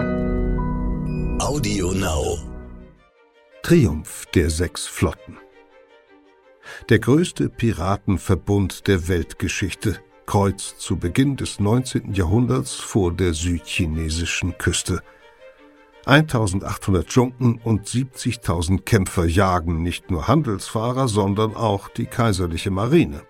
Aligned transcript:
Audio 0.00 1.92
Now. 1.92 2.38
Triumph 3.62 4.26
der 4.34 4.48
sechs 4.48 4.86
Flotten. 4.86 5.36
Der 6.88 6.98
größte 6.98 7.48
Piratenverbund 7.48 8.86
der 8.86 9.08
Weltgeschichte 9.08 10.00
kreuzt 10.26 10.80
zu 10.80 10.96
Beginn 10.96 11.36
des 11.36 11.60
19. 11.60 12.14
Jahrhunderts 12.14 12.74
vor 12.74 13.12
der 13.12 13.34
südchinesischen 13.34 14.56
Küste. 14.56 15.02
1800 16.06 17.12
Junken 17.12 17.60
und 17.62 17.86
70.000 17.86 18.82
Kämpfer 18.82 19.26
jagen 19.26 19.82
nicht 19.82 20.10
nur 20.10 20.28
Handelsfahrer, 20.28 21.08
sondern 21.08 21.54
auch 21.54 21.88
die 21.88 22.06
kaiserliche 22.06 22.70
Marine. 22.70 23.22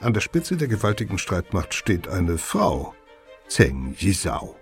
An 0.00 0.12
der 0.12 0.20
Spitze 0.20 0.56
der 0.56 0.68
gewaltigen 0.68 1.16
Streitmacht 1.16 1.72
steht 1.72 2.06
eine 2.06 2.36
Frau, 2.36 2.94
Zheng 3.48 3.94
Yizhao. 3.98 4.56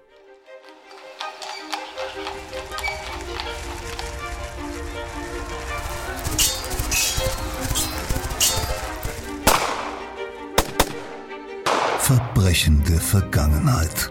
Verbrechende 12.40 12.98
Vergangenheit. 12.98 14.10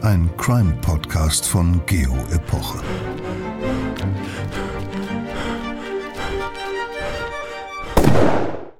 Ein 0.00 0.30
Crime-Podcast 0.38 1.46
von 1.46 1.82
Geo 1.84 2.14
Epoche. 2.32 2.82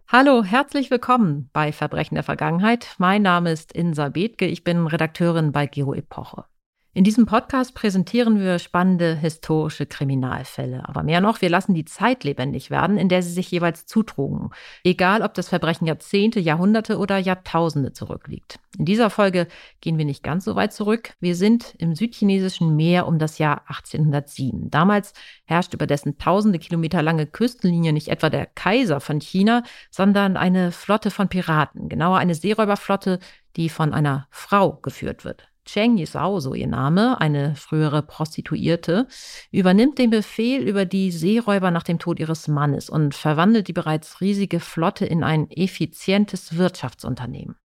Hallo, 0.08 0.42
herzlich 0.42 0.90
willkommen 0.90 1.50
bei 1.52 1.70
Verbrechen 1.70 2.14
der 2.14 2.24
Vergangenheit. 2.24 2.94
Mein 2.96 3.20
Name 3.20 3.52
ist 3.52 3.72
Insa 3.72 4.08
Bethke, 4.08 4.46
ich 4.46 4.64
bin 4.64 4.86
Redakteurin 4.86 5.52
bei 5.52 5.66
Geo 5.66 5.92
Epoche. 5.92 6.46
In 6.94 7.04
diesem 7.04 7.26
Podcast 7.26 7.74
präsentieren 7.74 8.40
wir 8.40 8.58
spannende 8.58 9.14
historische 9.14 9.84
Kriminalfälle. 9.84 10.88
Aber 10.88 11.02
mehr 11.02 11.20
noch, 11.20 11.42
wir 11.42 11.50
lassen 11.50 11.74
die 11.74 11.84
Zeit 11.84 12.24
lebendig 12.24 12.70
werden, 12.70 12.96
in 12.96 13.10
der 13.10 13.22
sie 13.22 13.30
sich 13.30 13.50
jeweils 13.50 13.84
zutrugen. 13.84 14.50
Egal, 14.84 15.22
ob 15.22 15.34
das 15.34 15.50
Verbrechen 15.50 15.86
Jahrzehnte, 15.86 16.40
Jahrhunderte 16.40 16.98
oder 16.98 17.18
Jahrtausende 17.18 17.92
zurückliegt. 17.92 18.58
In 18.78 18.86
dieser 18.86 19.10
Folge 19.10 19.48
gehen 19.82 19.98
wir 19.98 20.06
nicht 20.06 20.22
ganz 20.22 20.46
so 20.46 20.56
weit 20.56 20.72
zurück. 20.72 21.12
Wir 21.20 21.36
sind 21.36 21.74
im 21.78 21.94
südchinesischen 21.94 22.74
Meer 22.74 23.06
um 23.06 23.18
das 23.18 23.38
Jahr 23.38 23.62
1807. 23.68 24.70
Damals 24.70 25.12
herrscht 25.44 25.74
über 25.74 25.86
dessen 25.86 26.16
tausende 26.16 26.58
Kilometer 26.58 27.02
lange 27.02 27.26
Küstenlinie 27.26 27.92
nicht 27.92 28.08
etwa 28.08 28.30
der 28.30 28.46
Kaiser 28.46 29.00
von 29.00 29.20
China, 29.20 29.62
sondern 29.90 30.38
eine 30.38 30.72
Flotte 30.72 31.10
von 31.10 31.28
Piraten. 31.28 31.90
Genauer 31.90 32.18
eine 32.18 32.34
Seeräuberflotte, 32.34 33.18
die 33.56 33.68
von 33.68 33.92
einer 33.92 34.26
Frau 34.30 34.72
geführt 34.72 35.24
wird. 35.24 35.47
Cheng 35.68 35.98
Yisao, 35.98 36.40
so 36.40 36.54
ihr 36.54 36.66
Name, 36.66 37.20
eine 37.20 37.54
frühere 37.54 38.00
Prostituierte, 38.02 39.06
übernimmt 39.50 39.98
den 39.98 40.08
Befehl 40.08 40.66
über 40.66 40.86
die 40.86 41.10
Seeräuber 41.10 41.70
nach 41.70 41.82
dem 41.82 41.98
Tod 41.98 42.18
ihres 42.18 42.48
Mannes 42.48 42.88
und 42.88 43.14
verwandelt 43.14 43.68
die 43.68 43.74
bereits 43.74 44.22
riesige 44.22 44.60
Flotte 44.60 45.04
in 45.04 45.22
ein 45.22 45.50
effizientes 45.50 46.56
Wirtschaftsunternehmen. 46.56 47.56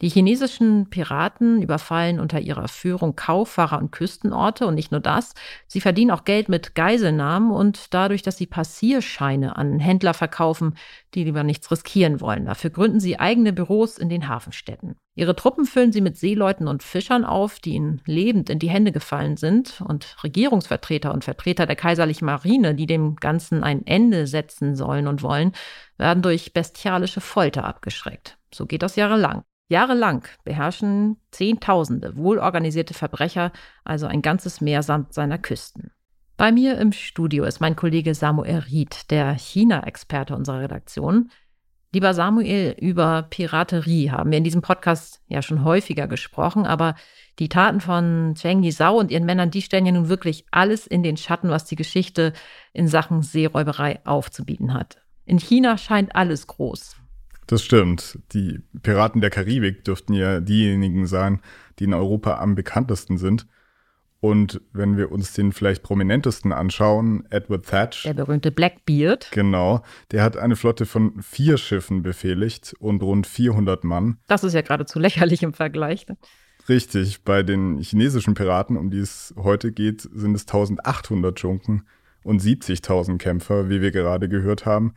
Die 0.00 0.08
chinesischen 0.08 0.88
Piraten 0.88 1.60
überfallen 1.60 2.20
unter 2.20 2.40
ihrer 2.40 2.68
Führung 2.68 3.16
Kauffahrer 3.16 3.78
und 3.78 3.92
Küstenorte 3.92 4.66
und 4.66 4.74
nicht 4.74 4.92
nur 4.92 5.00
das, 5.00 5.34
sie 5.66 5.82
verdienen 5.82 6.10
auch 6.10 6.24
Geld 6.24 6.48
mit 6.48 6.74
Geiselnahmen 6.74 7.50
und 7.50 7.92
dadurch, 7.92 8.22
dass 8.22 8.38
sie 8.38 8.46
Passierscheine 8.46 9.56
an 9.56 9.78
Händler 9.78 10.14
verkaufen, 10.14 10.76
die 11.14 11.24
lieber 11.24 11.42
nichts 11.42 11.70
riskieren 11.70 12.22
wollen. 12.22 12.46
Dafür 12.46 12.70
gründen 12.70 13.00
sie 13.00 13.20
eigene 13.20 13.52
Büros 13.52 13.98
in 13.98 14.08
den 14.08 14.28
Hafenstädten. 14.28 14.96
Ihre 15.20 15.36
Truppen 15.36 15.66
füllen 15.66 15.92
sie 15.92 16.00
mit 16.00 16.16
Seeleuten 16.16 16.66
und 16.66 16.82
Fischern 16.82 17.26
auf, 17.26 17.60
die 17.60 17.74
ihnen 17.74 18.00
lebend 18.06 18.48
in 18.48 18.58
die 18.58 18.70
Hände 18.70 18.90
gefallen 18.90 19.36
sind 19.36 19.82
und 19.86 20.16
Regierungsvertreter 20.24 21.12
und 21.12 21.24
Vertreter 21.24 21.66
der 21.66 21.76
kaiserlichen 21.76 22.24
Marine, 22.24 22.74
die 22.74 22.86
dem 22.86 23.16
Ganzen 23.16 23.62
ein 23.62 23.86
Ende 23.86 24.26
setzen 24.26 24.76
sollen 24.76 25.06
und 25.06 25.22
wollen, 25.22 25.52
werden 25.98 26.22
durch 26.22 26.54
bestialische 26.54 27.20
Folter 27.20 27.64
abgeschreckt. 27.64 28.38
So 28.50 28.64
geht 28.64 28.80
das 28.80 28.96
jahrelang. 28.96 29.42
Jahrelang 29.68 30.26
beherrschen 30.44 31.18
Zehntausende 31.32 32.16
wohlorganisierte 32.16 32.94
Verbrecher 32.94 33.52
also 33.84 34.06
ein 34.06 34.22
ganzes 34.22 34.62
Meer 34.62 34.82
samt 34.82 35.12
seiner 35.12 35.36
Küsten. 35.36 35.90
Bei 36.38 36.50
mir 36.50 36.78
im 36.78 36.92
Studio 36.92 37.44
ist 37.44 37.60
mein 37.60 37.76
Kollege 37.76 38.14
Samuel 38.14 38.60
Ried, 38.60 39.10
der 39.10 39.34
China-Experte 39.34 40.34
unserer 40.34 40.60
Redaktion. 40.60 41.30
Lieber 41.92 42.14
Samuel, 42.14 42.76
über 42.80 43.26
Piraterie 43.30 44.12
haben 44.12 44.30
wir 44.30 44.38
in 44.38 44.44
diesem 44.44 44.62
Podcast 44.62 45.20
ja 45.26 45.42
schon 45.42 45.64
häufiger 45.64 46.06
gesprochen, 46.06 46.64
aber 46.64 46.94
die 47.40 47.48
Taten 47.48 47.80
von 47.80 48.36
Zheng 48.36 48.62
Yizhao 48.62 48.96
und 48.96 49.10
ihren 49.10 49.24
Männern, 49.24 49.50
die 49.50 49.60
stellen 49.60 49.86
ja 49.86 49.92
nun 49.92 50.08
wirklich 50.08 50.44
alles 50.52 50.86
in 50.86 51.02
den 51.02 51.16
Schatten, 51.16 51.50
was 51.50 51.64
die 51.64 51.74
Geschichte 51.74 52.32
in 52.72 52.86
Sachen 52.86 53.22
Seeräuberei 53.22 53.98
aufzubieten 54.04 54.72
hat. 54.72 54.98
In 55.24 55.38
China 55.38 55.76
scheint 55.78 56.14
alles 56.14 56.46
groß. 56.46 56.96
Das 57.48 57.64
stimmt. 57.64 58.20
Die 58.34 58.60
Piraten 58.84 59.20
der 59.20 59.30
Karibik 59.30 59.84
dürften 59.84 60.12
ja 60.12 60.38
diejenigen 60.38 61.08
sein, 61.08 61.40
die 61.80 61.84
in 61.84 61.94
Europa 61.94 62.38
am 62.38 62.54
bekanntesten 62.54 63.18
sind. 63.18 63.48
Und 64.20 64.60
wenn 64.72 64.98
wir 64.98 65.10
uns 65.10 65.32
den 65.32 65.52
vielleicht 65.52 65.82
prominentesten 65.82 66.52
anschauen, 66.52 67.24
Edward 67.30 67.66
Thatch. 67.66 68.02
Der 68.02 68.12
berühmte 68.12 68.50
Blackbeard. 68.50 69.30
Genau. 69.32 69.82
Der 70.10 70.22
hat 70.22 70.36
eine 70.36 70.56
Flotte 70.56 70.84
von 70.84 71.22
vier 71.22 71.56
Schiffen 71.56 72.02
befehligt 72.02 72.74
und 72.78 73.02
rund 73.02 73.26
400 73.26 73.82
Mann. 73.82 74.18
Das 74.26 74.44
ist 74.44 74.52
ja 74.52 74.60
geradezu 74.60 74.98
lächerlich 74.98 75.42
im 75.42 75.54
Vergleich. 75.54 76.06
Richtig. 76.68 77.24
Bei 77.24 77.42
den 77.42 77.78
chinesischen 77.78 78.34
Piraten, 78.34 78.76
um 78.76 78.90
die 78.90 78.98
es 78.98 79.34
heute 79.36 79.72
geht, 79.72 80.02
sind 80.02 80.34
es 80.34 80.42
1800 80.42 81.40
Junken 81.40 81.86
und 82.22 82.42
70.000 82.42 83.16
Kämpfer, 83.16 83.70
wie 83.70 83.80
wir 83.80 83.90
gerade 83.90 84.28
gehört 84.28 84.66
haben 84.66 84.94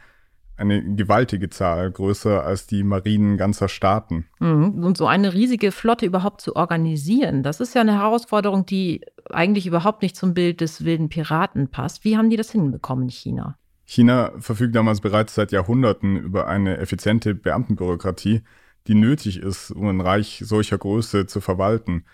eine 0.55 0.95
gewaltige 0.95 1.49
Zahl, 1.49 1.91
größer 1.91 2.43
als 2.43 2.67
die 2.67 2.83
Marinen 2.83 3.37
ganzer 3.37 3.67
Staaten. 3.67 4.25
Mhm. 4.39 4.83
Und 4.83 4.97
so 4.97 5.07
eine 5.07 5.33
riesige 5.33 5.71
Flotte 5.71 6.05
überhaupt 6.05 6.41
zu 6.41 6.55
organisieren, 6.55 7.43
das 7.43 7.59
ist 7.59 7.73
ja 7.73 7.81
eine 7.81 7.99
Herausforderung, 7.99 8.65
die 8.65 9.01
eigentlich 9.29 9.65
überhaupt 9.65 10.01
nicht 10.01 10.15
zum 10.15 10.33
Bild 10.33 10.61
des 10.61 10.85
wilden 10.85 11.09
Piraten 11.09 11.69
passt. 11.69 12.03
Wie 12.05 12.17
haben 12.17 12.29
die 12.29 12.37
das 12.37 12.51
hinbekommen 12.51 13.05
in 13.05 13.09
China? 13.09 13.57
China 13.85 14.31
verfügt 14.39 14.75
damals 14.75 15.01
bereits 15.01 15.35
seit 15.35 15.51
Jahrhunderten 15.51 16.17
über 16.17 16.47
eine 16.47 16.77
effiziente 16.77 17.35
Beamtenbürokratie, 17.35 18.41
die 18.87 18.95
nötig 18.95 19.37
ist, 19.37 19.71
um 19.71 19.87
ein 19.87 20.01
Reich 20.01 20.41
solcher 20.45 20.77
Größe 20.77 21.25
zu 21.25 21.41
verwalten. 21.41 22.05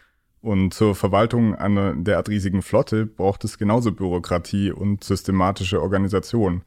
Und 0.42 0.74
zur 0.74 0.96
Verwaltung 0.96 1.56
einer 1.56 1.96
derart 1.96 2.30
riesigen 2.30 2.62
Flotte 2.62 3.06
braucht 3.06 3.44
es 3.44 3.58
genauso 3.58 3.92
Bürokratie 3.92 4.72
und 4.72 5.04
systematische 5.04 5.82
Organisation. 5.82 6.64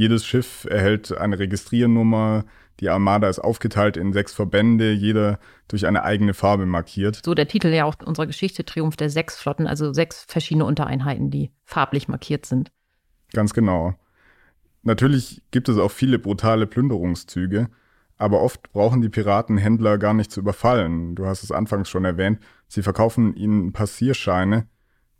Jedes 0.00 0.24
Schiff 0.24 0.64
erhält 0.64 1.14
eine 1.14 1.38
Registriernummer. 1.38 2.46
Die 2.80 2.88
Armada 2.88 3.28
ist 3.28 3.38
aufgeteilt 3.38 3.98
in 3.98 4.14
sechs 4.14 4.32
Verbände, 4.32 4.92
jeder 4.92 5.38
durch 5.68 5.86
eine 5.86 6.04
eigene 6.04 6.32
Farbe 6.32 6.64
markiert. 6.64 7.20
So 7.22 7.34
der 7.34 7.48
Titel 7.48 7.68
ja 7.68 7.84
auch 7.84 7.96
unserer 8.06 8.26
Geschichte 8.26 8.64
Triumph 8.64 8.96
der 8.96 9.10
sechs 9.10 9.38
Flotten, 9.38 9.66
also 9.66 9.92
sechs 9.92 10.24
verschiedene 10.26 10.64
Untereinheiten, 10.64 11.30
die 11.30 11.50
farblich 11.66 12.08
markiert 12.08 12.46
sind. 12.46 12.72
Ganz 13.34 13.52
genau. 13.52 13.94
Natürlich 14.84 15.42
gibt 15.50 15.68
es 15.68 15.76
auch 15.76 15.90
viele 15.90 16.18
brutale 16.18 16.66
Plünderungszüge, 16.66 17.68
aber 18.16 18.40
oft 18.40 18.72
brauchen 18.72 19.02
die 19.02 19.10
Piraten 19.10 19.58
Händler 19.58 19.98
gar 19.98 20.14
nicht 20.14 20.30
zu 20.30 20.40
überfallen. 20.40 21.14
Du 21.14 21.26
hast 21.26 21.42
es 21.42 21.52
anfangs 21.52 21.90
schon 21.90 22.06
erwähnt, 22.06 22.38
sie 22.68 22.80
verkaufen 22.80 23.36
ihnen 23.36 23.74
Passierscheine, 23.74 24.66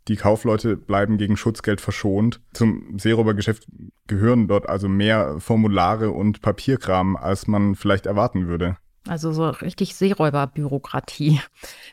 die 0.07 0.15
Kaufleute 0.15 0.77
bleiben 0.77 1.17
gegen 1.17 1.37
Schutzgeld 1.37 1.81
verschont. 1.81 2.41
Zum 2.53 2.97
Seeräubergeschäft 2.97 3.67
gehören 4.07 4.47
dort 4.47 4.67
also 4.67 4.89
mehr 4.89 5.39
Formulare 5.39 6.11
und 6.11 6.41
Papierkram, 6.41 7.15
als 7.15 7.47
man 7.47 7.75
vielleicht 7.75 8.05
erwarten 8.05 8.47
würde. 8.47 8.77
Also 9.07 9.31
so 9.31 9.49
richtig 9.49 9.95
Seeräuberbürokratie. 9.95 11.39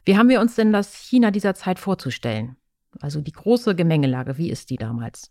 Wie 0.04 0.16
haben 0.16 0.28
wir 0.28 0.40
uns 0.40 0.54
denn 0.56 0.72
das 0.72 0.94
China 0.94 1.30
dieser 1.30 1.54
Zeit 1.54 1.78
vorzustellen? 1.78 2.56
Also 3.00 3.20
die 3.20 3.32
große 3.32 3.74
Gemengelage, 3.74 4.38
wie 4.38 4.50
ist 4.50 4.70
die 4.70 4.76
damals? 4.76 5.30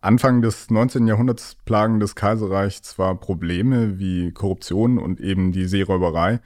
Anfang 0.00 0.42
des 0.42 0.70
19. 0.70 1.06
Jahrhunderts 1.06 1.56
plagen 1.64 1.98
das 1.98 2.14
Kaiserreich 2.14 2.82
zwar 2.82 3.18
Probleme 3.18 3.98
wie 3.98 4.32
Korruption 4.32 4.98
und 4.98 5.20
eben 5.20 5.50
die 5.52 5.64
Seeräuberei, 5.64 6.40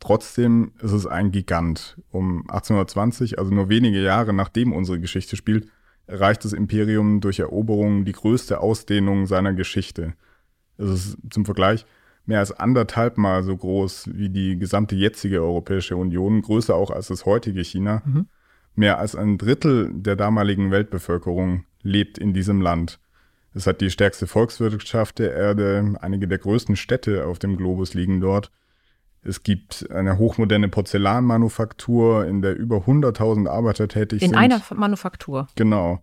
Trotzdem 0.00 0.72
ist 0.80 0.92
es 0.92 1.06
ein 1.06 1.30
Gigant. 1.30 2.00
Um 2.10 2.42
1820, 2.42 3.38
also 3.38 3.52
nur 3.52 3.68
wenige 3.68 4.02
Jahre 4.02 4.32
nachdem 4.32 4.72
unsere 4.72 5.00
Geschichte 5.00 5.36
spielt, 5.36 5.68
erreicht 6.06 6.44
das 6.44 6.52
Imperium 6.52 7.20
durch 7.20 7.38
Eroberungen 7.38 8.04
die 8.04 8.12
größte 8.12 8.60
Ausdehnung 8.60 9.26
seiner 9.26 9.54
Geschichte. 9.54 10.14
Es 10.76 10.90
ist 10.90 11.18
zum 11.30 11.44
Vergleich 11.44 11.86
mehr 12.26 12.40
als 12.40 12.52
anderthalb 12.52 13.18
Mal 13.18 13.42
so 13.42 13.56
groß 13.56 14.10
wie 14.12 14.28
die 14.28 14.58
gesamte 14.58 14.94
jetzige 14.94 15.42
Europäische 15.42 15.96
Union, 15.96 16.42
größer 16.42 16.74
auch 16.74 16.90
als 16.90 17.08
das 17.08 17.26
heutige 17.26 17.62
China. 17.62 18.02
Mhm. 18.04 18.26
Mehr 18.74 18.98
als 18.98 19.14
ein 19.14 19.38
Drittel 19.38 19.90
der 19.92 20.16
damaligen 20.16 20.70
Weltbevölkerung 20.70 21.64
lebt 21.82 22.18
in 22.18 22.34
diesem 22.34 22.60
Land. 22.60 22.98
Es 23.54 23.66
hat 23.68 23.80
die 23.80 23.90
stärkste 23.90 24.26
Volkswirtschaft 24.26 25.20
der 25.20 25.32
Erde, 25.32 25.94
einige 26.00 26.26
der 26.26 26.38
größten 26.38 26.74
Städte 26.74 27.26
auf 27.26 27.38
dem 27.38 27.56
Globus 27.56 27.94
liegen 27.94 28.20
dort. 28.20 28.50
Es 29.24 29.42
gibt 29.42 29.90
eine 29.90 30.18
hochmoderne 30.18 30.68
Porzellanmanufaktur, 30.68 32.26
in 32.26 32.42
der 32.42 32.56
über 32.56 32.78
100.000 32.78 33.48
Arbeiter 33.48 33.88
tätig 33.88 34.22
in 34.22 34.28
sind. 34.28 34.36
In 34.36 34.38
einer 34.38 34.60
Manufaktur. 34.74 35.48
Genau. 35.56 36.02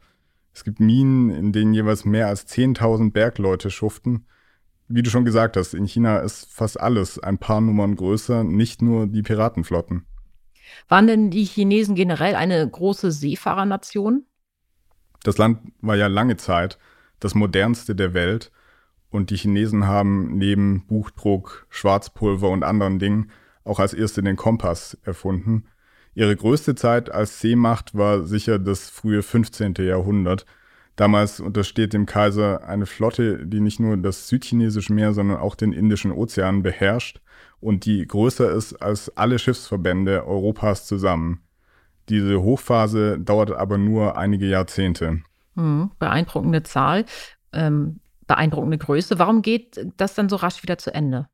Es 0.54 0.64
gibt 0.64 0.80
Minen, 0.80 1.30
in 1.30 1.52
denen 1.54 1.74
jeweils 1.74 2.04
mehr 2.04 2.28
als 2.28 2.48
10.000 2.48 3.12
Bergleute 3.12 3.70
schuften. 3.70 4.26
Wie 4.88 5.04
du 5.04 5.10
schon 5.10 5.24
gesagt 5.24 5.56
hast, 5.56 5.74
in 5.74 5.86
China 5.86 6.18
ist 6.18 6.52
fast 6.52 6.80
alles 6.80 7.20
ein 7.20 7.38
paar 7.38 7.62
Nummern 7.62 7.96
größer, 7.96 8.44
nicht 8.44 8.82
nur 8.82 9.08
die 9.08 9.22
Piratenflotten. 9.22 10.06
Waren 10.90 11.08
denn 11.08 11.30
die 11.30 11.46
Chinesen 11.46 11.96
generell 11.96 12.36
eine 12.36 12.68
große 12.68 13.12
Seefahrernation? 13.12 14.26
Das 15.24 15.38
Land 15.38 15.60
war 15.82 15.96
ja 15.96 16.08
lange 16.08 16.38
Zeit 16.38 16.78
das 17.20 17.36
modernste 17.36 17.96
der 17.96 18.14
Welt 18.14 18.52
und 19.12 19.30
die 19.30 19.36
Chinesen 19.36 19.86
haben 19.86 20.38
neben 20.38 20.86
Buchdruck, 20.88 21.68
Schwarzpulver 21.70 22.50
und 22.50 22.64
anderen 22.64 22.98
Dingen 22.98 23.30
auch 23.64 23.80
als 23.80 23.94
erste 23.94 24.24
den 24.24 24.38
Kompass 24.38 24.98
erfunden. 25.04 25.66
Ihre 26.16 26.36
größte 26.36 26.76
Zeit 26.76 27.12
als 27.12 27.40
Seemacht 27.40 27.96
war 27.96 28.24
sicher 28.24 28.58
das 28.58 28.90
frühe 28.90 29.22
15. 29.22 29.76
Jahrhundert. 29.80 30.46
Damals 30.96 31.40
untersteht 31.40 31.94
dem 31.94 32.06
Kaiser 32.06 32.68
eine 32.68 32.86
Flotte, 32.86 33.46
die 33.46 33.62
nicht 33.62 33.80
nur 33.80 33.96
das 33.98 34.28
südchinesische 34.28 34.94
Meer, 34.94 35.14
sondern 35.14 35.38
auch 35.38 35.56
den 35.56 35.72
Indischen 35.72 36.12
Ozean 36.12 36.64
beherrscht 36.64 37.22
und 37.62 37.86
die 37.86 38.06
größer 38.06 38.52
ist 38.52 38.74
als 38.82 39.16
alle 39.16 39.40
Schiffsverbände 39.40 40.26
Europas 40.26 40.86
zusammen. 40.86 41.42
Diese 42.10 42.42
Hochphase 42.42 43.20
dauert 43.20 43.52
aber 43.52 43.78
nur 43.78 44.18
einige 44.18 44.48
Jahrzehnte. 44.48 45.22
Mhm, 45.56 45.92
beeindruckende 45.98 46.64
Zahl, 46.64 47.06
ähm, 47.54 48.01
beeindruckende 48.32 48.78
Größe. 48.78 49.20
Warum 49.20 49.42
geht 49.42 49.86
das 49.98 50.16
dann 50.16 50.30
so 50.30 50.38
rasch 50.38 50.64
wieder 50.64 50.78
zu 50.78 50.94
Ende? 50.94 51.28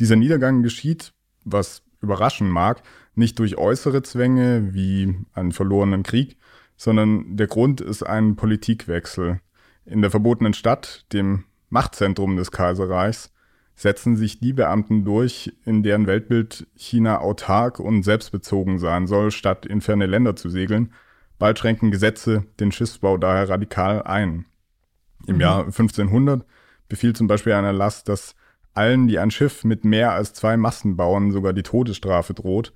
Dieser 0.00 0.16
Niedergang 0.16 0.64
geschieht, 0.64 1.12
was 1.44 1.84
überraschen 2.00 2.50
mag, 2.50 2.82
nicht 3.14 3.38
durch 3.38 3.56
äußere 3.56 4.02
Zwänge 4.02 4.74
wie 4.74 5.16
einen 5.32 5.52
verlorenen 5.52 6.02
Krieg, 6.02 6.38
sondern 6.76 7.36
der 7.36 7.46
Grund 7.46 7.80
ist 7.80 8.02
ein 8.02 8.34
Politikwechsel. 8.34 9.40
In 9.84 10.02
der 10.02 10.10
verbotenen 10.10 10.54
Stadt, 10.54 11.06
dem 11.12 11.44
Machtzentrum 11.68 12.36
des 12.36 12.50
Kaiserreichs, 12.50 13.32
setzen 13.76 14.16
sich 14.16 14.40
die 14.40 14.52
Beamten 14.52 15.04
durch, 15.04 15.52
in 15.64 15.84
deren 15.84 16.08
Weltbild 16.08 16.66
China 16.74 17.20
autark 17.20 17.78
und 17.78 18.02
selbstbezogen 18.02 18.80
sein 18.80 19.06
soll, 19.06 19.30
statt 19.30 19.66
in 19.66 19.80
ferne 19.80 20.06
Länder 20.06 20.34
zu 20.34 20.50
segeln. 20.50 20.92
Bald 21.38 21.60
schränken 21.60 21.92
Gesetze 21.92 22.44
den 22.58 22.72
Schiffsbau 22.72 23.18
daher 23.18 23.48
radikal 23.48 24.02
ein. 24.02 24.46
Im 25.26 25.36
mhm. 25.36 25.40
Jahr 25.40 25.64
1500 25.64 26.44
befiehlt 26.88 27.16
zum 27.16 27.26
Beispiel 27.26 27.52
ein 27.52 27.64
Erlass, 27.64 28.04
dass 28.04 28.34
allen, 28.74 29.08
die 29.08 29.18
ein 29.18 29.30
Schiff 29.30 29.64
mit 29.64 29.84
mehr 29.84 30.12
als 30.12 30.34
zwei 30.34 30.56
Masten 30.56 30.96
bauen, 30.96 31.32
sogar 31.32 31.52
die 31.52 31.62
Todesstrafe 31.62 32.34
droht. 32.34 32.72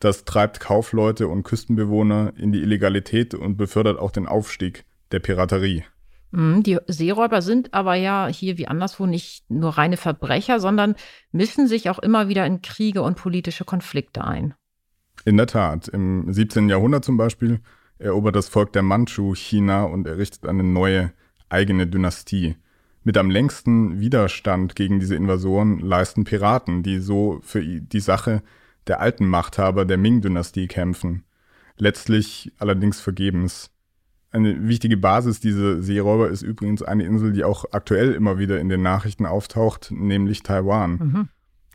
Das 0.00 0.24
treibt 0.24 0.60
Kaufleute 0.60 1.28
und 1.28 1.44
Küstenbewohner 1.44 2.32
in 2.36 2.52
die 2.52 2.62
Illegalität 2.62 3.34
und 3.34 3.56
befördert 3.56 3.98
auch 3.98 4.10
den 4.10 4.26
Aufstieg 4.26 4.84
der 5.12 5.20
Piraterie. 5.20 5.84
Mhm, 6.30 6.62
die 6.62 6.78
Seeräuber 6.88 7.42
sind 7.42 7.72
aber 7.74 7.94
ja 7.94 8.26
hier 8.26 8.58
wie 8.58 8.66
anderswo 8.66 9.06
nicht 9.06 9.48
nur 9.48 9.78
reine 9.78 9.96
Verbrecher, 9.96 10.58
sondern 10.58 10.96
mischen 11.30 11.68
sich 11.68 11.90
auch 11.90 12.00
immer 12.00 12.28
wieder 12.28 12.44
in 12.44 12.60
Kriege 12.60 13.02
und 13.02 13.16
politische 13.16 13.64
Konflikte 13.64 14.24
ein. 14.24 14.54
In 15.24 15.36
der 15.36 15.46
Tat. 15.46 15.88
Im 15.88 16.32
17. 16.32 16.68
Jahrhundert 16.68 17.04
zum 17.04 17.16
Beispiel 17.16 17.60
erobert 17.98 18.34
das 18.34 18.48
Volk 18.48 18.72
der 18.72 18.82
Manchu 18.82 19.34
China 19.34 19.84
und 19.84 20.06
errichtet 20.06 20.46
eine 20.46 20.64
neue 20.64 21.12
eigene 21.54 21.86
Dynastie. 21.86 22.56
Mit 23.04 23.16
am 23.16 23.30
längsten 23.30 24.00
Widerstand 24.00 24.74
gegen 24.76 24.98
diese 24.98 25.14
Invasoren 25.14 25.78
leisten 25.78 26.24
Piraten, 26.24 26.82
die 26.82 26.98
so 26.98 27.38
für 27.42 27.62
die 27.62 28.00
Sache 28.00 28.42
der 28.86 29.00
alten 29.00 29.26
Machthaber 29.26 29.84
der 29.84 29.96
Ming-Dynastie 29.96 30.66
kämpfen. 30.66 31.24
Letztlich 31.76 32.52
allerdings 32.58 33.00
vergebens. 33.00 33.70
Eine 34.30 34.68
wichtige 34.68 34.96
Basis 34.96 35.38
dieser 35.38 35.80
Seeräuber 35.80 36.28
ist 36.28 36.42
übrigens 36.42 36.82
eine 36.82 37.04
Insel, 37.04 37.32
die 37.32 37.44
auch 37.44 37.66
aktuell 37.70 38.12
immer 38.14 38.38
wieder 38.38 38.58
in 38.58 38.68
den 38.68 38.82
Nachrichten 38.82 39.26
auftaucht, 39.26 39.92
nämlich 39.92 40.42
Taiwan. 40.42 40.90
Mhm. 40.92 41.28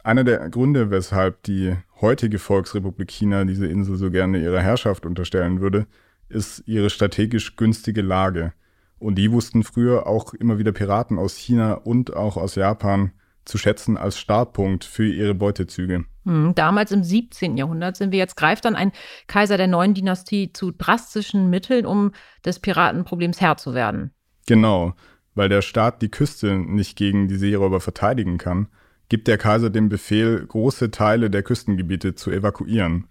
Einer 0.03 0.23
der 0.23 0.49
Gründe, 0.49 0.89
weshalb 0.89 1.43
die 1.43 1.75
heutige 2.01 2.39
Volksrepublik 2.39 3.09
China 3.09 3.45
diese 3.45 3.67
Insel 3.67 3.95
so 3.95 4.11
gerne 4.11 4.41
ihrer 4.41 4.61
Herrschaft 4.61 5.05
unterstellen 5.05 5.61
würde, 5.61 5.87
ist 6.27 6.63
ihre 6.65 6.89
strategisch 6.89 7.55
günstige 7.55 8.01
Lage. 8.01 8.53
Und 8.99 9.15
die 9.15 9.31
wussten 9.31 9.63
früher 9.63 10.07
auch 10.07 10.33
immer 10.33 10.57
wieder 10.59 10.71
Piraten 10.71 11.17
aus 11.17 11.35
China 11.37 11.73
und 11.73 12.15
auch 12.15 12.37
aus 12.37 12.55
Japan 12.55 13.11
zu 13.45 13.57
schätzen 13.57 13.97
als 13.97 14.19
Startpunkt 14.19 14.83
für 14.83 15.07
ihre 15.07 15.33
Beutezüge. 15.33 16.05
Hm, 16.25 16.53
damals 16.53 16.91
im 16.91 17.03
17. 17.03 17.57
Jahrhundert 17.57 17.97
sind 17.97 18.11
wir 18.11 18.19
jetzt, 18.19 18.35
greift 18.35 18.65
dann 18.65 18.75
ein 18.75 18.91
Kaiser 19.27 19.57
der 19.57 19.67
neuen 19.67 19.93
Dynastie 19.93 20.53
zu 20.53 20.71
drastischen 20.71 21.49
Mitteln, 21.49 21.85
um 21.85 22.11
des 22.45 22.59
Piratenproblems 22.59 23.41
Herr 23.41 23.57
zu 23.57 23.73
werden. 23.73 24.11
Genau, 24.47 24.93
weil 25.33 25.49
der 25.49 25.61
Staat 25.61 26.01
die 26.01 26.09
Küste 26.09 26.55
nicht 26.57 26.97
gegen 26.97 27.27
die 27.27 27.37
Seeräuber 27.37 27.79
verteidigen 27.79 28.37
kann, 28.37 28.67
gibt 29.09 29.27
der 29.27 29.37
Kaiser 29.37 29.69
den 29.69 29.89
Befehl, 29.89 30.45
große 30.45 30.91
Teile 30.91 31.29
der 31.29 31.43
Küstengebiete 31.43 32.13
zu 32.13 32.31
evakuieren, 32.31 33.07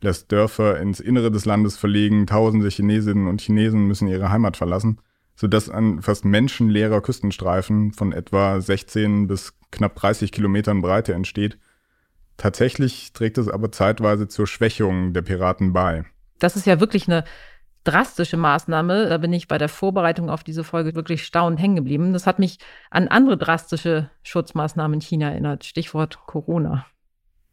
lässt 0.00 0.32
Dörfer 0.32 0.80
ins 0.80 1.00
Innere 1.00 1.30
des 1.30 1.44
Landes 1.44 1.76
verlegen, 1.76 2.26
tausende 2.26 2.68
Chinesinnen 2.68 3.26
und 3.26 3.40
Chinesen 3.40 3.86
müssen 3.86 4.08
ihre 4.08 4.30
Heimat 4.30 4.56
verlassen, 4.56 4.98
sodass 5.34 5.68
ein 5.68 6.02
fast 6.02 6.24
menschenleerer 6.24 7.00
Küstenstreifen 7.00 7.92
von 7.92 8.12
etwa 8.12 8.60
16 8.60 9.26
bis 9.26 9.54
knapp 9.70 9.96
30 9.96 10.32
Kilometern 10.32 10.82
Breite 10.82 11.14
entsteht, 11.14 11.58
Tatsächlich 12.36 13.12
trägt 13.12 13.38
es 13.38 13.48
aber 13.48 13.70
zeitweise 13.70 14.28
zur 14.28 14.46
Schwächung 14.46 15.12
der 15.12 15.22
Piraten 15.22 15.72
bei. 15.72 16.04
Das 16.38 16.56
ist 16.56 16.66
ja 16.66 16.80
wirklich 16.80 17.06
eine 17.06 17.24
drastische 17.84 18.36
Maßnahme. 18.36 19.08
Da 19.08 19.18
bin 19.18 19.32
ich 19.32 19.48
bei 19.48 19.58
der 19.58 19.68
Vorbereitung 19.68 20.30
auf 20.30 20.42
diese 20.42 20.64
Folge 20.64 20.94
wirklich 20.94 21.24
staunend 21.24 21.60
hängen 21.60 21.76
geblieben. 21.76 22.12
Das 22.12 22.26
hat 22.26 22.38
mich 22.38 22.58
an 22.90 23.08
andere 23.08 23.36
drastische 23.36 24.10
Schutzmaßnahmen 24.22 24.94
in 24.94 25.00
China 25.00 25.30
erinnert. 25.30 25.64
Stichwort 25.64 26.18
Corona. 26.26 26.86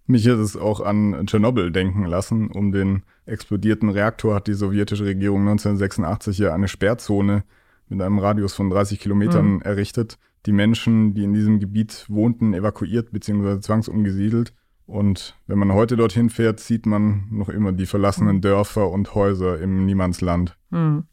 Mich 0.08 0.28
hat 0.28 0.40
es 0.40 0.58
auch 0.58 0.80
an 0.80 1.28
Tschernobyl 1.28 1.72
denken 1.72 2.06
lassen. 2.06 2.50
Um 2.50 2.72
den 2.72 3.04
explodierten 3.28 3.90
Reaktor 3.90 4.34
hat 4.34 4.48
die 4.48 4.54
sowjetische 4.54 5.06
Regierung 5.06 5.42
1986 5.42 6.40
ja 6.40 6.54
eine 6.54 6.68
Sperrzone 6.68 7.44
mit 7.90 8.02
einem 8.02 8.20
Radius 8.20 8.54
von 8.54 8.70
30 8.70 9.00
Kilometern 9.00 9.56
mhm. 9.56 9.62
errichtet. 9.62 10.18
Die 10.46 10.52
Menschen, 10.52 11.14
die 11.14 11.24
in 11.24 11.34
diesem 11.34 11.60
Gebiet 11.60 12.06
wohnten, 12.08 12.54
evakuiert 12.54 13.12
bzw. 13.12 13.60
zwangsumgesiedelt. 13.60 14.54
Und 14.86 15.36
wenn 15.46 15.60
man 15.60 15.74
heute 15.74 15.98
dorthin 15.98 16.30
fährt, 16.30 16.60
sieht 16.60 16.86
man 16.86 17.28
noch 17.30 17.50
immer 17.50 17.72
die 17.72 17.86
verlassenen 17.86 18.38
hm. 18.38 18.42
Dörfer 18.42 18.90
und 18.90 19.14
Häuser 19.14 19.60
im 19.60 19.86
Niemandsland. 19.86 20.58
Hm. 20.72 21.04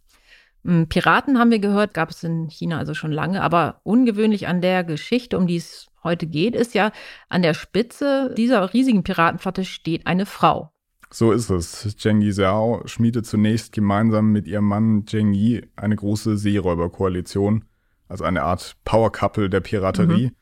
hm. 0.64 0.88
Piraten 0.88 1.38
haben 1.38 1.50
wir 1.50 1.58
gehört, 1.58 1.92
gab 1.92 2.08
es 2.08 2.24
in 2.24 2.48
China 2.48 2.78
also 2.78 2.94
schon 2.94 3.12
lange, 3.12 3.42
aber 3.42 3.80
ungewöhnlich 3.82 4.48
an 4.48 4.62
der 4.62 4.82
Geschichte, 4.82 5.36
um 5.36 5.46
die 5.46 5.56
es 5.56 5.88
heute 6.02 6.26
geht, 6.26 6.54
ist 6.54 6.74
ja, 6.74 6.90
an 7.28 7.42
der 7.42 7.52
Spitze 7.52 8.32
dieser 8.34 8.72
riesigen 8.72 9.02
Piratenflotte 9.02 9.64
steht 9.64 10.06
eine 10.06 10.24
Frau. 10.24 10.72
So 11.10 11.32
ist 11.32 11.50
es. 11.50 11.96
Zheng 11.96 12.20
Yizhao 12.20 12.82
schmiedet 12.86 13.26
zunächst 13.26 13.72
gemeinsam 13.72 14.32
mit 14.32 14.46
ihrem 14.46 14.66
Mann 14.66 15.06
Zheng 15.06 15.32
Yi 15.32 15.66
eine 15.76 15.96
große 15.96 16.36
Seeräuberkoalition, 16.36 17.64
also 18.08 18.24
eine 18.24 18.42
Art 18.42 18.76
Power 18.84 19.12
Couple 19.12 19.48
der 19.48 19.60
Piraterie. 19.60 20.26
Mhm 20.26 20.36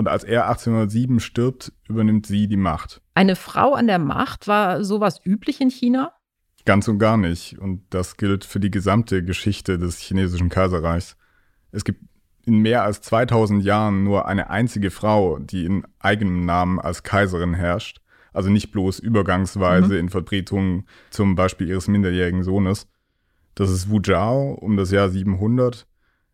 und 0.00 0.08
als 0.08 0.24
er 0.24 0.48
1807 0.48 1.20
stirbt, 1.20 1.74
übernimmt 1.86 2.24
sie 2.24 2.48
die 2.48 2.56
Macht. 2.56 3.02
Eine 3.12 3.36
Frau 3.36 3.74
an 3.74 3.86
der 3.86 3.98
Macht, 3.98 4.48
war 4.48 4.82
sowas 4.82 5.20
üblich 5.26 5.60
in 5.60 5.70
China? 5.70 6.14
Ganz 6.64 6.88
und 6.88 6.98
gar 6.98 7.18
nicht. 7.18 7.58
Und 7.58 7.82
das 7.90 8.16
gilt 8.16 8.46
für 8.46 8.60
die 8.60 8.70
gesamte 8.70 9.22
Geschichte 9.22 9.78
des 9.78 9.98
chinesischen 9.98 10.48
Kaiserreichs. 10.48 11.18
Es 11.70 11.84
gibt 11.84 12.02
in 12.46 12.60
mehr 12.60 12.82
als 12.82 13.02
2000 13.02 13.62
Jahren 13.62 14.02
nur 14.02 14.26
eine 14.26 14.48
einzige 14.48 14.90
Frau, 14.90 15.38
die 15.38 15.66
in 15.66 15.86
eigenem 15.98 16.46
Namen 16.46 16.80
als 16.80 17.02
Kaiserin 17.02 17.52
herrscht. 17.52 18.00
Also 18.32 18.50
nicht 18.50 18.72
bloß 18.72 18.98
übergangsweise 18.98 19.94
mhm. 19.94 20.00
in 20.00 20.08
Vertretung 20.08 20.84
zum 21.10 21.34
Beispiel 21.34 21.68
ihres 21.68 21.88
minderjährigen 21.88 22.42
Sohnes. 22.42 22.88
Das 23.54 23.70
ist 23.70 23.90
Wu 23.90 24.00
Zhao 24.00 24.52
um 24.52 24.76
das 24.76 24.90
Jahr 24.90 25.08
700. 25.08 25.86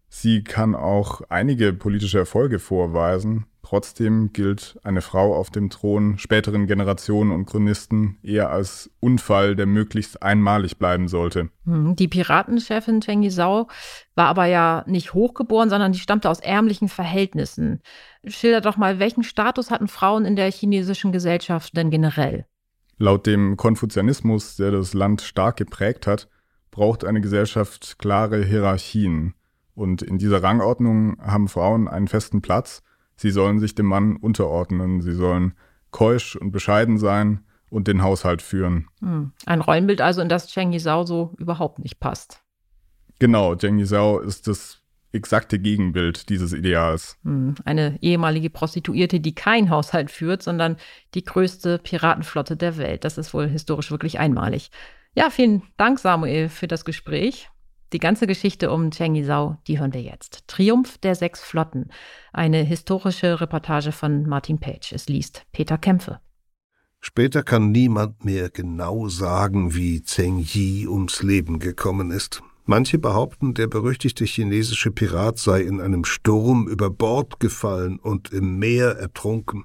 Sie 0.09 0.45
kann 0.45 0.75
auch 0.75 1.23
einige 1.29 1.73
politische 1.73 2.19
Erfolge 2.19 2.59
vorweisen, 2.59 3.47
Trotzdem 3.69 4.33
gilt 4.33 4.79
eine 4.85 5.01
Frau 5.01 5.35
auf 5.35 5.51
dem 5.51 5.71
Thron 5.71 6.19
späteren 6.19 6.69
Generationen 6.69 7.33
und 7.33 7.47
Chronisten 7.47 8.17
eher 8.23 8.49
als 8.51 8.93
Unfall, 9.01 9.57
der 9.57 9.67
möglichst 9.67 10.23
einmalig 10.23 10.79
bleiben 10.79 11.09
sollte. 11.09 11.51
Hm, 11.65 11.97
die 11.97 12.07
Piratenchefin 12.07 13.01
Cheng 13.01 13.25
Yizhao 13.25 13.67
war 14.15 14.29
aber 14.29 14.47
ja 14.47 14.85
nicht 14.87 15.15
hochgeboren, 15.15 15.69
sondern 15.69 15.91
die 15.91 15.99
stammte 15.99 16.31
aus 16.31 16.39
ärmlichen 16.39 16.89
Verhältnissen. 16.89 17.81
Schilder 18.27 18.61
doch 18.61 18.77
mal, 18.77 18.99
welchen 18.99 19.23
Status 19.23 19.71
hatten 19.71 19.89
Frauen 19.89 20.25
in 20.25 20.37
der 20.37 20.51
chinesischen 20.51 21.13
Gesellschaft 21.13 21.77
denn 21.77 21.91
generell? 21.91 22.47
Laut 22.99 23.27
dem 23.27 23.57
Konfuzianismus, 23.57 24.57
der 24.57 24.71
das 24.71 24.95
Land 24.95 25.21
stark 25.21 25.57
geprägt 25.57 26.07
hat, 26.07 26.29
braucht 26.71 27.05
eine 27.05 27.21
Gesellschaft 27.21 27.99
klare 27.99 28.45
Hierarchien. 28.45 29.35
Und 29.75 30.03
in 30.03 30.19
dieser 30.19 30.43
Rangordnung 30.43 31.19
haben 31.21 31.49
Frauen 31.49 31.89
einen 31.89 32.09
festen 32.09 32.43
Platz– 32.43 32.83
Sie 33.17 33.31
sollen 33.31 33.59
sich 33.59 33.75
dem 33.75 33.87
Mann 33.87 34.17
unterordnen, 34.17 35.01
sie 35.01 35.15
sollen 35.15 35.55
keusch 35.91 36.37
und 36.37 36.53
bescheiden 36.53 36.99
sein 36.99 37.45
und 37.71 37.89
den 37.89 38.03
Haushalt 38.03 38.43
führen. 38.43 38.89
Hm. 39.01 39.33
Ein 39.47 39.61
Rollenbild 39.63 40.01
also, 40.01 40.21
in 40.21 40.29
das 40.29 40.49
Cheng 40.49 40.73
Yizhao 40.73 41.05
so 41.05 41.33
überhaupt 41.39 41.79
nicht 41.79 41.99
passt. 41.99 42.43
Genau, 43.19 43.57
Cheng 43.57 43.79
Yizhao 43.79 44.19
ist 44.21 44.47
das 44.47 44.83
exakte 45.13 45.59
Gegenbild 45.59 46.29
dieses 46.29 46.53
Ideals. 46.53 47.19
Hm. 47.25 47.55
Eine 47.65 47.99
ehemalige 48.03 48.51
Prostituierte, 48.51 49.21
die 49.21 49.35
kein 49.35 49.71
Haushalt 49.71 50.11
führt, 50.11 50.43
sondern 50.43 50.77
die 51.15 51.25
größte 51.25 51.79
Piratenflotte 51.79 52.57
der 52.57 52.77
Welt. 52.77 53.05
Das 53.05 53.19
ist 53.19 53.33
wohl 53.35 53.49
historisch 53.49 53.91
wirklich 53.91 54.19
einmalig. 54.19 54.71
Ja, 55.15 55.31
vielen 55.31 55.63
Dank, 55.77 55.99
Samuel, 55.99 56.49
für 56.49 56.69
das 56.69 56.85
Gespräch. 56.85 57.49
Die 57.93 57.99
ganze 57.99 58.27
Geschichte 58.27 58.71
um 58.71 58.91
Cheng 58.91 59.15
Yizhao, 59.15 59.59
die 59.67 59.79
hören 59.79 59.95
wir 59.95 60.03
jetzt. 60.03 60.49
Triumph 60.49 60.99
der 60.99 61.15
sechs 61.15 61.41
Flotten. 61.41 61.91
Eine 62.33 62.63
historische 62.65 63.41
Reportage 63.41 63.93
von 63.93 64.27
Martin 64.27 64.59
Page. 64.59 64.93
Es 64.93 65.09
liest 65.09 65.47
Peter 65.53 65.79
Kämpfe. 65.79 66.21
Später 67.01 67.45
kann 67.45 67.71
niemand 67.71 68.25
mehr 68.25 68.51
genau 68.51 69.09
sagen, 69.09 69.75
wie 69.75 70.03
Zheng 70.03 70.41
Yi 70.41 70.89
ums 70.89 71.23
Leben 71.23 71.61
gekommen 71.61 72.11
ist. 72.11 72.43
Manche 72.69 72.99
behaupten, 72.99 73.55
der 73.55 73.69
berüchtigte 73.69 74.25
chinesische 74.25 74.91
Pirat 74.91 75.39
sei 75.39 75.61
in 75.61 75.81
einem 75.81 76.05
Sturm 76.05 76.67
über 76.67 76.91
Bord 76.91 77.39
gefallen 77.39 78.01
und 78.01 78.33
im 78.33 78.59
Meer 78.59 78.97
ertrunken. 78.97 79.65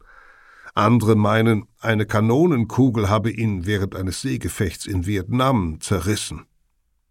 Andere 0.76 1.16
meinen, 1.16 1.66
eine 1.80 2.06
Kanonenkugel 2.06 3.10
habe 3.10 3.32
ihn 3.32 3.66
während 3.66 3.96
eines 3.96 4.22
Seegefechts 4.22 4.86
in 4.86 5.08
Vietnam 5.08 5.80
zerrissen. 5.82 6.46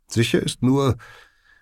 Sicher 0.07 0.41
ist 0.41 0.63
nur, 0.63 0.97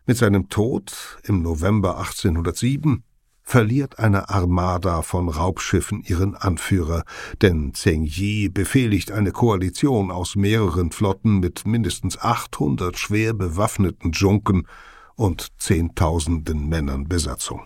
mit 0.04 0.18
seinem 0.18 0.50
Tod 0.50 1.18
im 1.25 1.42
November 1.42 1.99
1807 1.99 3.04
verliert 3.49 3.99
eine 3.99 4.28
Armada 4.28 5.00
von 5.00 5.31
Raubschiffen 5.31 6.02
ihren 6.02 6.35
Anführer, 6.35 7.05
denn 7.40 7.73
Zheng 7.73 8.05
Yi 8.05 8.50
befehligt 8.50 9.11
eine 9.11 9.33
Koalition 9.33 10.11
aus 10.11 10.37
mehreren 10.37 10.93
Flotten 10.93 11.40
mit 11.40 11.67
mindestens 11.67 12.19
800 12.19 12.99
schwer 12.99 13.33
bewaffneten 13.33 14.12
Junken 14.12 14.69
und 15.14 15.49
Zehntausenden 15.57 16.69
Männern 16.69 17.09
Besatzung. 17.09 17.62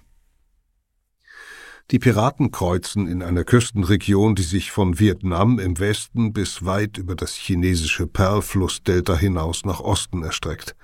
Die 1.90 1.98
Piraten 1.98 2.52
kreuzen 2.52 3.08
in 3.08 3.20
einer 3.20 3.42
Küstenregion, 3.42 4.36
die 4.36 4.42
sich 4.42 4.70
von 4.70 5.00
Vietnam 5.00 5.58
im 5.58 5.80
Westen 5.80 6.32
bis 6.32 6.64
weit 6.64 6.96
über 6.96 7.16
das 7.16 7.34
chinesische 7.34 8.06
Perlflussdelta 8.06 9.16
hinaus 9.16 9.64
nach 9.64 9.80
Osten 9.80 10.22
erstreckt. 10.22 10.76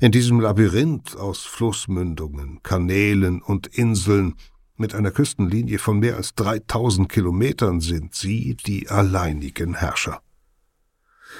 In 0.00 0.12
diesem 0.12 0.40
Labyrinth 0.40 1.16
aus 1.16 1.40
Flussmündungen, 1.40 2.62
Kanälen 2.62 3.42
und 3.42 3.66
Inseln 3.66 4.34
mit 4.76 4.94
einer 4.94 5.10
Küstenlinie 5.10 5.78
von 5.78 5.98
mehr 5.98 6.16
als 6.16 6.34
3000 6.34 7.08
Kilometern 7.08 7.80
sind 7.80 8.14
sie 8.14 8.56
die 8.56 8.88
alleinigen 8.88 9.74
Herrscher. 9.74 10.22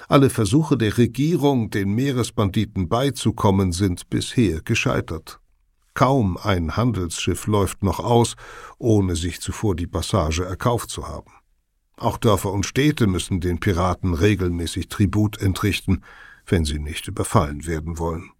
Alle 0.08 0.30
Versuche 0.30 0.76
der 0.76 0.98
Regierung, 0.98 1.70
den 1.70 1.94
Meeresbanditen 1.94 2.88
beizukommen, 2.88 3.72
sind 3.72 4.08
bisher 4.10 4.60
gescheitert. 4.62 5.40
Kaum 5.94 6.36
ein 6.36 6.76
Handelsschiff 6.76 7.46
läuft 7.46 7.82
noch 7.82 7.98
aus, 7.98 8.36
ohne 8.78 9.16
sich 9.16 9.40
zuvor 9.40 9.74
die 9.74 9.86
Passage 9.88 10.44
erkauft 10.44 10.90
zu 10.90 11.08
haben. 11.08 11.32
Auch 11.96 12.16
Dörfer 12.16 12.52
und 12.52 12.64
Städte 12.64 13.06
müssen 13.06 13.40
den 13.40 13.60
Piraten 13.60 14.14
regelmäßig 14.14 14.88
Tribut 14.88 15.40
entrichten, 15.40 16.02
wenn 16.50 16.64
sie 16.64 16.78
nicht 16.78 17.08
überfallen 17.08 17.66
werden 17.66 17.98
wollen. 17.98 18.30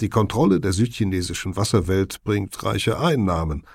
Die 0.00 0.08
Kontrolle 0.08 0.60
der 0.60 0.72
südchinesischen 0.72 1.56
Wasserwelt 1.56 2.22
bringt 2.24 2.62
reiche 2.64 2.98
Einnahmen. 2.98 3.66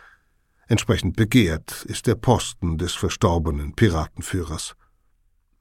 Entsprechend 0.67 1.15
begehrt 1.15 1.85
ist 1.85 2.07
der 2.07 2.15
Posten 2.15 2.77
des 2.79 2.93
verstorbenen 2.93 3.75
Piratenführers. 3.75 4.75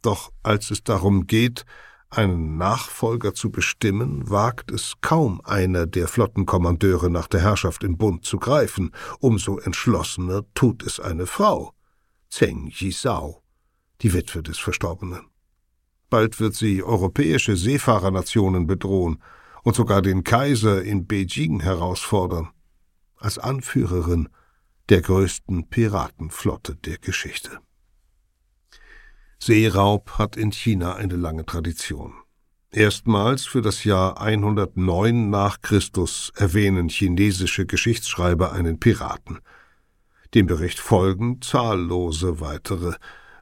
Doch 0.00 0.32
als 0.42 0.70
es 0.70 0.82
darum 0.82 1.26
geht, 1.26 1.66
einen 2.08 2.56
Nachfolger 2.56 3.34
zu 3.34 3.50
bestimmen, 3.50 4.30
wagt 4.30 4.70
es 4.70 4.94
kaum 5.00 5.40
einer 5.44 5.86
der 5.86 6.08
Flottenkommandeure 6.08 7.10
nach 7.10 7.26
der 7.26 7.40
Herrschaft 7.40 7.84
im 7.84 7.98
Bund 7.98 8.24
zu 8.24 8.38
greifen, 8.38 8.92
umso 9.18 9.58
entschlossener 9.58 10.44
tut 10.54 10.82
es 10.82 11.00
eine 11.00 11.26
Frau, 11.26 11.74
Zheng 12.30 12.68
Yizhao, 12.68 13.42
die 14.00 14.12
Witwe 14.12 14.42
des 14.42 14.58
Verstorbenen. 14.58 15.33
Bald 16.14 16.38
wird 16.38 16.54
sie 16.54 16.80
europäische 16.80 17.56
Seefahrernationen 17.56 18.68
bedrohen 18.68 19.20
und 19.64 19.74
sogar 19.74 20.00
den 20.00 20.22
Kaiser 20.22 20.80
in 20.80 21.08
Beijing 21.08 21.58
herausfordern, 21.58 22.50
als 23.16 23.36
Anführerin 23.36 24.28
der 24.90 25.00
größten 25.00 25.70
Piratenflotte 25.70 26.76
der 26.76 26.98
Geschichte. 26.98 27.58
Seeraub 29.40 30.12
hat 30.12 30.36
in 30.36 30.52
China 30.52 30.94
eine 30.94 31.16
lange 31.16 31.46
Tradition. 31.46 32.14
Erstmals 32.70 33.44
für 33.44 33.60
das 33.60 33.82
Jahr 33.82 34.20
109 34.20 35.30
nach 35.30 35.62
Christus 35.62 36.30
erwähnen 36.36 36.88
chinesische 36.90 37.66
Geschichtsschreiber 37.66 38.52
einen 38.52 38.78
Piraten. 38.78 39.40
Dem 40.32 40.46
Bericht 40.46 40.78
folgen 40.78 41.42
zahllose 41.42 42.38
weitere, 42.38 42.94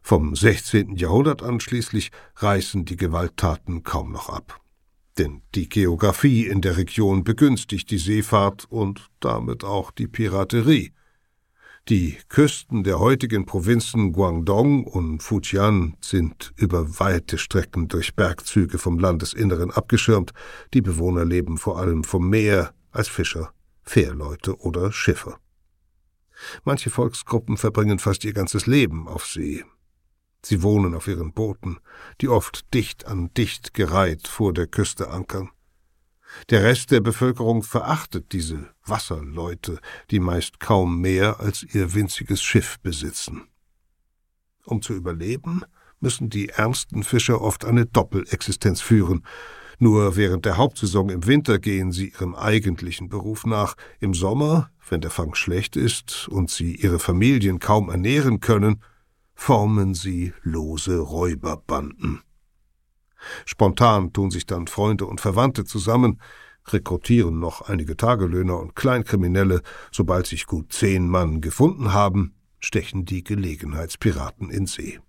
vom 0.02 0.34
16. 0.34 0.96
Jahrhundert 0.96 1.42
an 1.42 1.60
schließlich 1.60 2.10
reißen 2.36 2.84
die 2.84 2.96
Gewalttaten 2.96 3.82
kaum 3.82 4.12
noch 4.12 4.28
ab. 4.28 4.60
Denn 5.18 5.42
die 5.54 5.68
Geographie 5.68 6.46
in 6.46 6.60
der 6.60 6.76
Region 6.76 7.22
begünstigt 7.24 7.90
die 7.90 7.98
Seefahrt 7.98 8.64
und 8.68 9.08
damit 9.20 9.62
auch 9.64 9.90
die 9.90 10.08
Piraterie. 10.08 10.92
Die 11.88 12.16
Küsten 12.28 12.84
der 12.84 13.00
heutigen 13.00 13.44
Provinzen 13.44 14.12
Guangdong 14.12 14.84
und 14.84 15.20
Fujian 15.20 15.96
sind 16.00 16.52
über 16.56 17.00
weite 17.00 17.38
Strecken 17.38 17.88
durch 17.88 18.14
Bergzüge 18.14 18.78
vom 18.78 19.00
Landesinneren 19.00 19.72
abgeschirmt, 19.72 20.32
die 20.74 20.80
Bewohner 20.80 21.24
leben 21.24 21.58
vor 21.58 21.78
allem 21.78 22.04
vom 22.04 22.30
Meer 22.30 22.72
als 22.92 23.08
Fischer, 23.08 23.52
Fährleute 23.82 24.56
oder 24.60 24.92
Schiffer. 24.92 25.38
Manche 26.64 26.90
Volksgruppen 26.90 27.56
verbringen 27.56 27.98
fast 27.98 28.24
ihr 28.24 28.32
ganzes 28.32 28.66
Leben 28.66 29.08
auf 29.08 29.26
See, 29.26 29.64
Sie 30.44 30.62
wohnen 30.62 30.94
auf 30.94 31.06
ihren 31.06 31.32
Booten, 31.32 31.78
die 32.20 32.28
oft 32.28 32.72
dicht 32.74 33.06
an 33.06 33.32
dicht 33.34 33.74
gereiht 33.74 34.26
vor 34.26 34.52
der 34.52 34.66
Küste 34.66 35.10
ankern. 35.10 35.50
Der 36.50 36.64
Rest 36.64 36.90
der 36.90 37.00
Bevölkerung 37.00 37.62
verachtet 37.62 38.32
diese 38.32 38.70
Wasserleute, 38.84 39.78
die 40.10 40.18
meist 40.18 40.60
kaum 40.60 41.00
mehr 41.00 41.40
als 41.40 41.62
ihr 41.62 41.94
winziges 41.94 42.42
Schiff 42.42 42.80
besitzen. 42.80 43.48
Um 44.64 44.82
zu 44.82 44.94
überleben, 44.94 45.62
müssen 46.00 46.30
die 46.30 46.48
ärmsten 46.48 47.02
Fischer 47.04 47.40
oft 47.40 47.64
eine 47.64 47.86
Doppelexistenz 47.86 48.80
führen. 48.80 49.24
Nur 49.78 50.16
während 50.16 50.44
der 50.44 50.56
Hauptsaison 50.56 51.08
im 51.10 51.26
Winter 51.26 51.58
gehen 51.58 51.92
sie 51.92 52.10
ihrem 52.10 52.34
eigentlichen 52.34 53.08
Beruf 53.08 53.46
nach. 53.46 53.76
Im 54.00 54.14
Sommer, 54.14 54.70
wenn 54.88 55.00
der 55.00 55.10
Fang 55.10 55.34
schlecht 55.34 55.76
ist 55.76 56.28
und 56.28 56.50
sie 56.50 56.74
ihre 56.74 56.98
Familien 56.98 57.58
kaum 57.58 57.88
ernähren 57.88 58.40
können, 58.40 58.82
formen 59.42 59.92
sie 59.92 60.32
lose 60.44 61.00
Räuberbanden. 61.00 62.22
Spontan 63.44 64.12
tun 64.12 64.30
sich 64.30 64.46
dann 64.46 64.68
Freunde 64.68 65.04
und 65.04 65.20
Verwandte 65.20 65.64
zusammen, 65.64 66.20
rekrutieren 66.68 67.40
noch 67.40 67.62
einige 67.62 67.96
Tagelöhner 67.96 68.60
und 68.60 68.76
Kleinkriminelle, 68.76 69.62
sobald 69.90 70.28
sich 70.28 70.46
gut 70.46 70.72
zehn 70.72 71.08
Mann 71.08 71.40
gefunden 71.40 71.92
haben, 71.92 72.36
stechen 72.60 73.04
die 73.04 73.24
Gelegenheitspiraten 73.24 74.48
in 74.48 74.66
See. 74.66 75.00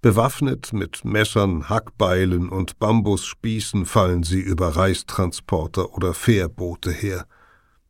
Bewaffnet 0.00 0.72
mit 0.72 1.04
Messern, 1.04 1.68
Hackbeilen 1.68 2.50
und 2.50 2.78
Bambusspießen 2.78 3.84
fallen 3.84 4.22
sie 4.22 4.40
über 4.40 4.76
Reistransporter 4.76 5.92
oder 5.92 6.14
Fährboote 6.14 6.92
her. 6.92 7.26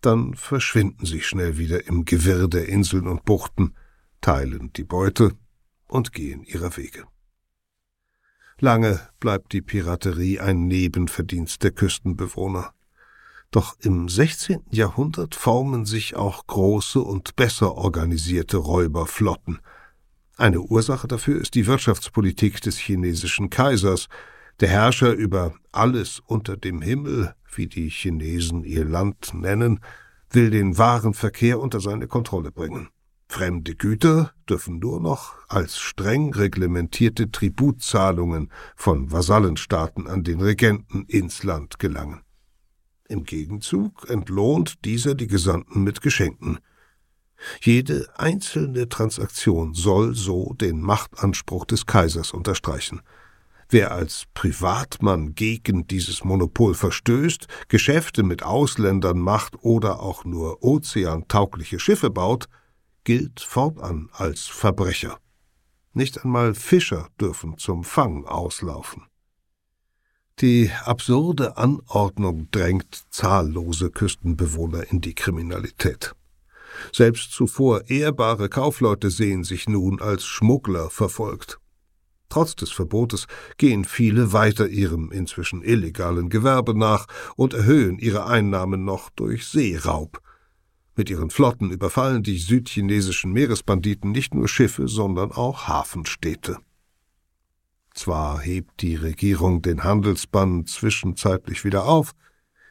Dann 0.01 0.33
verschwinden 0.33 1.05
sie 1.05 1.21
schnell 1.21 1.59
wieder 1.59 1.87
im 1.87 2.07
Gewirr 2.07 2.49
der 2.49 2.67
Inseln 2.67 3.07
und 3.07 3.27
Buchten, 3.27 3.75
teilen 4.23 4.73
die 4.73 4.85
Beute 4.85 5.33
und 5.89 6.13
gehen 6.13 6.43
ihrer 6.45 6.77
Wege. 6.77 7.05
Lange 8.59 9.01
bleibt 9.21 9.53
die 9.53 9.61
Piraterie 9.61 10.41
ein 10.41 10.67
Nebenverdienst 10.67 11.63
der 11.63 11.73
Küstenbewohner. 11.73 12.73
Doch 13.51 13.77
im 13.81 14.09
16. 14.09 14.63
Jahrhundert 14.71 15.35
formen 15.35 15.85
sich 15.85 16.17
auch 16.17 16.47
große 16.47 17.01
und 17.01 17.37
besser 17.37 17.75
organisierte 17.75 18.57
Räuberflotten. 18.57 19.61
Eine 20.37 20.61
Ursache 20.61 21.07
dafür 21.07 21.41
ist 21.41 21.55
die 21.55 21.67
Wirtschaftspolitik 21.67 22.61
des 22.61 22.79
chinesischen 22.79 23.51
Kaisers, 23.51 24.09
der 24.61 24.69
Herrscher 24.69 25.13
über 25.13 25.55
alles 25.71 26.21
unter 26.27 26.57
dem 26.57 26.81
Himmel, 26.81 27.35
wie 27.55 27.67
die 27.67 27.91
Chinesen 27.91 28.65
ihr 28.65 28.85
Land 28.85 29.33
nennen, 29.35 29.81
will 30.31 30.51
den 30.51 30.77
Warenverkehr 30.77 31.61
unter 31.61 31.81
seine 31.81 32.09
Kontrolle 32.09 32.51
bringen. 32.53 32.89
Fremde 33.37 33.75
Güter 33.75 34.33
dürfen 34.49 34.79
nur 34.79 34.99
noch 34.99 35.35
als 35.49 35.79
streng 35.79 36.33
reglementierte 36.33 37.31
Tributzahlungen 37.31 38.51
von 38.77 39.13
Vasallenstaaten 39.13 40.07
an 40.07 40.25
den 40.25 40.41
Regenten 40.41 41.05
ins 41.05 41.43
Land 41.43 41.79
gelangen. 41.79 42.23
Im 43.11 43.25
Gegenzug 43.25 44.09
entlohnt 44.09 44.87
dieser 44.87 45.15
die 45.15 45.27
Gesandten 45.27 45.85
mit 45.85 46.01
Geschenken. 46.01 46.61
Jede 47.61 48.09
einzelne 48.17 48.89
Transaktion 48.89 49.75
soll 49.75 50.15
so 50.15 50.55
den 50.55 50.81
Machtanspruch 50.81 51.67
des 51.67 51.85
Kaisers 51.85 52.31
unterstreichen. 52.31 53.03
Wer 53.69 53.93
als 53.93 54.25
Privatmann 54.33 55.35
gegen 55.35 55.87
dieses 55.87 56.25
Monopol 56.25 56.73
verstößt, 56.73 57.49
Geschäfte 57.69 58.23
mit 58.23 58.43
Ausländern 58.43 59.19
macht 59.19 59.63
oder 59.63 60.01
auch 60.01 60.25
nur 60.25 60.65
ozeantaugliche 60.65 61.79
Schiffe 61.79 62.09
baut, 62.09 62.49
gilt 63.07 63.39
fortan 63.41 64.09
als 64.13 64.49
Verbrecher. 64.49 65.19
Nicht 65.93 66.25
einmal 66.25 66.55
Fischer 66.55 67.09
dürfen 67.21 67.57
zum 67.57 67.85
Fang 67.85 68.27
auslaufen. 68.27 69.05
Die 70.41 70.73
absurde 70.85 71.57
Anordnung 71.57 72.51
drängt 72.51 73.05
zahllose 73.11 73.91
Küstenbewohner 73.91 74.91
in 74.91 75.01
die 75.01 75.15
Kriminalität. 75.15 76.17
Selbst 76.93 77.31
zuvor 77.31 77.89
ehrbare 77.89 78.49
Kaufleute 78.49 79.11
sehen 79.11 79.45
sich 79.45 79.69
nun 79.69 80.03
als 80.03 80.27
Schmuggler 80.27 80.91
verfolgt. 80.91 81.61
Trotz 82.29 82.57
des 82.57 82.73
Verbotes 82.73 83.29
gehen 83.57 83.85
viele 83.85 84.33
weiter 84.33 84.67
ihrem 84.67 85.13
inzwischen 85.13 85.63
illegalen 85.63 86.29
Gewerbe 86.29 86.77
nach 86.77 87.07
und 87.37 87.55
erhöhen 87.55 88.01
ihre 88.01 88.27
Einnahmen 88.27 88.85
noch 88.85 89.11
durch 89.11 89.47
Seeraub. 89.47 90.21
Mit 90.97 91.11
ihren 91.11 91.29
Flotten 91.29 91.71
überfallen 91.71 92.23
die 92.23 92.39
südchinesischen 92.39 93.31
Meeresbanditen 93.33 94.13
nicht 94.13 94.35
nur 94.35 94.49
Schiffe, 94.49 94.89
sondern 94.89 95.31
auch 95.31 95.69
Hafenstädte. 95.69 96.57
Zwar 97.95 98.41
hebt 98.41 98.81
die 98.81 98.97
Regierung 98.97 99.61
den 99.61 99.85
Handelsbann 99.85 100.65
zwischenzeitlich 100.65 101.65
wieder 101.65 101.85
auf, 101.85 102.13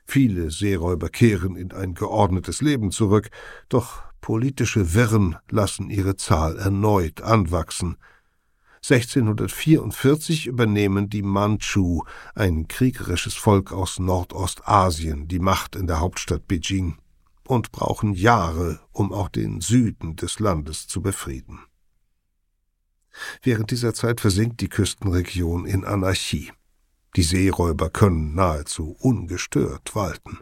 viele 0.06 0.50
Seeräuber 0.50 1.10
kehren 1.10 1.56
in 1.56 1.72
ein 1.72 1.94
geordnetes 1.94 2.62
Leben 2.62 2.90
zurück, 2.90 3.30
doch 3.70 4.02
politische 4.22 4.96
Wirren 4.96 5.36
lassen 5.50 5.92
ihre 5.92 6.16
Zahl 6.16 6.58
erneut 6.58 7.22
anwachsen– 7.22 7.98
1644 8.88 10.46
übernehmen 10.46 11.10
die 11.10 11.24
Mandschu, 11.24 12.04
ein 12.36 12.68
kriegerisches 12.68 13.34
Volk 13.34 13.72
aus 13.72 13.98
Nordostasien, 13.98 15.28
die 15.28 15.40
Macht 15.40 15.76
in 15.76 15.88
der 15.88 16.00
Hauptstadt 16.00 16.48
Beijing 16.48 17.00
und 17.48 17.72
brauchen 17.72 18.14
Jahre, 18.14 18.80
um 18.92 19.12
auch 19.14 19.30
den 19.30 19.62
Süden 19.62 20.16
des 20.16 20.40
Landes 20.40 20.88
zu 20.88 21.02
befrieden. 21.02 21.60
Während 23.42 23.72
dieser 23.72 23.94
Zeit 23.94 24.22
versinkt 24.22 24.62
die 24.62 24.70
Küstenregion 24.70 25.66
in 25.66 25.86
Anarchie. 25.86 26.52
Die 27.16 27.24
Seeräuber 27.24 27.90
können 27.90 28.36
nahezu 28.36 28.96
ungestört 29.00 29.96
walten. 29.96 30.40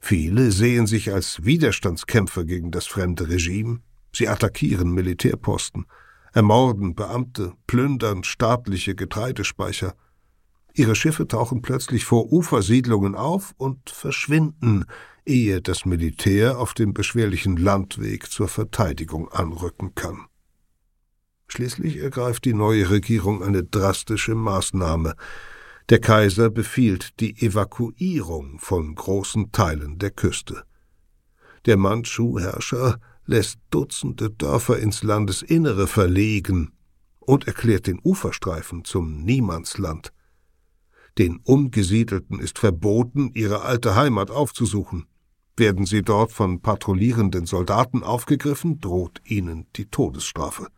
Viele 0.00 0.52
sehen 0.52 0.86
sich 0.86 1.12
als 1.12 1.44
Widerstandskämpfer 1.44 2.44
gegen 2.44 2.70
das 2.70 2.86
fremde 2.86 3.28
Regime, 3.28 3.80
sie 4.12 4.28
attackieren 4.28 4.90
Militärposten, 4.92 5.86
ermorden 6.32 6.94
Beamte, 6.94 7.54
plündern 7.66 8.24
staatliche 8.24 8.94
Getreidespeicher. 8.94 9.94
Ihre 10.74 10.94
Schiffe 10.94 11.26
tauchen 11.26 11.62
plötzlich 11.62 12.04
vor 12.04 12.32
Ufersiedlungen 12.32 13.14
auf 13.14 13.54
und 13.56 13.90
verschwinden, 13.90 14.84
ehe 15.28 15.60
das 15.60 15.84
Militär 15.84 16.58
auf 16.58 16.74
dem 16.74 16.94
beschwerlichen 16.94 17.56
Landweg 17.56 18.30
zur 18.30 18.48
Verteidigung 18.48 19.28
anrücken 19.28 19.94
kann. 19.94 20.26
Schließlich 21.48 21.98
ergreift 21.98 22.44
die 22.44 22.54
neue 22.54 22.90
Regierung 22.90 23.42
eine 23.42 23.62
drastische 23.62 24.34
Maßnahme. 24.34 25.14
Der 25.88 26.00
Kaiser 26.00 26.50
befiehlt 26.50 27.20
die 27.20 27.40
Evakuierung 27.40 28.58
von 28.58 28.94
großen 28.94 29.52
Teilen 29.52 29.98
der 29.98 30.10
Küste. 30.10 30.64
Der 31.64 31.76
Mandschu-Herrscher 31.76 33.00
lässt 33.24 33.58
Dutzende 33.70 34.30
Dörfer 34.30 34.78
ins 34.78 35.02
Landesinnere 35.02 35.86
verlegen 35.86 36.72
und 37.20 37.46
erklärt 37.46 37.86
den 37.86 38.00
Uferstreifen 38.02 38.84
zum 38.84 39.22
Niemandsland. 39.22 40.12
Den 41.18 41.40
Umgesiedelten 41.44 42.38
ist 42.40 42.58
verboten, 42.58 43.32
ihre 43.34 43.62
alte 43.62 43.96
Heimat 43.96 44.30
aufzusuchen. 44.30 45.06
Werden 45.58 45.86
sie 45.86 46.02
dort 46.02 46.32
von 46.32 46.60
patrouillierenden 46.60 47.44
Soldaten 47.44 48.04
aufgegriffen, 48.04 48.80
droht 48.80 49.20
ihnen 49.24 49.66
die 49.74 49.86
Todesstrafe. 49.86 50.68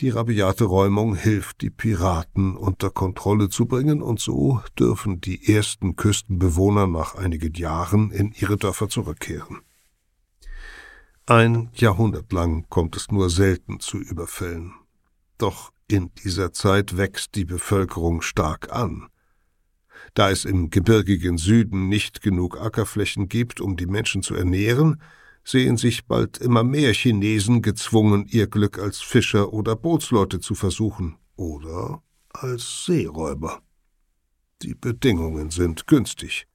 Die 0.00 0.10
rabiate 0.10 0.64
Räumung 0.64 1.16
hilft, 1.16 1.60
die 1.60 1.70
Piraten 1.70 2.56
unter 2.56 2.90
Kontrolle 2.90 3.48
zu 3.48 3.66
bringen, 3.66 4.00
und 4.00 4.20
so 4.20 4.60
dürfen 4.78 5.20
die 5.20 5.52
ersten 5.52 5.96
Küstenbewohner 5.96 6.86
nach 6.86 7.16
einigen 7.16 7.54
Jahren 7.54 8.12
in 8.12 8.32
ihre 8.32 8.56
Dörfer 8.56 8.88
zurückkehren. 8.88 9.60
Ein 11.26 11.70
Jahrhundert 11.74 12.32
lang 12.32 12.66
kommt 12.68 12.96
es 12.96 13.10
nur 13.10 13.28
selten 13.28 13.80
zu 13.80 13.98
Überfällen. 13.98 14.72
Doch 15.38 15.72
in 15.88 16.12
dieser 16.22 16.52
Zeit 16.52 16.96
wächst 16.96 17.34
die 17.34 17.44
Bevölkerung 17.44 18.20
stark 18.22 18.72
an. 18.72 19.08
Da 20.14 20.30
es 20.30 20.44
im 20.44 20.70
gebirgigen 20.70 21.38
Süden 21.38 21.88
nicht 21.88 22.22
genug 22.22 22.60
Ackerflächen 22.60 23.28
gibt, 23.28 23.60
um 23.60 23.76
die 23.76 23.86
Menschen 23.86 24.22
zu 24.22 24.34
ernähren, 24.34 25.02
sehen 25.42 25.76
sich 25.76 26.06
bald 26.06 26.38
immer 26.38 26.62
mehr 26.62 26.94
Chinesen 26.94 27.62
gezwungen, 27.62 28.24
ihr 28.28 28.46
Glück 28.46 28.78
als 28.78 29.00
Fischer 29.00 29.52
oder 29.52 29.76
Bootsleute 29.76 30.40
zu 30.40 30.54
versuchen 30.54 31.16
oder 31.36 32.02
als 32.30 32.84
Seeräuber. 32.86 33.60
Die 34.62 34.74
Bedingungen 34.74 35.50
sind 35.50 35.86
günstig. 35.86 36.46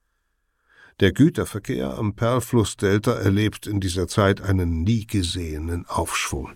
Der 1.01 1.11
Güterverkehr 1.11 1.97
am 1.97 2.15
Perlflussdelta 2.15 3.13
erlebt 3.13 3.67
in 3.67 3.79
dieser 3.79 4.07
Zeit 4.07 4.41
einen 4.41 4.83
nie 4.83 5.05
gesehenen 5.05 5.85
Aufschwung. 5.85 6.53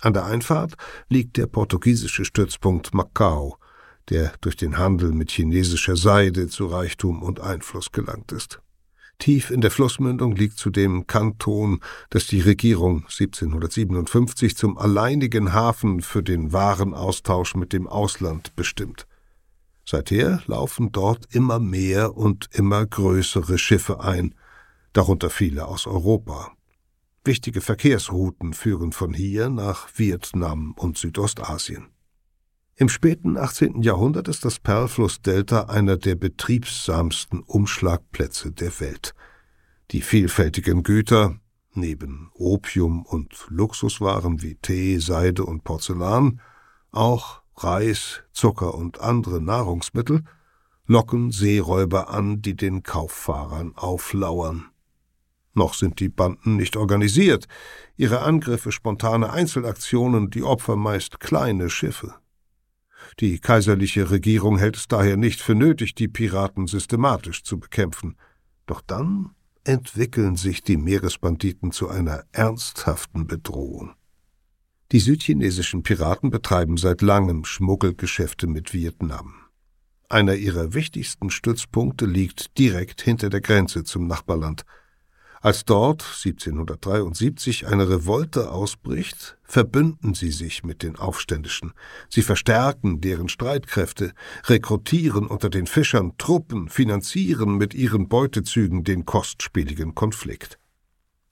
An 0.00 0.14
der 0.14 0.24
Einfahrt 0.24 0.74
liegt 1.08 1.36
der 1.36 1.46
portugiesische 1.46 2.24
Stützpunkt 2.24 2.92
Macau, 2.92 3.58
der 4.10 4.32
durch 4.40 4.56
den 4.56 4.78
Handel 4.78 5.12
mit 5.12 5.30
chinesischer 5.30 5.96
Seide 5.96 6.48
zu 6.48 6.66
Reichtum 6.66 7.22
und 7.22 7.40
Einfluss 7.40 7.92
gelangt 7.92 8.32
ist. 8.32 8.60
Tief 9.18 9.50
in 9.50 9.60
der 9.60 9.70
Flussmündung 9.70 10.34
liegt 10.34 10.58
zudem 10.58 11.06
Kanton, 11.06 11.80
das 12.10 12.26
die 12.26 12.40
Regierung 12.40 13.04
1757 13.04 14.56
zum 14.56 14.78
alleinigen 14.78 15.52
Hafen 15.52 16.00
für 16.00 16.22
den 16.22 16.52
Warenaustausch 16.52 17.54
mit 17.54 17.72
dem 17.72 17.86
Ausland 17.86 18.56
bestimmt. 18.56 19.06
Seither 19.84 20.42
laufen 20.46 20.90
dort 20.90 21.32
immer 21.34 21.58
mehr 21.58 22.16
und 22.16 22.48
immer 22.52 22.84
größere 22.84 23.58
Schiffe 23.58 24.00
ein, 24.00 24.34
darunter 24.92 25.30
viele 25.30 25.66
aus 25.68 25.86
Europa. 25.86 26.52
Wichtige 27.24 27.60
Verkehrsrouten 27.60 28.52
führen 28.52 28.90
von 28.90 29.14
hier 29.14 29.48
nach 29.48 29.88
Vietnam 29.94 30.72
und 30.72 30.98
Südostasien. 30.98 31.88
Im 32.82 32.88
späten 32.88 33.36
18. 33.36 33.82
Jahrhundert 33.82 34.26
ist 34.26 34.44
das 34.44 34.58
Perlflussdelta 34.58 35.66
einer 35.66 35.96
der 35.96 36.16
betriebsamsten 36.16 37.38
Umschlagplätze 37.38 38.50
der 38.50 38.80
Welt. 38.80 39.14
Die 39.92 40.02
vielfältigen 40.02 40.82
Güter, 40.82 41.36
neben 41.74 42.32
Opium 42.34 43.06
und 43.06 43.46
Luxuswaren 43.50 44.42
wie 44.42 44.56
Tee, 44.56 44.98
Seide 44.98 45.44
und 45.44 45.62
Porzellan, 45.62 46.40
auch 46.90 47.42
Reis, 47.54 48.24
Zucker 48.32 48.74
und 48.74 49.00
andere 49.00 49.40
Nahrungsmittel 49.40 50.24
locken 50.84 51.30
Seeräuber 51.30 52.10
an, 52.10 52.42
die 52.42 52.56
den 52.56 52.82
Kauffahrern 52.82 53.76
auflauern. 53.76 54.70
Noch 55.54 55.74
sind 55.74 56.00
die 56.00 56.08
Banden 56.08 56.56
nicht 56.56 56.76
organisiert, 56.76 57.46
ihre 57.96 58.22
Angriffe 58.22 58.72
spontane 58.72 59.30
Einzelaktionen, 59.30 60.30
die 60.30 60.42
Opfer 60.42 60.74
meist 60.74 61.20
kleine 61.20 61.70
Schiffe. 61.70 62.16
Die 63.20 63.38
kaiserliche 63.38 64.10
Regierung 64.10 64.58
hält 64.58 64.76
es 64.76 64.88
daher 64.88 65.16
nicht 65.16 65.40
für 65.40 65.54
nötig, 65.54 65.94
die 65.94 66.08
Piraten 66.08 66.66
systematisch 66.66 67.42
zu 67.42 67.58
bekämpfen. 67.58 68.16
Doch 68.66 68.80
dann 68.80 69.30
entwickeln 69.64 70.36
sich 70.36 70.62
die 70.62 70.76
Meeresbanditen 70.76 71.72
zu 71.72 71.88
einer 71.88 72.24
ernsthaften 72.32 73.26
Bedrohung. 73.26 73.94
Die 74.92 75.00
südchinesischen 75.00 75.82
Piraten 75.82 76.30
betreiben 76.30 76.76
seit 76.76 77.00
langem 77.00 77.44
Schmuggelgeschäfte 77.44 78.46
mit 78.46 78.74
Vietnam. 78.74 79.34
Einer 80.08 80.34
ihrer 80.34 80.74
wichtigsten 80.74 81.30
Stützpunkte 81.30 82.04
liegt 82.04 82.58
direkt 82.58 83.00
hinter 83.00 83.30
der 83.30 83.40
Grenze 83.40 83.84
zum 83.84 84.06
Nachbarland. 84.06 84.66
Als 85.42 85.64
dort 85.64 86.02
1773 86.04 87.66
eine 87.66 87.88
Revolte 87.88 88.52
ausbricht, 88.52 89.36
verbünden 89.42 90.14
sie 90.14 90.30
sich 90.30 90.62
mit 90.62 90.84
den 90.84 90.94
Aufständischen. 90.94 91.72
Sie 92.08 92.22
verstärken 92.22 93.00
deren 93.00 93.28
Streitkräfte, 93.28 94.12
rekrutieren 94.44 95.26
unter 95.26 95.50
den 95.50 95.66
Fischern 95.66 96.16
Truppen, 96.16 96.68
finanzieren 96.68 97.56
mit 97.56 97.74
ihren 97.74 98.08
Beutezügen 98.08 98.84
den 98.84 99.04
kostspieligen 99.04 99.96
Konflikt. 99.96 100.60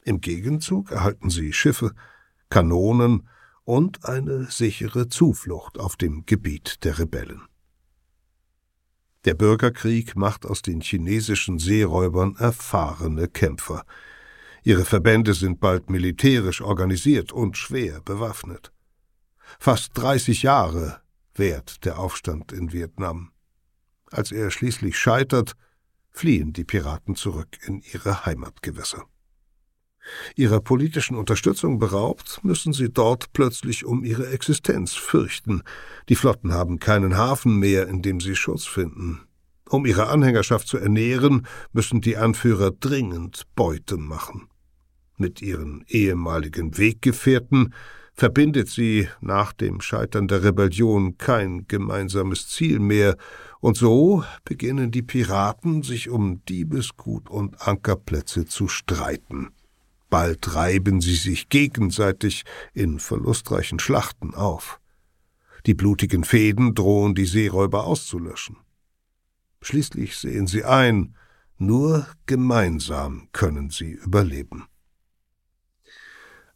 Im 0.02 0.20
Gegenzug 0.20 0.90
erhalten 0.90 1.30
sie 1.30 1.52
Schiffe, 1.52 1.92
Kanonen 2.48 3.28
und 3.62 4.04
eine 4.06 4.50
sichere 4.50 5.08
Zuflucht 5.08 5.78
auf 5.78 5.94
dem 5.94 6.26
Gebiet 6.26 6.82
der 6.82 6.98
Rebellen. 6.98 7.42
Der 9.26 9.34
Bürgerkrieg 9.34 10.16
macht 10.16 10.46
aus 10.46 10.62
den 10.62 10.80
chinesischen 10.80 11.58
Seeräubern 11.58 12.36
erfahrene 12.36 13.28
Kämpfer. 13.28 13.84
Ihre 14.62 14.86
Verbände 14.86 15.34
sind 15.34 15.60
bald 15.60 15.90
militärisch 15.90 16.62
organisiert 16.62 17.30
und 17.30 17.58
schwer 17.58 18.00
bewaffnet. 18.00 18.72
Fast 19.58 19.90
30 19.98 20.42
Jahre 20.42 21.02
währt 21.34 21.84
der 21.84 21.98
Aufstand 21.98 22.52
in 22.52 22.72
Vietnam. 22.72 23.32
Als 24.10 24.32
er 24.32 24.50
schließlich 24.50 24.98
scheitert, 24.98 25.54
fliehen 26.10 26.54
die 26.54 26.64
Piraten 26.64 27.14
zurück 27.14 27.58
in 27.66 27.82
ihre 27.92 28.24
Heimatgewässer. 28.24 29.04
Ihrer 30.36 30.60
politischen 30.60 31.16
Unterstützung 31.16 31.78
beraubt, 31.78 32.40
müssen 32.42 32.72
sie 32.72 32.90
dort 32.90 33.32
plötzlich 33.32 33.84
um 33.84 34.04
ihre 34.04 34.28
Existenz 34.28 34.94
fürchten. 34.94 35.62
Die 36.08 36.16
Flotten 36.16 36.52
haben 36.52 36.78
keinen 36.78 37.16
Hafen 37.16 37.56
mehr, 37.56 37.88
in 37.88 38.02
dem 38.02 38.20
sie 38.20 38.36
Schutz 38.36 38.66
finden. 38.66 39.20
Um 39.68 39.86
ihre 39.86 40.08
Anhängerschaft 40.08 40.66
zu 40.66 40.78
ernähren, 40.78 41.46
müssen 41.72 42.00
die 42.00 42.16
Anführer 42.16 42.72
dringend 42.72 43.44
Beute 43.54 43.96
machen. 43.98 44.48
Mit 45.16 45.42
ihren 45.42 45.84
ehemaligen 45.86 46.76
Weggefährten 46.76 47.74
verbindet 48.14 48.68
sie 48.68 49.08
nach 49.20 49.52
dem 49.52 49.80
Scheitern 49.80 50.28
der 50.28 50.42
Rebellion 50.42 51.18
kein 51.18 51.66
gemeinsames 51.68 52.48
Ziel 52.48 52.80
mehr, 52.80 53.16
und 53.60 53.76
so 53.76 54.24
beginnen 54.44 54.90
die 54.90 55.02
Piraten 55.02 55.82
sich 55.82 56.08
um 56.08 56.42
Diebesgut 56.46 57.28
und 57.28 57.66
Ankerplätze 57.66 58.46
zu 58.46 58.68
streiten. 58.68 59.50
Bald 60.10 60.54
reiben 60.54 61.00
sie 61.00 61.14
sich 61.14 61.48
gegenseitig 61.48 62.44
in 62.74 62.98
verlustreichen 62.98 63.78
Schlachten 63.78 64.34
auf. 64.34 64.80
Die 65.66 65.74
blutigen 65.74 66.24
Fäden 66.24 66.74
drohen 66.74 67.14
die 67.14 67.26
Seeräuber 67.26 67.84
auszulöschen. 67.84 68.56
Schließlich 69.62 70.16
sehen 70.16 70.46
sie 70.46 70.64
ein, 70.64 71.14
nur 71.58 72.06
gemeinsam 72.26 73.28
können 73.32 73.70
sie 73.70 73.92
überleben. 73.92 74.66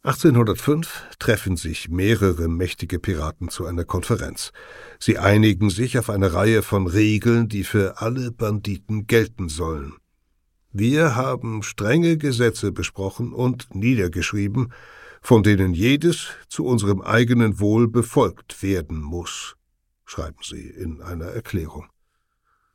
1805 0.01 1.03
treffen 1.17 1.57
sich 1.57 1.89
mehrere 1.89 2.47
mächtige 2.47 2.99
Piraten 2.99 3.49
zu 3.49 3.65
einer 3.65 3.85
Konferenz. 3.85 4.51
Sie 4.99 5.17
einigen 5.17 5.71
sich 5.71 5.97
auf 5.97 6.11
eine 6.11 6.33
Reihe 6.33 6.61
von 6.61 6.85
Regeln, 6.85 7.47
die 7.49 7.63
für 7.63 8.01
alle 8.01 8.31
Banditen 8.31 9.07
gelten 9.07 9.49
sollen. 9.49 9.93
Wir 10.77 11.15
haben 11.15 11.63
strenge 11.63 12.17
Gesetze 12.17 12.73
besprochen 12.73 13.31
und 13.31 13.73
niedergeschrieben, 13.73 14.73
von 15.21 15.41
denen 15.41 15.73
jedes 15.73 16.27
zu 16.49 16.65
unserem 16.65 16.99
eigenen 16.99 17.61
Wohl 17.61 17.87
befolgt 17.87 18.61
werden 18.61 19.01
muss, 19.01 19.55
schreiben 20.03 20.39
sie 20.43 20.67
in 20.67 21.01
einer 21.01 21.27
Erklärung. 21.27 21.87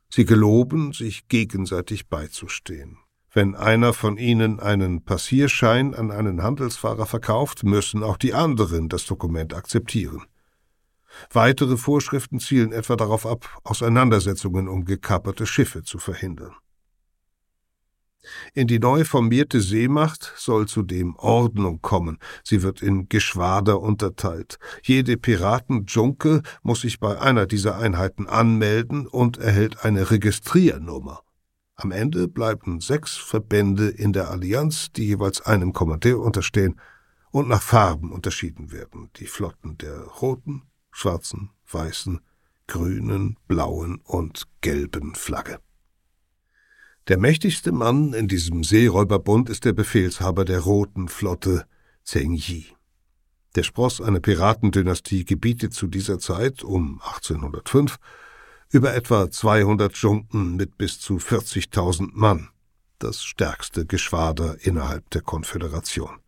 Sie 0.09 0.25
geloben, 0.25 0.93
sich 0.93 1.27
gegenseitig 1.27 2.09
beizustehen. 2.09 2.97
Wenn 3.31 3.53
einer 3.53 3.93
von 3.93 4.17
ihnen 4.17 4.59
einen 4.59 5.03
Passierschein 5.03 5.93
an 5.93 6.09
einen 6.09 6.41
Handelsfahrer 6.41 7.05
verkauft, 7.05 7.63
müssen 7.63 8.01
auch 8.01 8.17
die 8.17 8.33
anderen 8.33 8.89
das 8.89 9.05
Dokument 9.05 9.53
akzeptieren. 9.53 10.23
Weitere 11.31 11.77
Vorschriften 11.77 12.39
zielen 12.39 12.71
etwa 12.71 12.95
darauf 12.95 13.27
ab, 13.27 13.61
Auseinandersetzungen 13.63 14.67
um 14.67 14.85
gekapperte 14.85 15.45
Schiffe 15.45 15.83
zu 15.83 15.99
verhindern. 15.99 16.55
In 18.53 18.67
die 18.67 18.79
neu 18.79 19.03
formierte 19.03 19.61
Seemacht 19.61 20.33
soll 20.35 20.67
zudem 20.67 21.15
Ordnung 21.15 21.81
kommen. 21.81 22.19
Sie 22.43 22.61
wird 22.61 22.81
in 22.81 23.09
Geschwader 23.09 23.81
unterteilt. 23.81 24.59
Jede 24.83 25.17
Piratendschunke 25.17 26.41
muss 26.61 26.81
sich 26.81 26.99
bei 26.99 27.19
einer 27.19 27.45
dieser 27.45 27.77
Einheiten 27.77 28.27
anmelden 28.27 29.07
und 29.07 29.37
erhält 29.37 29.83
eine 29.83 30.11
Registriernummer. 30.11 31.21
Am 31.75 31.91
Ende 31.91 32.27
bleiben 32.27 32.79
sechs 32.79 33.17
Verbände 33.17 33.89
in 33.89 34.13
der 34.13 34.29
Allianz, 34.29 34.91
die 34.91 35.07
jeweils 35.07 35.41
einem 35.41 35.73
Kommandeur 35.73 36.19
unterstehen 36.19 36.79
und 37.31 37.47
nach 37.47 37.61
Farben 37.61 38.11
unterschieden 38.11 38.71
werden. 38.71 39.09
Die 39.15 39.25
Flotten 39.25 39.77
der 39.79 39.99
roten, 39.99 40.63
schwarzen, 40.91 41.49
weißen, 41.71 42.21
grünen, 42.67 43.37
blauen 43.47 43.99
und 44.03 44.47
gelben 44.61 45.15
Flagge. 45.15 45.59
Der 47.07 47.17
mächtigste 47.17 47.71
Mann 47.71 48.13
in 48.13 48.27
diesem 48.27 48.63
Seeräuberbund 48.63 49.49
ist 49.49 49.65
der 49.65 49.73
Befehlshaber 49.73 50.45
der 50.45 50.59
Roten 50.59 51.07
Flotte, 51.07 51.65
Zheng 52.03 52.33
Yi. 52.33 52.67
Der 53.55 53.63
Spross 53.63 53.99
einer 53.99 54.19
Piratendynastie 54.19 55.25
gebietet 55.25 55.73
zu 55.73 55.87
dieser 55.87 56.19
Zeit, 56.19 56.63
um 56.63 57.01
1805, 57.01 57.97
über 58.69 58.93
etwa 58.93 59.29
200 59.29 59.97
Junken 59.97 60.55
mit 60.55 60.77
bis 60.77 60.99
zu 60.99 61.17
40.000 61.17 62.11
Mann, 62.13 62.49
das 62.99 63.23
stärkste 63.23 63.85
Geschwader 63.85 64.57
innerhalb 64.61 65.09
der 65.09 65.21
Konföderation. 65.21 66.20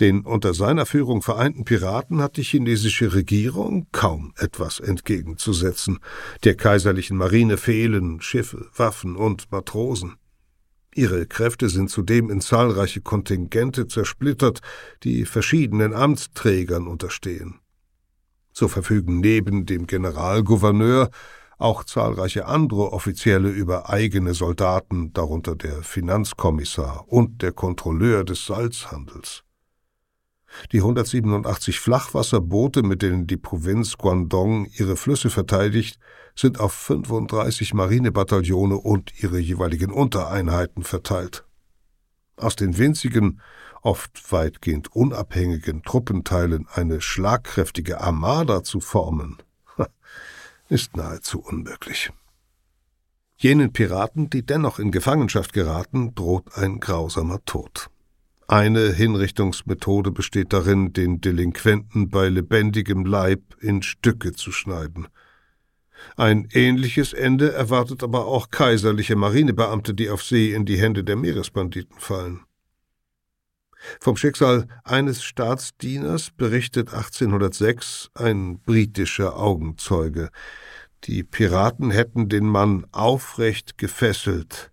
Den 0.00 0.20
unter 0.20 0.54
seiner 0.54 0.86
Führung 0.86 1.22
vereinten 1.22 1.64
Piraten 1.64 2.22
hat 2.22 2.36
die 2.36 2.44
chinesische 2.44 3.14
Regierung 3.14 3.88
kaum 3.90 4.32
etwas 4.36 4.78
entgegenzusetzen. 4.78 5.98
Der 6.44 6.54
kaiserlichen 6.54 7.16
Marine 7.16 7.56
fehlen 7.56 8.20
Schiffe, 8.20 8.68
Waffen 8.76 9.16
und 9.16 9.50
Matrosen. 9.50 10.14
Ihre 10.94 11.26
Kräfte 11.26 11.68
sind 11.68 11.90
zudem 11.90 12.30
in 12.30 12.40
zahlreiche 12.40 13.00
Kontingente 13.00 13.88
zersplittert, 13.88 14.60
die 15.02 15.24
verschiedenen 15.24 15.92
Amtsträgern 15.94 16.86
unterstehen. 16.86 17.60
So 18.52 18.68
verfügen 18.68 19.20
neben 19.20 19.66
dem 19.66 19.86
Generalgouverneur 19.86 21.10
auch 21.58 21.82
zahlreiche 21.82 22.46
andere 22.46 22.92
Offizielle 22.92 23.50
über 23.50 23.90
eigene 23.90 24.32
Soldaten, 24.32 25.12
darunter 25.12 25.56
der 25.56 25.82
Finanzkommissar 25.82 27.04
und 27.08 27.42
der 27.42 27.52
Kontrolleur 27.52 28.24
des 28.24 28.46
Salzhandels. 28.46 29.42
Die 30.72 30.78
187 30.78 31.78
Flachwasserboote, 31.80 32.82
mit 32.82 33.02
denen 33.02 33.26
die 33.26 33.36
Provinz 33.36 33.96
Guangdong 33.96 34.66
ihre 34.66 34.96
Flüsse 34.96 35.30
verteidigt, 35.30 35.98
sind 36.34 36.60
auf 36.60 36.72
35 36.72 37.74
Marinebataillone 37.74 38.76
und 38.76 39.22
ihre 39.22 39.38
jeweiligen 39.38 39.90
Untereinheiten 39.90 40.84
verteilt. 40.84 41.44
Aus 42.36 42.56
den 42.56 42.78
winzigen, 42.78 43.40
oft 43.82 44.32
weitgehend 44.32 44.94
unabhängigen 44.94 45.82
Truppenteilen 45.82 46.66
eine 46.72 47.00
schlagkräftige 47.00 48.00
Armada 48.00 48.62
zu 48.62 48.80
formen, 48.80 49.38
ist 50.68 50.96
nahezu 50.96 51.40
unmöglich. 51.40 52.10
Jenen 53.36 53.72
Piraten, 53.72 54.30
die 54.30 54.44
dennoch 54.44 54.78
in 54.78 54.90
Gefangenschaft 54.90 55.52
geraten, 55.52 56.14
droht 56.14 56.56
ein 56.56 56.80
grausamer 56.80 57.44
Tod. 57.44 57.88
Eine 58.50 58.94
Hinrichtungsmethode 58.94 60.10
besteht 60.10 60.54
darin, 60.54 60.94
den 60.94 61.20
Delinquenten 61.20 62.08
bei 62.08 62.30
lebendigem 62.30 63.04
Leib 63.04 63.42
in 63.60 63.82
Stücke 63.82 64.32
zu 64.32 64.52
schneiden. 64.52 65.06
Ein 66.16 66.48
ähnliches 66.52 67.12
Ende 67.12 67.52
erwartet 67.52 68.02
aber 68.02 68.24
auch 68.26 68.48
kaiserliche 68.50 69.16
Marinebeamte, 69.16 69.92
die 69.92 70.08
auf 70.08 70.22
See 70.22 70.54
in 70.54 70.64
die 70.64 70.80
Hände 70.80 71.04
der 71.04 71.16
Meeresbanditen 71.16 71.98
fallen. 71.98 72.40
Vom 74.00 74.16
Schicksal 74.16 74.66
eines 74.82 75.22
Staatsdieners 75.22 76.30
berichtet 76.30 76.94
1806 76.94 78.08
ein 78.14 78.60
britischer 78.60 79.36
Augenzeuge. 79.36 80.30
Die 81.04 81.22
Piraten 81.22 81.90
hätten 81.90 82.30
den 82.30 82.46
Mann 82.46 82.86
aufrecht 82.92 83.76
gefesselt, 83.76 84.72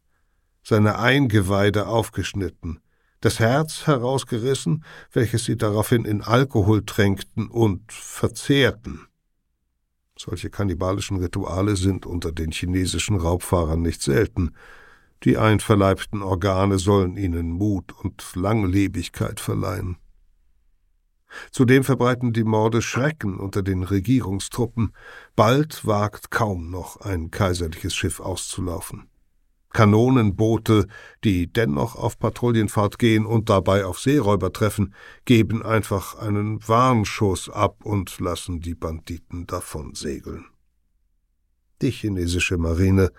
seine 0.64 0.98
Eingeweide 0.98 1.88
aufgeschnitten, 1.88 2.80
das 3.26 3.40
Herz 3.40 3.88
herausgerissen, 3.88 4.84
welches 5.12 5.46
sie 5.46 5.58
daraufhin 5.58 6.06
in 6.06 6.22
Alkohol 6.22 6.86
tränkten 6.86 7.48
und 7.48 7.92
verzehrten. 7.92 9.08
Solche 10.16 10.52
kannibalischen 10.52 11.18
Rituale 11.18 11.76
sind 11.76 12.06
unter 12.06 12.32
den 12.32 12.52
chinesischen 12.52 13.18
Raubfahrern 13.18 13.82
nicht 13.82 14.04
selten. 14.04 14.52
Die 15.24 15.40
einverleibten 15.40 16.22
Organe 16.22 16.78
sollen 16.78 17.18
ihnen 17.18 17.50
Mut 17.50 17.94
und 18.04 18.24
Langlebigkeit 18.36 19.40
verleihen. 19.40 19.98
Zudem 21.50 21.84
verbreiten 21.84 22.32
die 22.32 22.44
Morde 22.44 22.84
Schrecken 22.84 23.40
unter 23.40 23.64
den 23.64 23.82
Regierungstruppen. 23.82 24.94
Bald 25.36 25.88
wagt 25.88 26.30
kaum 26.30 26.70
noch 26.70 27.02
ein 27.02 27.32
kaiserliches 27.32 27.96
Schiff 27.96 28.20
auszulaufen. 28.20 29.10
Kanonenboote, 29.76 30.88
die 31.26 31.52
dennoch 31.52 31.96
auf 31.98 32.18
Patrouillenfahrt 32.18 32.98
gehen 32.98 33.26
und 33.26 33.50
dabei 33.50 33.84
auf 33.84 34.00
Seeräuber 34.00 34.54
treffen, 34.54 34.96
geben 35.26 35.64
einfach 35.64 36.16
einen 36.16 36.66
Warnschuss 36.66 37.50
ab 37.50 37.84
und 37.84 38.18
lassen 38.22 38.62
die 38.62 38.74
Banditen 38.74 39.48
davon 39.48 39.94
segeln. 39.94 40.46
Die 41.82 41.92
chinesische 41.92 42.58
Marine 42.58 43.12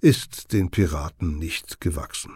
ist 0.00 0.54
den 0.54 0.70
Piraten 0.70 1.38
nicht 1.38 1.82
gewachsen. 1.82 2.32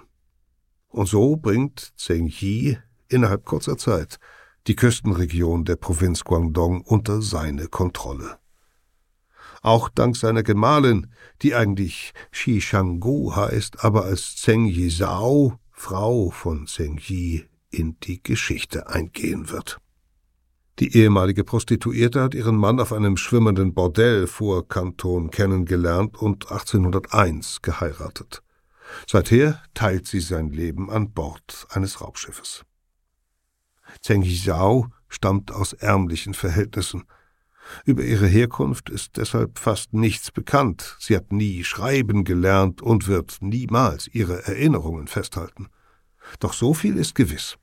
Und 0.88 1.06
so 1.08 1.36
bringt 1.36 1.94
Zheng 1.96 2.26
Yi 2.26 2.76
innerhalb 3.08 3.46
kurzer 3.46 3.78
Zeit 3.78 4.18
die 4.66 4.76
Küstenregion 4.76 5.64
der 5.64 5.76
Provinz 5.76 6.22
Guangdong 6.22 6.82
unter 6.82 7.22
seine 7.22 7.68
Kontrolle 7.68 8.38
auch 9.62 9.88
dank 9.88 10.16
seiner 10.16 10.42
Gemahlin, 10.42 11.08
die 11.42 11.54
eigentlich 11.54 12.12
Shi 12.30 12.60
Shanggu 12.60 13.34
heißt, 13.34 13.84
aber 13.84 14.04
als 14.04 14.36
Zheng 14.36 14.66
Yizhao 14.66 15.58
Frau 15.70 16.30
von 16.30 16.66
Zheng 16.66 16.98
Yi, 16.98 17.44
in 17.70 17.98
die 18.00 18.22
Geschichte 18.22 18.88
eingehen 18.88 19.50
wird. 19.50 19.78
Die 20.78 20.96
ehemalige 20.96 21.42
Prostituierte 21.42 22.22
hat 22.22 22.34
ihren 22.34 22.56
Mann 22.56 22.78
auf 22.78 22.92
einem 22.92 23.16
schwimmenden 23.16 23.74
Bordell 23.74 24.26
vor 24.26 24.66
Kanton 24.66 25.30
kennengelernt 25.30 26.16
und 26.16 26.50
1801 26.50 27.62
geheiratet. 27.62 28.42
Seither 29.06 29.62
teilt 29.74 30.06
sie 30.06 30.20
sein 30.20 30.50
Leben 30.50 30.88
an 30.88 31.12
Bord 31.12 31.66
eines 31.70 32.00
Raubschiffes. 32.00 32.64
Zheng 34.02 34.22
Yizhao 34.22 34.86
stammt 35.08 35.52
aus 35.52 35.72
ärmlichen 35.72 36.34
Verhältnissen. 36.34 37.04
Über 37.84 38.02
ihre 38.04 38.26
Herkunft 38.26 38.90
ist 38.90 39.16
deshalb 39.16 39.58
fast 39.58 39.92
nichts 39.92 40.30
bekannt. 40.30 40.96
Sie 40.98 41.16
hat 41.16 41.32
nie 41.32 41.64
schreiben 41.64 42.24
gelernt 42.24 42.82
und 42.82 43.08
wird 43.08 43.38
niemals 43.40 44.08
ihre 44.08 44.46
Erinnerungen 44.46 45.06
festhalten. 45.06 45.68
Doch 46.40 46.52
so 46.52 46.74
viel 46.74 46.96
ist 46.96 47.14
gewiss. 47.14 47.56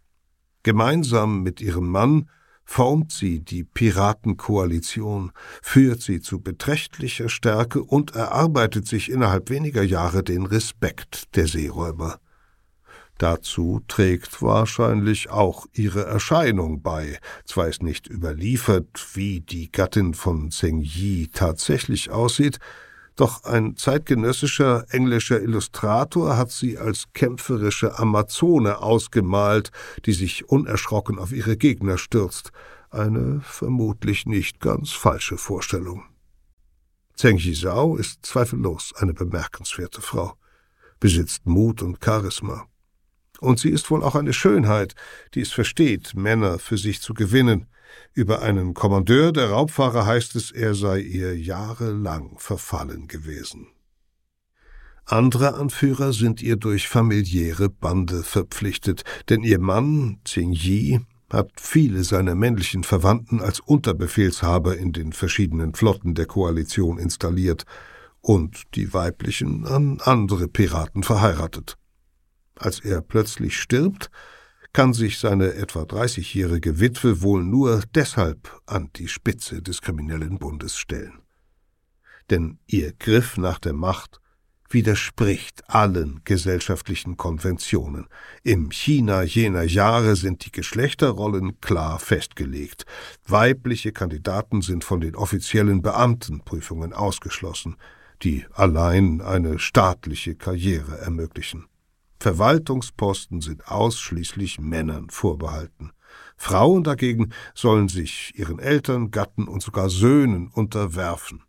Gemeinsam 0.63 1.43
mit 1.43 1.61
ihrem 1.61 1.89
Mann 1.89 2.29
formt 2.65 3.11
sie 3.11 3.39
die 3.39 3.63
Piratenkoalition, 3.63 5.31
führt 5.61 6.01
sie 6.01 6.19
zu 6.19 6.41
beträchtlicher 6.41 7.29
Stärke 7.29 7.83
und 7.83 8.15
erarbeitet 8.15 8.87
sich 8.87 9.11
innerhalb 9.11 9.49
weniger 9.49 9.83
Jahre 9.83 10.23
den 10.23 10.45
Respekt 10.45 11.35
der 11.35 11.47
Seeräuber. 11.47 12.19
Dazu 13.17 13.81
trägt 13.87 14.41
wahrscheinlich 14.41 15.29
auch 15.29 15.67
ihre 15.73 16.05
Erscheinung 16.05 16.81
bei. 16.81 17.19
Zwar 17.45 17.69
ist 17.69 17.81
nicht 17.81 18.07
überliefert, 18.07 19.07
wie 19.13 19.39
die 19.39 19.71
Gattin 19.71 20.13
von 20.13 20.51
Zheng 20.51 20.81
Yi 20.81 21.27
tatsächlich 21.27 22.11
aussieht, 22.11 22.59
doch 23.15 23.45
ein 23.45 23.77
zeitgenössischer 23.77 24.85
englischer 24.89 25.41
Illustrator 25.41 26.35
hat 26.35 26.51
sie 26.51 26.77
als 26.77 27.05
kämpferische 27.13 27.97
Amazone 27.97 28.79
ausgemalt, 28.79 29.71
die 30.05 30.11
sich 30.11 30.49
unerschrocken 30.49 31.17
auf 31.17 31.31
ihre 31.31 31.55
Gegner 31.55 31.97
stürzt. 31.97 32.51
Eine 32.89 33.39
vermutlich 33.41 34.25
nicht 34.25 34.59
ganz 34.59 34.91
falsche 34.91 35.37
Vorstellung. 35.37 36.03
Zheng 37.15 37.37
Yizhao 37.37 37.95
ist 37.95 38.25
zweifellos 38.25 38.93
eine 38.97 39.13
bemerkenswerte 39.13 40.01
Frau, 40.01 40.33
besitzt 40.99 41.45
Mut 41.45 41.81
und 41.81 42.03
Charisma. 42.03 42.67
Und 43.39 43.59
sie 43.59 43.69
ist 43.69 43.89
wohl 43.91 44.03
auch 44.03 44.15
eine 44.15 44.33
Schönheit, 44.33 44.95
die 45.33 45.41
es 45.41 45.51
versteht, 45.51 46.15
Männer 46.15 46.59
für 46.59 46.77
sich 46.77 47.01
zu 47.01 47.13
gewinnen. 47.13 47.67
Über 48.13 48.41
einen 48.41 48.73
Kommandeur 48.73 49.31
der 49.31 49.49
Raubfahrer 49.51 50.05
heißt 50.05 50.35
es, 50.35 50.51
er 50.51 50.73
sei 50.73 50.99
ihr 50.99 51.37
jahrelang 51.37 52.37
verfallen 52.37 53.07
gewesen. 53.07 53.67
Andere 55.05 55.53
Anführer 55.53 56.13
sind 56.13 56.41
ihr 56.41 56.55
durch 56.55 56.87
familiäre 56.87 57.69
Bande 57.69 58.23
verpflichtet, 58.23 59.03
denn 59.29 59.43
ihr 59.43 59.59
Mann, 59.59 60.19
Tsing 60.25 60.51
Yi, 60.51 60.99
hat 61.29 61.51
viele 61.57 62.03
seiner 62.03 62.33
männlichen 62.33 62.83
Verwandten 62.83 63.39
als 63.39 63.59
Unterbefehlshaber 63.59 64.77
in 64.77 64.93
den 64.93 65.13
verschiedenen 65.13 65.75
Flotten 65.75 66.15
der 66.15 66.25
Koalition 66.25 66.97
installiert 66.97 67.65
und 68.21 68.63
die 68.73 68.93
weiblichen 68.93 69.65
an 69.67 69.99
andere 70.01 70.47
Piraten 70.47 71.03
verheiratet. 71.03 71.77
Als 72.55 72.79
er 72.79 73.01
plötzlich 73.01 73.59
stirbt, 73.59 74.09
kann 74.73 74.93
sich 74.93 75.19
seine 75.19 75.53
etwa 75.53 75.83
30-jährige 75.83 76.79
Witwe 76.79 77.21
wohl 77.21 77.43
nur 77.43 77.83
deshalb 77.93 78.61
an 78.65 78.89
die 78.95 79.07
Spitze 79.07 79.61
des 79.61 79.81
kriminellen 79.81 80.37
Bundes 80.37 80.77
stellen. 80.77 81.21
Denn 82.29 82.59
ihr 82.65 82.91
Griff 82.93 83.37
nach 83.37 83.59
der 83.59 83.73
Macht 83.73 84.19
widerspricht 84.69 85.63
allen 85.69 86.21
gesellschaftlichen 86.25 87.17
Konventionen. 87.17 88.07
Im 88.43 88.71
China 88.71 89.23
jener 89.23 89.63
Jahre 89.63 90.15
sind 90.15 90.45
die 90.45 90.51
Geschlechterrollen 90.51 91.61
klar 91.61 91.99
festgelegt. 91.99 92.85
Weibliche 93.25 93.91
Kandidaten 93.91 94.61
sind 94.61 94.83
von 94.83 94.99
den 94.99 95.15
offiziellen 95.15 95.81
Beamtenprüfungen 95.81 96.93
ausgeschlossen, 96.93 97.77
die 98.23 98.45
allein 98.53 99.21
eine 99.21 99.59
staatliche 99.59 100.35
Karriere 100.35 100.97
ermöglichen. 100.97 101.65
Verwaltungsposten 102.25 103.39
sind 103.39 103.67
ausschließlich 103.67 104.59
Männern 104.59 105.11
vorbehalten. 105.11 105.91
Frauen 106.35 106.83
dagegen 106.83 107.31
sollen 107.53 107.87
sich 107.87 108.33
ihren 108.35 108.57
Eltern, 108.57 109.11
Gatten 109.11 109.47
und 109.47 109.61
sogar 109.61 109.91
Söhnen 109.91 110.47
unterwerfen. 110.47 111.43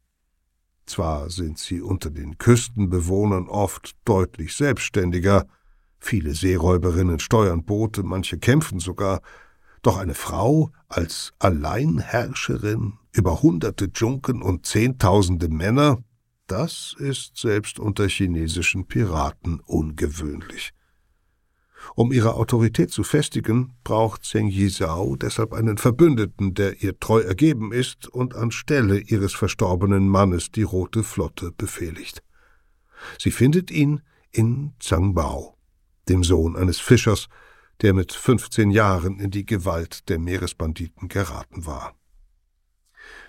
Zwar 0.85 1.31
sind 1.31 1.59
sie 1.59 1.81
unter 1.81 2.11
den 2.11 2.37
Küstenbewohnern 2.37 3.49
oft 3.49 3.97
deutlich 4.05 4.55
selbstständiger, 4.55 5.47
viele 5.99 6.35
Seeräuberinnen 6.35 7.21
steuern 7.21 7.65
Boote, 7.65 8.03
manche 8.03 8.37
kämpfen 8.37 8.79
sogar, 8.79 9.23
doch 9.81 9.97
eine 9.97 10.13
Frau 10.13 10.73
als 10.89 11.33
Alleinherrscherin 11.39 12.99
über 13.13 13.41
hunderte 13.41 13.91
Dschunken 13.91 14.43
und 14.43 14.67
zehntausende 14.67 15.49
Männer, 15.49 16.03
das 16.47 16.95
ist 16.99 17.37
selbst 17.37 17.79
unter 17.79 18.09
chinesischen 18.09 18.87
Piraten 18.87 19.61
ungewöhnlich. 19.61 20.73
Um 21.95 22.13
ihre 22.13 22.35
Autorität 22.35 22.91
zu 22.91 23.05
festigen, 23.05 23.75
braucht 23.85 24.25
Zheng 24.25 24.49
Yizhao 24.49 25.17
deshalb 25.17 25.53
einen 25.53 25.79
Verbündeten, 25.79 26.55
der 26.55 26.83
ihr 26.83 26.99
treu 26.99 27.21
ergeben 27.21 27.73
ist 27.73 28.09
und 28.09 28.35
anstelle 28.35 28.99
ihres 28.99 29.35
verstorbenen 29.35 30.09
Mannes 30.09 30.51
die 30.51 30.63
Rote 30.63 31.03
Flotte 31.03 31.53
befehligt. 31.53 32.23
Sie 33.19 33.31
findet 33.31 33.71
ihn 33.71 34.03
in 34.33 34.73
Zhang 34.81 35.15
Bao, 35.15 35.57
dem 36.09 36.25
Sohn 36.25 36.57
eines 36.57 36.81
Fischers, 36.81 37.29
der 37.83 37.93
mit 37.93 38.13
15 38.13 38.71
Jahren 38.71 39.21
in 39.21 39.31
die 39.31 39.47
Gewalt 39.47 40.09
der 40.09 40.19
Meeresbanditen 40.19 41.09
geraten 41.09 41.67
war. 41.67 41.95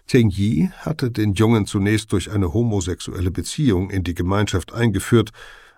Zheng 0.07 0.29
Yi 0.29 0.69
hatte 0.79 1.11
den 1.11 1.33
Jungen 1.33 1.65
zunächst 1.65 2.13
durch 2.13 2.31
eine 2.31 2.53
homosexuelle 2.53 3.29
Beziehung 3.29 3.89
in 3.89 4.03
die 4.03 4.13
Gemeinschaft 4.13 4.73
eingeführt, 4.73 5.31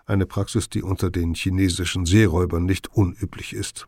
eine 0.06 0.26
Praxis, 0.26 0.70
die 0.70 0.84
unter 0.84 1.10
den 1.10 1.34
chinesischen 1.34 2.06
Seeräubern 2.06 2.66
nicht 2.66 2.94
unüblich 2.94 3.54
ist. 3.54 3.88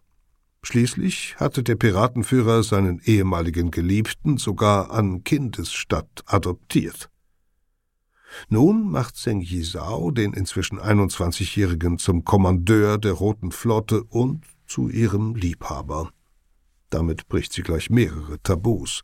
Schließlich 0.64 1.36
hatte 1.38 1.64
der 1.64 1.76
Piratenführer 1.76 2.64
seinen 2.64 3.00
ehemaligen 3.04 3.72
Geliebten 3.72 4.38
sogar 4.38 4.92
an 4.92 5.24
Kindesstatt 5.24 6.24
adoptiert. 6.26 7.10
Nun 8.50 8.90
macht 8.90 9.18
Zheng 9.18 9.42
Yizhao 9.42 10.12
den 10.12 10.34
inzwischen 10.34 10.80
21-Jährigen 10.80 11.98
zum 11.98 12.24
Kommandeur 12.24 12.98
der 12.98 13.14
Roten 13.14 13.52
Flotte 13.52 14.04
und 14.04 14.46
zu 14.68 14.90
ihrem 14.90 15.36
Liebhaber. 15.36 16.12
Damit 16.90 17.28
bricht 17.28 17.54
sie 17.54 17.62
gleich 17.62 17.90
mehrere 17.90 18.42
Tabus. 18.42 19.04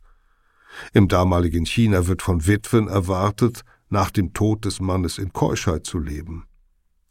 Im 0.92 1.08
damaligen 1.08 1.66
China 1.66 2.06
wird 2.06 2.22
von 2.22 2.46
Witwen 2.46 2.88
erwartet, 2.88 3.62
nach 3.88 4.10
dem 4.10 4.32
Tod 4.32 4.64
des 4.64 4.80
Mannes 4.80 5.18
in 5.18 5.32
Keuschheit 5.32 5.86
zu 5.86 5.98
leben. 5.98 6.44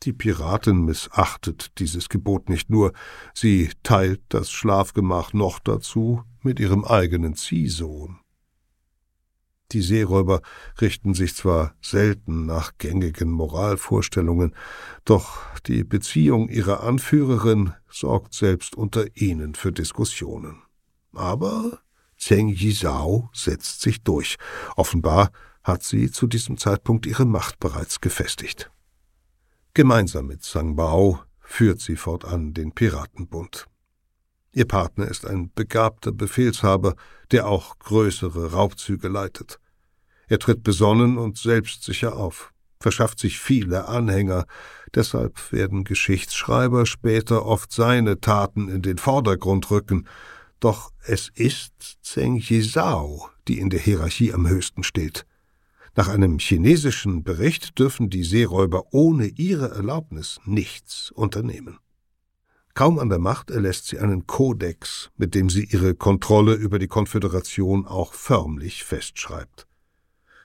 Die 0.04 0.14
Piratin 0.14 0.86
missachtet 0.86 1.80
dieses 1.80 2.08
Gebot 2.08 2.50
nicht 2.50 2.70
nur, 2.70 2.94
sie 3.34 3.72
teilt 3.84 4.22
das 4.30 4.52
Schlafgemach 4.52 5.34
noch 5.34 5.60
dazu 5.60 6.24
mit 6.44 6.60
ihrem 6.60 6.86
eigenen 6.86 7.36
Ziehsohn. 7.36 8.20
Die 9.74 9.82
Seeräuber 9.82 10.42
richten 10.80 11.14
sich 11.14 11.36
zwar 11.36 11.76
selten 11.82 12.46
nach 12.46 12.78
gängigen 12.78 13.30
Moralvorstellungen, 13.30 14.56
doch 15.04 15.40
die 15.66 15.84
Beziehung 15.84 16.48
ihrer 16.48 16.84
Anführerin 16.84 17.74
sorgt 17.90 18.34
selbst 18.34 18.76
unter 18.76 19.06
ihnen 19.16 19.56
für 19.56 19.74
Diskussionen. 19.74 20.62
Aber 21.12 21.82
Zheng 22.18 22.50
Yizhao 22.50 23.30
setzt 23.34 23.82
sich 23.82 24.02
durch. 24.04 24.38
Offenbar 24.76 25.32
hat 25.64 25.84
sie 25.84 26.12
zu 26.12 26.28
diesem 26.28 26.58
Zeitpunkt 26.58 27.06
ihre 27.06 27.26
Macht 27.26 27.60
bereits 27.60 28.02
gefestigt. 28.02 28.72
Gemeinsam 29.74 30.28
mit 30.28 30.44
Zhang 30.44 30.76
Bao 30.76 31.20
führt 31.40 31.80
sie 31.80 31.96
fortan 31.96 32.54
den 32.54 32.72
Piratenbund. 32.72 33.68
Ihr 34.52 34.66
Partner 34.66 35.08
ist 35.08 35.26
ein 35.26 35.52
begabter 35.54 36.12
Befehlshaber, 36.12 36.96
der 37.32 37.48
auch 37.48 37.78
größere 37.80 38.54
Raubzüge 38.54 39.08
leitet. 39.08 39.60
Er 40.28 40.40
tritt 40.40 40.64
besonnen 40.64 41.18
und 41.18 41.38
selbstsicher 41.38 42.16
auf, 42.16 42.54
verschafft 42.80 43.20
sich 43.20 43.40
viele 43.40 43.88
Anhänger, 43.88 44.46
deshalb 44.96 45.52
werden 45.52 45.84
Geschichtsschreiber 45.84 46.86
später 46.86 47.46
oft 47.46 47.72
seine 47.72 48.20
Taten 48.20 48.68
in 48.68 48.82
den 48.82 48.98
Vordergrund 48.98 49.70
rücken, 49.70 50.08
doch 50.60 50.92
es 51.06 51.30
ist 51.36 51.98
Zheng 52.02 52.38
Yizhao, 52.38 53.30
die 53.48 53.60
in 53.60 53.70
der 53.70 53.80
Hierarchie 53.80 54.34
am 54.34 54.48
höchsten 54.48 54.84
steht. 54.84 55.26
Nach 55.96 56.08
einem 56.08 56.38
chinesischen 56.38 57.24
Bericht 57.24 57.80
dürfen 57.80 58.10
die 58.10 58.24
Seeräuber 58.24 58.94
ohne 58.94 59.26
ihre 59.26 59.72
Erlaubnis 59.72 60.40
nichts 60.46 61.12
unternehmen. 61.12 61.80
Kaum 62.76 63.00
an 63.00 63.10
der 63.10 63.18
Macht 63.18 63.50
erlässt 63.50 63.88
sie 63.88 63.98
einen 63.98 64.28
Kodex, 64.28 65.10
mit 65.18 65.34
dem 65.34 65.50
sie 65.50 65.64
ihre 65.64 65.96
Kontrolle 65.96 66.54
über 66.54 66.78
die 66.78 66.88
Konföderation 66.88 67.88
auch 67.88 68.14
förmlich 68.14 68.84
festschreibt. 68.84 69.66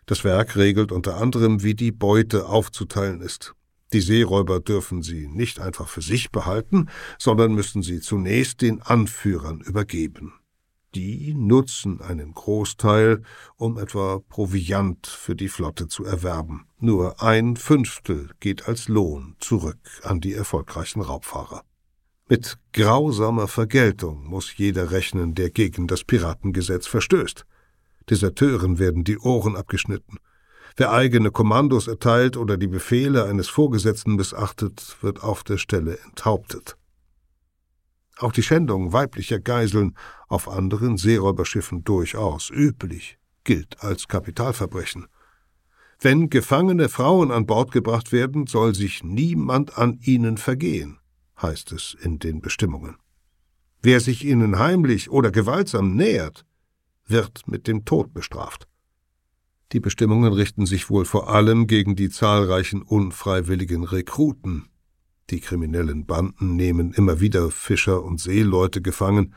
Das 0.07 0.25
Werk 0.25 0.57
regelt 0.57 0.93
unter 0.93 1.19
anderem, 1.19 1.63
wie 1.63 1.75
die 1.75 1.93
Beute 1.93 2.47
aufzuteilen 2.47 3.21
ist. 3.21 3.55
Die 3.93 4.01
Seeräuber 4.01 4.61
dürfen 4.61 5.03
sie 5.03 5.29
nicht 5.29 5.61
einfach 5.61 5.89
für 5.89 6.03
sich 6.03 6.31
behalten, 6.31 6.89
sondern 7.19 7.55
müssen 7.55 7.83
sie 7.83 8.01
zunächst 8.01 8.63
den 8.63 8.81
Anführern 8.81 9.61
übergeben. 9.61 10.35
Die 10.95 11.33
nutzen 11.35 12.03
einen 12.03 12.35
Großteil, 12.35 13.23
um 13.57 13.79
etwa 13.79 14.21
Proviant 14.29 15.07
für 15.07 15.35
die 15.35 15.49
Flotte 15.49 15.89
zu 15.89 16.05
erwerben. 16.05 16.67
Nur 16.79 17.23
ein 17.23 17.57
Fünftel 17.57 18.31
geht 18.41 18.69
als 18.69 18.89
Lohn 18.89 19.37
zurück 19.39 19.79
an 20.03 20.21
die 20.21 20.35
erfolgreichen 20.35 21.01
Raubfahrer. 21.01 21.63
Mit 22.29 22.59
grausamer 22.73 23.49
Vergeltung 23.49 24.25
muss 24.25 24.57
jeder 24.57 24.91
rechnen, 24.91 25.35
der 25.35 25.51
gegen 25.51 25.87
das 25.87 26.05
Piratengesetz 26.05 26.87
verstößt. 26.87 27.47
Deserteuren 28.11 28.79
werden 28.79 29.05
die 29.05 29.19
Ohren 29.19 29.57
abgeschnitten. 29.57 30.19
Wer 30.77 30.93
eigene 30.93 31.31
Kommandos 31.31 31.87
erteilt 31.87 32.37
oder 32.37 32.57
die 32.57 32.67
Befehle 32.67 33.25
eines 33.25 33.49
Vorgesetzten 33.49 34.17
missachtet, 34.17 34.97
wird 35.01 35.23
auf 35.23 35.45
der 35.45 35.59
Stelle 35.59 35.99
enthauptet. 36.07 36.77
Auch 38.19 38.33
die 38.33 38.43
Schändung 38.43 38.93
weiblicher 38.93 39.41
Geiseln 39.41 39.97
auf 40.29 40.49
anderen 40.49 40.97
Seeräuberschiffen 40.97 41.85
durchaus 41.85 42.51
üblich 42.51 43.19
gilt 43.45 43.83
als 43.83 44.07
Kapitalverbrechen. 44.07 45.07
Wenn 46.01 46.31
gefangene 46.31 46.89
Frauen 46.89 47.31
an 47.31 47.47
Bord 47.47 47.73
gebracht 47.73 48.13
werden, 48.13 48.47
soll 48.47 48.75
sich 48.75 49.03
niemand 49.03 49.79
an 49.79 49.99
ihnen 50.01 50.37
vergehen 50.37 50.99
heißt 51.43 51.73
es 51.73 51.97
in 52.01 52.19
den 52.19 52.41
Bestimmungen. 52.41 52.97
Wer 53.83 54.01
sich 54.01 54.25
ihnen 54.25 54.59
heimlich 54.59 55.11
oder 55.11 55.31
gewaltsam 55.31 55.97
nähert, 55.97 56.47
wird 57.07 57.49
mit 57.49 57.67
dem 57.67 57.85
Tod 57.85 58.15
bestraft. 58.15 58.69
Die 59.73 59.81
Bestimmungen 59.81 60.33
richten 60.35 60.67
sich 60.67 60.91
wohl 60.91 61.07
vor 61.07 61.31
allem 61.31 61.67
gegen 61.67 61.97
die 61.97 62.11
zahlreichen 62.11 62.83
unfreiwilligen 62.83 63.85
Rekruten. 63.85 64.69
Die 65.31 65.41
kriminellen 65.41 66.05
Banden 66.05 66.57
nehmen 66.57 66.93
immer 66.93 67.21
wieder 67.21 67.51
Fischer 67.51 68.03
und 68.03 68.21
Seeleute 68.21 68.83
gefangen 68.83 69.35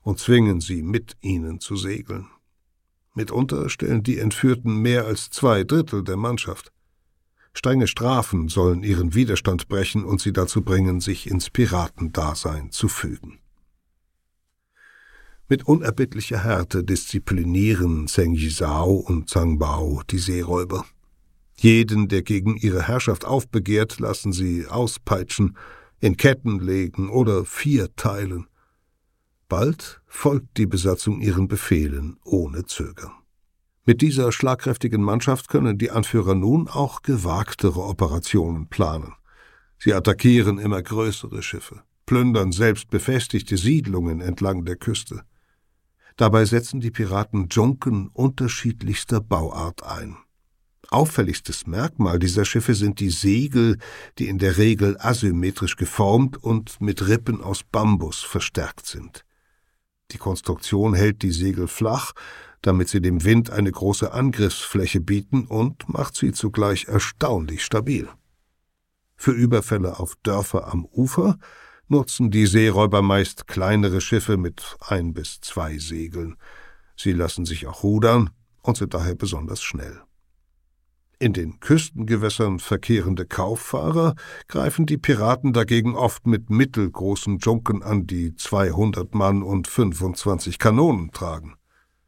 und 0.00 0.18
zwingen 0.18 0.60
sie 0.60 0.82
mit 0.82 1.16
ihnen 1.20 1.60
zu 1.60 1.76
segeln. 1.76 2.28
Mitunter 3.14 3.68
stellen 3.68 4.02
die 4.02 4.18
Entführten 4.18 4.76
mehr 4.78 5.04
als 5.04 5.28
zwei 5.28 5.64
Drittel 5.64 6.02
der 6.02 6.16
Mannschaft. 6.16 6.72
Strenge 7.52 7.86
Strafen 7.86 8.48
sollen 8.48 8.82
ihren 8.82 9.14
Widerstand 9.14 9.68
brechen 9.68 10.04
und 10.04 10.20
sie 10.20 10.32
dazu 10.32 10.62
bringen, 10.62 11.00
sich 11.00 11.30
ins 11.30 11.50
Piratendasein 11.50 12.70
zu 12.72 12.88
fügen. 12.88 13.38
Mit 15.46 15.66
unerbittlicher 15.68 16.42
Härte 16.42 16.82
disziplinieren 16.82 18.08
Zheng 18.08 18.34
Yizhao 18.34 18.94
und 18.94 19.28
Zhang 19.28 19.58
Bao 19.58 20.00
die 20.08 20.18
Seeräuber. 20.18 20.86
Jeden, 21.56 22.08
der 22.08 22.22
gegen 22.22 22.56
ihre 22.56 22.88
Herrschaft 22.88 23.26
aufbegehrt, 23.26 24.00
lassen 24.00 24.32
sie 24.32 24.66
auspeitschen, 24.66 25.56
in 26.00 26.16
Ketten 26.16 26.60
legen 26.60 27.10
oder 27.10 27.44
vierteilen. 27.44 28.46
Bald 29.50 30.00
folgt 30.06 30.56
die 30.56 30.66
Besatzung 30.66 31.20
ihren 31.20 31.46
Befehlen 31.46 32.16
ohne 32.24 32.64
Zögern. 32.64 33.12
Mit 33.84 34.00
dieser 34.00 34.32
schlagkräftigen 34.32 35.02
Mannschaft 35.02 35.48
können 35.48 35.76
die 35.76 35.90
Anführer 35.90 36.34
nun 36.34 36.68
auch 36.68 37.02
gewagtere 37.02 37.82
Operationen 37.82 38.68
planen. 38.68 39.12
Sie 39.78 39.92
attackieren 39.92 40.58
immer 40.58 40.80
größere 40.80 41.42
Schiffe, 41.42 41.82
plündern 42.06 42.50
selbst 42.50 42.88
befestigte 42.88 43.58
Siedlungen 43.58 44.22
entlang 44.22 44.64
der 44.64 44.76
Küste. 44.76 45.22
Dabei 46.16 46.44
setzen 46.44 46.80
die 46.80 46.92
Piraten 46.92 47.48
Junken 47.50 48.08
unterschiedlichster 48.08 49.20
Bauart 49.20 49.82
ein. 49.82 50.16
Auffälligstes 50.90 51.66
Merkmal 51.66 52.20
dieser 52.20 52.44
Schiffe 52.44 52.74
sind 52.74 53.00
die 53.00 53.10
Segel, 53.10 53.78
die 54.18 54.28
in 54.28 54.38
der 54.38 54.58
Regel 54.58 54.96
asymmetrisch 55.00 55.76
geformt 55.76 56.36
und 56.36 56.80
mit 56.80 57.08
Rippen 57.08 57.40
aus 57.40 57.64
Bambus 57.64 58.22
verstärkt 58.22 58.86
sind. 58.86 59.24
Die 60.12 60.18
Konstruktion 60.18 60.94
hält 60.94 61.22
die 61.22 61.32
Segel 61.32 61.66
flach, 61.66 62.12
damit 62.62 62.88
sie 62.88 63.00
dem 63.00 63.24
Wind 63.24 63.50
eine 63.50 63.72
große 63.72 64.12
Angriffsfläche 64.12 65.00
bieten 65.00 65.46
und 65.46 65.88
macht 65.88 66.14
sie 66.14 66.32
zugleich 66.32 66.84
erstaunlich 66.84 67.64
stabil. 67.64 68.08
Für 69.16 69.32
Überfälle 69.32 69.98
auf 69.98 70.14
Dörfer 70.22 70.72
am 70.72 70.84
Ufer 70.84 71.38
nutzen 71.88 72.30
die 72.30 72.46
Seeräuber 72.46 73.02
meist 73.02 73.46
kleinere 73.46 74.00
Schiffe 74.00 74.36
mit 74.36 74.76
ein 74.80 75.14
bis 75.14 75.40
zwei 75.40 75.78
Segeln. 75.78 76.36
Sie 76.96 77.12
lassen 77.12 77.44
sich 77.44 77.66
auch 77.66 77.82
rudern 77.82 78.30
und 78.62 78.76
sind 78.76 78.94
daher 78.94 79.14
besonders 79.14 79.62
schnell. 79.62 80.00
In 81.18 81.32
den 81.32 81.60
Küstengewässern 81.60 82.58
verkehrende 82.58 83.24
Kauffahrer 83.24 84.14
greifen 84.48 84.84
die 84.84 84.98
Piraten 84.98 85.52
dagegen 85.52 85.94
oft 85.94 86.26
mit 86.26 86.50
mittelgroßen 86.50 87.38
Junken 87.38 87.82
an, 87.82 88.06
die 88.06 88.34
200 88.34 89.14
Mann 89.14 89.42
und 89.42 89.68
25 89.68 90.58
Kanonen 90.58 91.12
tragen. 91.12 91.54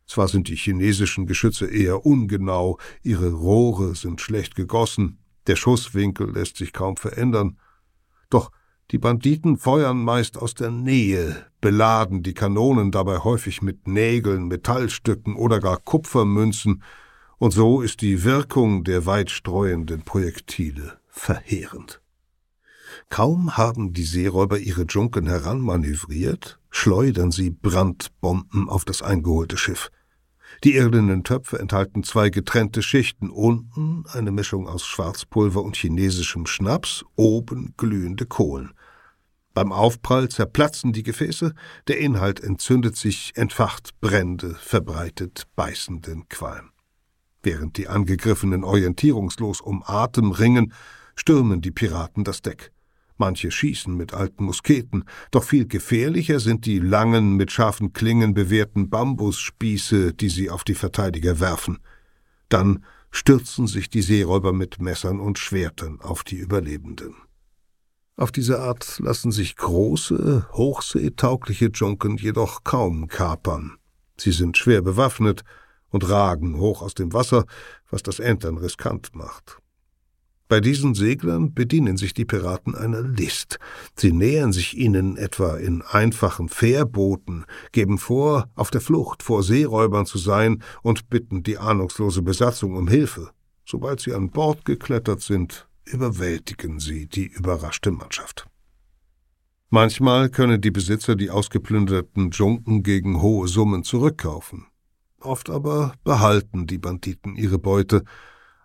Zwar 0.06 0.28
sind 0.28 0.48
die 0.48 0.56
chinesischen 0.56 1.26
Geschütze 1.26 1.66
eher 1.66 2.04
ungenau, 2.04 2.78
ihre 3.02 3.32
Rohre 3.32 3.94
sind 3.94 4.20
schlecht 4.20 4.54
gegossen, 4.54 5.18
der 5.46 5.56
Schusswinkel 5.56 6.30
lässt 6.32 6.56
sich 6.56 6.72
kaum 6.72 6.96
verändern, 6.96 7.58
doch 8.28 8.50
die 8.92 8.98
Banditen 8.98 9.56
feuern 9.56 10.02
meist 10.02 10.36
aus 10.38 10.54
der 10.54 10.70
Nähe, 10.70 11.46
beladen 11.60 12.22
die 12.22 12.34
Kanonen 12.34 12.92
dabei 12.92 13.18
häufig 13.18 13.60
mit 13.60 13.88
Nägeln, 13.88 14.46
Metallstücken 14.46 15.34
oder 15.34 15.60
gar 15.60 15.78
Kupfermünzen, 15.78 16.82
und 17.38 17.50
so 17.52 17.82
ist 17.82 18.00
die 18.00 18.24
Wirkung 18.24 18.84
der 18.84 19.04
weitstreuenden 19.04 20.02
Projektile 20.02 20.98
verheerend. 21.08 22.00
Kaum 23.10 23.56
haben 23.56 23.92
die 23.92 24.04
Seeräuber 24.04 24.58
ihre 24.58 24.84
Junken 24.84 25.26
heranmanövriert, 25.26 26.58
schleudern 26.70 27.30
sie 27.30 27.50
Brandbomben 27.50 28.68
auf 28.68 28.84
das 28.84 29.02
eingeholte 29.02 29.56
Schiff. 29.56 29.90
Die 30.64 30.74
irdenen 30.74 31.24
Töpfe 31.24 31.58
enthalten 31.58 32.02
zwei 32.02 32.30
getrennte 32.30 32.82
Schichten, 32.82 33.30
unten 33.30 34.04
eine 34.06 34.30
Mischung 34.30 34.68
aus 34.68 34.86
Schwarzpulver 34.86 35.62
und 35.62 35.76
chinesischem 35.76 36.46
Schnaps, 36.46 37.04
oben 37.16 37.74
glühende 37.76 38.26
Kohlen. 38.26 38.72
Beim 39.56 39.72
Aufprall 39.72 40.28
zerplatzen 40.28 40.92
die 40.92 41.02
Gefäße, 41.02 41.54
der 41.88 41.98
Inhalt 41.98 42.40
entzündet 42.40 42.94
sich, 42.94 43.32
entfacht 43.36 43.98
Brände, 44.02 44.54
verbreitet 44.54 45.44
beißenden 45.56 46.28
Qualm. 46.28 46.72
Während 47.42 47.78
die 47.78 47.88
Angegriffenen 47.88 48.64
orientierungslos 48.64 49.62
um 49.62 49.82
Atem 49.82 50.30
ringen, 50.30 50.74
stürmen 51.14 51.62
die 51.62 51.70
Piraten 51.70 52.22
das 52.22 52.42
Deck. 52.42 52.70
Manche 53.16 53.50
schießen 53.50 53.96
mit 53.96 54.12
alten 54.12 54.44
Musketen, 54.44 55.04
doch 55.30 55.44
viel 55.44 55.66
gefährlicher 55.66 56.38
sind 56.38 56.66
die 56.66 56.78
langen, 56.78 57.36
mit 57.36 57.50
scharfen 57.50 57.94
Klingen 57.94 58.34
bewehrten 58.34 58.90
Bambusspieße, 58.90 60.12
die 60.12 60.28
sie 60.28 60.50
auf 60.50 60.64
die 60.64 60.74
Verteidiger 60.74 61.40
werfen. 61.40 61.78
Dann 62.50 62.84
stürzen 63.10 63.68
sich 63.68 63.88
die 63.88 64.02
Seeräuber 64.02 64.52
mit 64.52 64.82
Messern 64.82 65.18
und 65.18 65.38
Schwertern 65.38 66.02
auf 66.02 66.24
die 66.24 66.36
Überlebenden. 66.36 67.14
Auf 68.16 68.32
diese 68.32 68.60
Art 68.60 68.98
lassen 68.98 69.30
sich 69.30 69.56
große, 69.56 70.46
hochseetaugliche 70.52 71.66
Junken 71.66 72.16
jedoch 72.16 72.64
kaum 72.64 73.08
kapern. 73.08 73.76
Sie 74.16 74.32
sind 74.32 74.56
schwer 74.56 74.80
bewaffnet 74.80 75.44
und 75.90 76.08
ragen 76.08 76.56
hoch 76.58 76.80
aus 76.80 76.94
dem 76.94 77.12
Wasser, 77.12 77.44
was 77.90 78.02
das 78.02 78.18
Entern 78.18 78.56
riskant 78.56 79.14
macht. 79.14 79.58
Bei 80.48 80.60
diesen 80.60 80.94
Seglern 80.94 81.52
bedienen 81.52 81.98
sich 81.98 82.14
die 82.14 82.24
Piraten 82.24 82.74
einer 82.74 83.02
List. 83.02 83.58
Sie 83.96 84.12
nähern 84.12 84.52
sich 84.52 84.76
ihnen 84.78 85.16
etwa 85.16 85.56
in 85.56 85.82
einfachen 85.82 86.48
Fährbooten, 86.48 87.44
geben 87.72 87.98
vor, 87.98 88.48
auf 88.54 88.70
der 88.70 88.80
Flucht 88.80 89.24
vor 89.24 89.42
Seeräubern 89.42 90.06
zu 90.06 90.18
sein 90.18 90.62
und 90.82 91.10
bitten 91.10 91.42
die 91.42 91.58
ahnungslose 91.58 92.22
Besatzung 92.22 92.76
um 92.76 92.88
Hilfe. 92.88 93.30
Sobald 93.66 94.00
sie 94.00 94.14
an 94.14 94.30
Bord 94.30 94.64
geklettert 94.64 95.20
sind, 95.20 95.66
überwältigen 95.86 96.80
sie 96.80 97.06
die 97.06 97.26
überraschte 97.26 97.90
Mannschaft. 97.90 98.46
Manchmal 99.70 100.28
können 100.28 100.60
die 100.60 100.70
Besitzer 100.70 101.16
die 101.16 101.30
ausgeplünderten 101.30 102.30
Junken 102.30 102.82
gegen 102.82 103.20
hohe 103.20 103.48
Summen 103.48 103.82
zurückkaufen. 103.82 104.66
Oft 105.20 105.50
aber 105.50 105.94
behalten 106.04 106.66
die 106.66 106.78
Banditen 106.78 107.36
ihre 107.36 107.58
Beute 107.58 108.04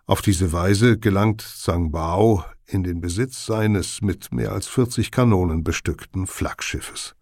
auf 0.06 0.22
diese 0.22 0.52
Weise 0.52 0.98
gelangt 0.98 1.40
Zhang 1.40 1.90
Bao 1.90 2.44
in 2.66 2.84
den 2.84 3.00
Besitz 3.00 3.46
seines 3.46 4.00
mit 4.00 4.32
mehr 4.32 4.52
als 4.52 4.66
40 4.66 5.10
Kanonen 5.10 5.64
bestückten 5.64 6.26
Flaggschiffes. 6.26 7.14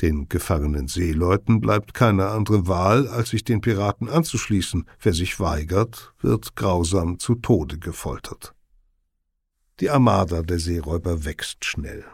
Den 0.00 0.28
gefangenen 0.28 0.86
Seeleuten 0.86 1.60
bleibt 1.60 1.92
keine 1.92 2.28
andere 2.28 2.68
Wahl, 2.68 3.08
als 3.08 3.30
sich 3.30 3.44
den 3.44 3.60
Piraten 3.60 4.08
anzuschließen. 4.08 4.84
Wer 5.00 5.12
sich 5.12 5.40
weigert, 5.40 6.14
wird 6.20 6.54
grausam 6.54 7.18
zu 7.18 7.34
Tode 7.34 7.78
gefoltert. 7.78 8.54
Die 9.80 9.90
Armada 9.90 10.42
der 10.42 10.58
Seeräuber 10.58 11.24
wächst 11.24 11.64
schnell. 11.64 12.04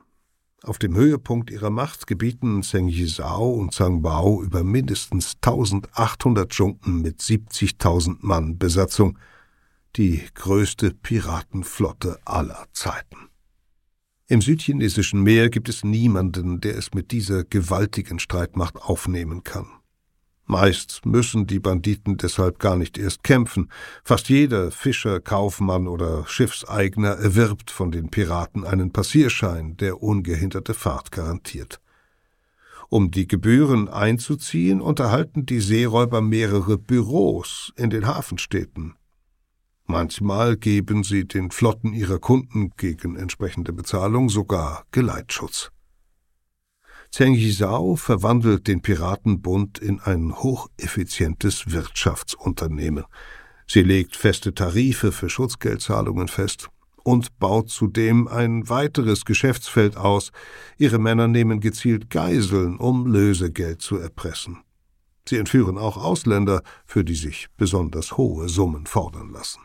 Auf 0.62 0.78
dem 0.78 0.96
Höhepunkt 0.96 1.50
ihrer 1.50 1.70
Macht 1.70 2.06
gebieten 2.06 2.62
Zheng 2.62 2.88
Yizhao 2.88 3.52
und 3.52 3.74
Zhang 3.74 4.02
Bao 4.02 4.42
über 4.42 4.64
mindestens 4.64 5.36
1800 5.42 6.52
Junken 6.54 7.02
mit 7.02 7.20
70.000 7.20 8.18
Mann 8.20 8.58
Besatzung– 8.58 9.18
die 9.96 10.22
größte 10.34 10.92
Piratenflotte 10.92 12.18
aller 12.24 12.66
Zeiten. 12.72 13.28
Im 14.26 14.40
südchinesischen 14.40 15.22
Meer 15.22 15.50
gibt 15.50 15.68
es 15.68 15.84
niemanden, 15.84 16.60
der 16.60 16.76
es 16.76 16.94
mit 16.94 17.12
dieser 17.12 17.44
gewaltigen 17.44 18.18
Streitmacht 18.18 18.76
aufnehmen 18.76 19.44
kann. 19.44 19.66
Meist 20.46 21.06
müssen 21.06 21.46
die 21.46 21.58
Banditen 21.58 22.18
deshalb 22.18 22.58
gar 22.58 22.76
nicht 22.76 22.98
erst 22.98 23.22
kämpfen. 23.22 23.70
Fast 24.02 24.28
jeder 24.28 24.70
Fischer, 24.70 25.20
Kaufmann 25.20 25.88
oder 25.88 26.26
Schiffseigner 26.26 27.12
erwirbt 27.12 27.70
von 27.70 27.90
den 27.90 28.10
Piraten 28.10 28.64
einen 28.64 28.92
Passierschein, 28.92 29.76
der 29.78 30.02
ungehinderte 30.02 30.74
Fahrt 30.74 31.12
garantiert. 31.12 31.80
Um 32.90 33.10
die 33.10 33.26
Gebühren 33.26 33.88
einzuziehen, 33.88 34.82
unterhalten 34.82 35.46
die 35.46 35.60
Seeräuber 35.60 36.20
mehrere 36.20 36.76
Büros 36.76 37.72
in 37.76 37.88
den 37.88 38.06
Hafenstädten. 38.06 38.94
Manchmal 39.86 40.56
geben 40.56 41.04
sie 41.04 41.26
den 41.26 41.50
Flotten 41.50 41.92
ihrer 41.92 42.18
Kunden 42.18 42.72
gegen 42.76 43.16
entsprechende 43.16 43.72
Bezahlung 43.72 44.28
sogar 44.28 44.84
Geleitschutz. 44.92 45.70
Zheng 47.16 47.34
Yizhao 47.34 47.94
verwandelt 47.94 48.66
den 48.66 48.82
Piratenbund 48.82 49.78
in 49.78 50.00
ein 50.00 50.34
hocheffizientes 50.34 51.70
Wirtschaftsunternehmen. 51.70 53.04
Sie 53.68 53.82
legt 53.82 54.16
feste 54.16 54.52
Tarife 54.52 55.12
für 55.12 55.28
Schutzgeldzahlungen 55.28 56.26
fest 56.26 56.70
und 57.04 57.38
baut 57.38 57.70
zudem 57.70 58.26
ein 58.26 58.68
weiteres 58.68 59.24
Geschäftsfeld 59.24 59.96
aus. 59.96 60.32
Ihre 60.76 60.98
Männer 60.98 61.28
nehmen 61.28 61.60
gezielt 61.60 62.10
Geiseln, 62.10 62.78
um 62.78 63.06
Lösegeld 63.06 63.80
zu 63.80 63.96
erpressen. 63.96 64.64
Sie 65.28 65.36
entführen 65.36 65.78
auch 65.78 65.96
Ausländer, 65.96 66.64
für 66.84 67.04
die 67.04 67.14
sich 67.14 67.46
besonders 67.56 68.16
hohe 68.16 68.48
Summen 68.48 68.86
fordern 68.86 69.30
lassen. 69.30 69.60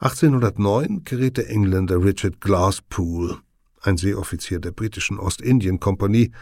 1809 0.00 1.04
gerät 1.04 1.36
der 1.36 1.48
Engländer 1.48 2.02
Richard 2.02 2.40
Glasspool, 2.40 3.38
ein 3.80 3.96
Seeoffizier 3.96 4.60
der 4.60 4.72
britischen 4.72 5.18
Ostindien-Kompanie, 5.18 6.32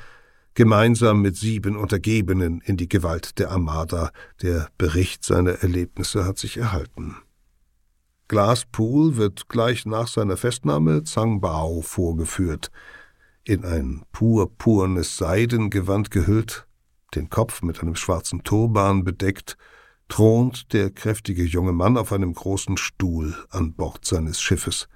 gemeinsam 0.55 1.22
mit 1.22 1.36
sieben 1.36 1.76
Untergebenen 1.76 2.61
in 2.61 2.76
die 2.76 2.89
Gewalt 2.89 3.39
der 3.39 3.51
Armada. 3.51 4.11
Der 4.43 4.68
Bericht 4.76 5.24
seiner 5.24 5.62
Erlebnisse 5.62 6.24
hat 6.24 6.39
sich 6.39 6.57
erhalten. 6.57 7.16
Glasspool 8.26 9.16
wird 9.16 9.49
gleich 9.49 9.86
nach 9.86 10.09
seiner 10.09 10.36
Festnahme 10.36 11.05
Zangbao 11.05 11.80
vorgeführt, 11.80 12.70
in 13.45 13.64
ein 13.64 14.03
purpurnes 14.12 15.16
Seidengewand 15.16 16.11
gehüllt, 16.11 16.66
den 17.14 17.30
Kopf 17.30 17.62
mit 17.62 17.80
einem 17.80 17.97
schwarzen 17.97 18.43
Turban 18.43 19.05
bedeckt 19.05 19.57
thront 20.09 20.72
der 20.72 20.91
kräftige 20.91 21.45
junge 21.45 21.72
Mann 21.72 21.97
auf 21.97 22.12
einem 22.12 22.34
großen 22.34 22.76
Stuhl 22.76 23.34
an 23.51 23.74
Bord 23.74 24.05
seines 24.05 24.41
Schiffes. 24.41 24.89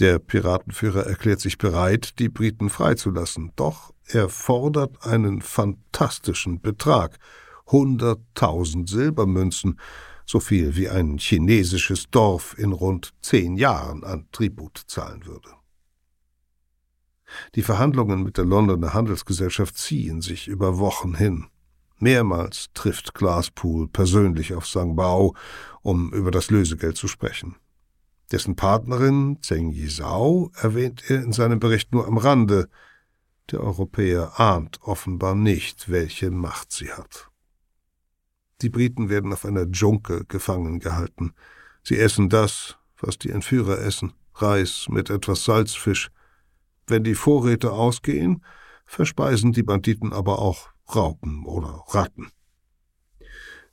Der 0.00 0.18
Piratenführer 0.18 1.06
erklärt 1.06 1.40
sich 1.40 1.56
bereit, 1.56 2.18
die 2.18 2.28
Briten 2.28 2.68
freizulassen, 2.68 3.52
doch 3.54 3.94
er 4.06 4.28
fordert 4.28 5.06
einen 5.06 5.40
fantastischen 5.40 6.60
Betrag, 6.60 7.18
hunderttausend 7.66 8.88
Silbermünzen, 8.88 9.78
so 10.26 10.40
viel 10.40 10.74
wie 10.74 10.88
ein 10.88 11.18
chinesisches 11.18 12.10
Dorf 12.10 12.58
in 12.58 12.72
rund 12.72 13.12
zehn 13.22 13.56
Jahren 13.56 14.02
an 14.02 14.26
Tribut 14.32 14.82
zahlen 14.86 15.26
würde. 15.26 15.50
Die 17.54 17.62
Verhandlungen 17.62 18.22
mit 18.22 18.36
der 18.36 18.44
Londoner 18.44 18.94
Handelsgesellschaft 18.94 19.76
ziehen 19.76 20.20
sich 20.20 20.48
über 20.48 20.78
Wochen 20.78 21.14
hin. 21.14 21.46
Mehrmals 21.98 22.70
trifft 22.74 23.14
Glasspool 23.14 23.88
persönlich 23.88 24.54
auf 24.54 24.66
Sang 24.66 24.96
Bao, 24.96 25.34
um 25.82 26.12
über 26.12 26.30
das 26.30 26.50
Lösegeld 26.50 26.96
zu 26.96 27.06
sprechen. 27.08 27.56
Dessen 28.32 28.56
Partnerin 28.56 29.38
Zheng 29.42 29.70
Yizhao 29.70 30.50
erwähnt 30.54 31.08
er 31.08 31.22
in 31.22 31.32
seinem 31.32 31.60
Bericht 31.60 31.92
nur 31.92 32.06
am 32.06 32.18
Rande. 32.18 32.68
Der 33.50 33.60
Europäer 33.60 34.40
ahnt 34.40 34.80
offenbar 34.82 35.34
nicht, 35.34 35.90
welche 35.90 36.30
Macht 36.30 36.72
sie 36.72 36.90
hat. 36.90 37.30
Die 38.62 38.70
Briten 38.70 39.08
werden 39.10 39.32
auf 39.32 39.44
einer 39.44 39.70
Dschunke 39.70 40.24
gefangen 40.26 40.80
gehalten. 40.80 41.34
Sie 41.82 41.98
essen 41.98 42.30
das, 42.30 42.78
was 42.98 43.18
die 43.18 43.30
Entführer 43.30 43.78
essen, 43.78 44.14
Reis 44.34 44.86
mit 44.88 45.10
etwas 45.10 45.44
Salzfisch. 45.44 46.10
Wenn 46.86 47.04
die 47.04 47.14
Vorräte 47.14 47.72
ausgehen, 47.72 48.42
verspeisen 48.86 49.52
die 49.52 49.62
Banditen 49.62 50.12
aber 50.12 50.38
auch 50.38 50.70
Raupen 50.94 51.44
oder 51.44 51.84
Ratten. 51.88 52.30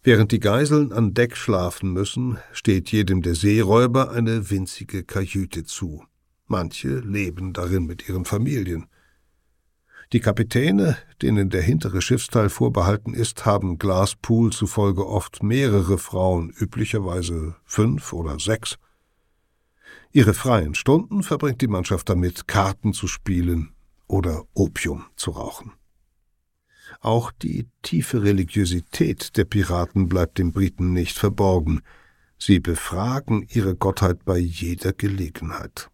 Während 0.03 0.31
die 0.31 0.39
Geiseln 0.39 0.91
an 0.91 1.13
Deck 1.13 1.37
schlafen 1.37 1.93
müssen, 1.93 2.39
steht 2.53 2.91
jedem 2.91 3.21
der 3.21 3.35
Seeräuber 3.35 4.09
eine 4.09 4.49
winzige 4.49 5.03
Kajüte 5.03 5.63
zu. 5.63 6.03
Manche 6.47 6.99
leben 6.99 7.53
darin 7.53 7.85
mit 7.85 8.09
ihren 8.09 8.25
Familien. 8.25 8.87
Die 10.11 10.19
Kapitäne, 10.19 10.97
denen 11.21 11.51
der 11.51 11.61
hintere 11.61 12.01
Schiffsteil 12.01 12.49
vorbehalten 12.49 13.13
ist, 13.13 13.45
haben 13.45 13.77
Glaspool 13.77 14.51
zufolge 14.51 15.05
oft 15.07 15.43
mehrere 15.43 15.99
Frauen, 15.99 16.49
üblicherweise 16.49 17.55
fünf 17.63 18.11
oder 18.11 18.39
sechs. 18.39 18.79
Ihre 20.11 20.33
freien 20.33 20.73
Stunden 20.73 21.21
verbringt 21.21 21.61
die 21.61 21.67
Mannschaft 21.67 22.09
damit, 22.09 22.47
Karten 22.47 22.93
zu 22.93 23.07
spielen 23.07 23.71
oder 24.07 24.45
Opium 24.55 25.05
zu 25.15 25.31
rauchen. 25.31 25.73
Auch 26.99 27.31
die 27.31 27.67
tiefe 27.81 28.23
Religiosität 28.23 29.37
der 29.37 29.45
Piraten 29.45 30.09
bleibt 30.09 30.37
den 30.37 30.51
Briten 30.51 30.93
nicht 30.93 31.17
verborgen. 31.17 31.81
Sie 32.37 32.59
befragen 32.59 33.45
ihre 33.49 33.75
Gottheit 33.75 34.25
bei 34.25 34.37
jeder 34.37 34.93
Gelegenheit. 34.93 35.89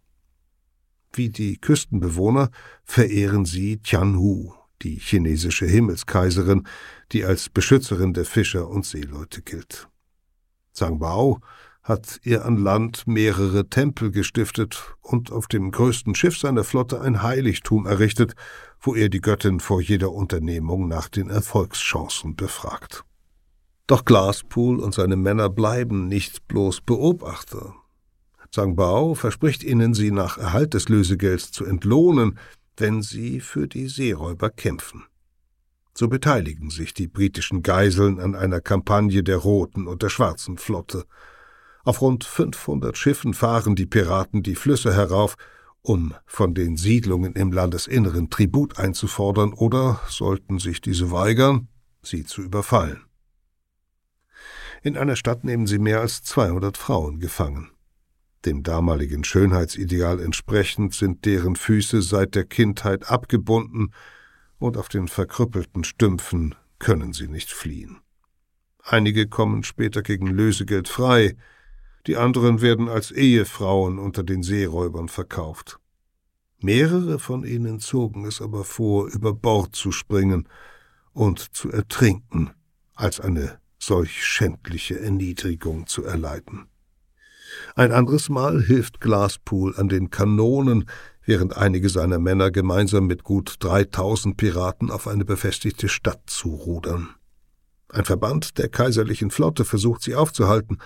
Wie 1.14 1.30
die 1.30 1.58
Küstenbewohner 1.58 2.50
verehren 2.84 3.46
sie 3.46 3.78
Tianhu, 3.78 4.54
die 4.82 4.96
chinesische 4.96 5.66
Himmelskaiserin, 5.66 6.68
die 7.12 7.26
als 7.26 7.50
Beschützerin 7.50 8.14
der 8.14 8.26
Fischer 8.26 8.68
und 8.68 8.86
Seeleute 8.86 9.42
gilt. 9.42 9.88
Zhang 10.74 11.00
Bao 11.00 11.40
hat 11.82 12.20
ihr 12.24 12.46
an 12.46 12.58
Land 12.58 13.08
mehrere 13.08 13.70
Tempel 13.70 14.12
gestiftet 14.12 14.96
und 15.02 15.32
auf 15.32 15.48
dem 15.48 15.72
größten 15.72 16.16
Schiff 16.16 16.38
seiner 16.38 16.66
Flotte 16.66 17.00
ein 17.02 17.24
Heiligtum 17.24 17.86
errichtet, 17.86 18.36
wo 18.80 18.96
er 18.96 19.10
die 19.10 19.22
Göttin 19.22 19.60
vor 19.60 19.82
jeder 19.82 20.12
Unternehmung 20.12 20.88
nach 20.88 21.10
den 21.10 21.30
Erfolgschancen 21.30 22.36
befragt. 22.36 23.04
Doch 23.88 24.04
Glaspool 24.04 24.80
und 24.80 24.94
seine 24.94 25.16
Männer 25.16 25.50
bleiben 25.50 26.08
nicht 26.08 26.48
bloß 26.48 26.82
Beobachter. 26.82 27.74
Zhang 28.52 28.76
Bao 28.76 29.16
verspricht 29.16 29.64
ihnen, 29.64 29.94
sie 29.94 30.12
nach 30.12 30.38
Erhalt 30.38 30.74
des 30.74 30.90
Lösegelds 30.90 31.52
zu 31.52 31.66
entlohnen, 31.66 32.38
wenn 32.76 33.02
sie 33.02 33.40
für 33.40 33.68
die 33.68 33.88
Seeräuber 33.88 34.50
kämpfen. 34.50 35.04
So 35.94 36.08
beteiligen 36.08 36.70
sich 36.70 36.94
die 36.94 37.08
britischen 37.08 37.64
Geiseln 37.64 38.20
an 38.20 38.36
einer 38.36 38.62
Kampagne 38.62 39.24
der 39.24 39.38
Roten 39.38 39.88
und 39.88 40.04
der 40.04 40.10
Schwarzen 40.10 40.58
Flotte. 40.58 41.06
Auf 41.84 42.02
rund 42.02 42.24
500 42.24 42.98
Schiffen 42.98 43.34
fahren 43.34 43.76
die 43.76 43.88
Piraten 43.88 44.44
die 44.44 44.56
Flüsse 44.56 44.94
herauf 44.94 45.38
um 45.82 46.14
von 46.26 46.54
den 46.54 46.78
Siedlungen 46.78 47.34
im 47.34 47.52
Landesinneren 47.52 48.30
Tribut 48.30 48.78
einzufordern 48.78 49.54
oder, 49.54 50.02
sollten 50.10 50.60
sich 50.60 50.82
diese 50.82 51.12
weigern, 51.12 51.68
sie 52.02 52.26
zu 52.26 52.42
überfallen. 52.42 53.04
In 54.84 54.98
einer 54.98 55.16
Stadt 55.16 55.44
nehmen 55.44 55.68
sie 55.68 55.80
mehr 55.80 56.02
als 56.02 56.24
200 56.24 56.78
Frauen 56.78 57.20
gefangen. 57.20 57.72
Dem 58.46 58.64
damaligen 58.64 59.24
Schönheitsideal 59.24 60.22
entsprechend 60.22 60.94
sind 60.94 61.26
deren 61.26 61.56
Füße 61.56 62.02
seit 62.02 62.36
der 62.36 62.46
Kindheit 62.46 63.10
abgebunden 63.10 63.92
und 64.60 64.78
auf 64.78 64.90
den 64.90 65.08
verkrüppelten 65.08 65.84
Stümpfen 65.84 66.56
können 66.80 67.14
sie 67.14 67.28
nicht 67.28 67.52
fliehen. 67.52 68.00
Einige 68.84 69.28
kommen 69.28 69.64
später 69.64 70.02
gegen 70.02 70.28
Lösegeld 70.28 70.88
frei, 70.88 71.36
die 72.08 72.18
anderen 72.18 72.62
werden 72.62 72.90
als 72.90 73.12
Ehefrauen 73.12 74.00
unter 74.00 74.24
den 74.24 74.42
Seeräubern 74.42 75.10
verkauft. 75.10 75.80
Mehrere 76.60 77.20
von 77.20 77.44
ihnen 77.44 77.80
zogen 77.80 78.26
es 78.26 78.42
aber 78.42 78.64
vor, 78.64 79.08
über 79.08 79.34
Bord 79.34 79.76
zu 79.76 79.92
springen 79.92 80.48
und 81.14 81.40
zu 81.54 81.70
ertrinken, 81.70 82.52
als 82.96 83.20
eine 83.20 83.60
solch 83.78 84.26
schändliche 84.26 85.00
Erniedrigung 85.00 85.86
zu 85.86 86.04
erleiden. 86.04 86.68
Ein 87.76 87.92
anderes 87.92 88.30
Mal 88.30 88.62
hilft 88.62 89.00
Glaspool 89.00 89.76
an 89.78 89.88
den 89.88 90.10
Kanonen, 90.10 90.90
während 91.24 91.56
einige 91.56 91.90
seiner 91.90 92.20
Männer 92.20 92.52
gemeinsam 92.52 93.06
mit 93.06 93.24
gut 93.24 93.56
3000 93.60 94.36
Piraten 94.38 94.90
auf 94.90 95.08
eine 95.08 95.26
befestigte 95.26 95.90
Stadt 95.90 96.22
zurudern. 96.26 97.10
Ein 97.90 98.06
Verband 98.06 98.58
der 98.58 98.70
kaiserlichen 98.70 99.32
Flotte 99.32 99.64
versucht 99.64 100.02
sie 100.02 100.16
aufzuhalten, 100.16 100.80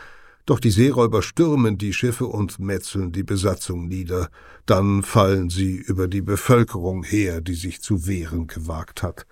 doch 0.46 0.60
die 0.60 0.72
Seeräuber 0.72 1.22
stürmen 1.22 1.78
die 1.78 1.94
Schiffe 1.94 2.26
und 2.26 2.60
metzeln 2.60 3.12
die 3.12 3.24
Besatzung 3.24 3.88
nieder. 3.88 4.30
Dann 4.66 5.04
fallen 5.04 5.50
sie 5.50 5.76
über 5.76 6.08
die 6.08 6.22
Bevölkerung 6.22 7.04
her, 7.04 7.42
die 7.42 7.54
sich 7.54 7.82
zu 7.82 8.08
wehren 8.08 8.48
gewagt 8.48 9.04
hat. 9.04 9.26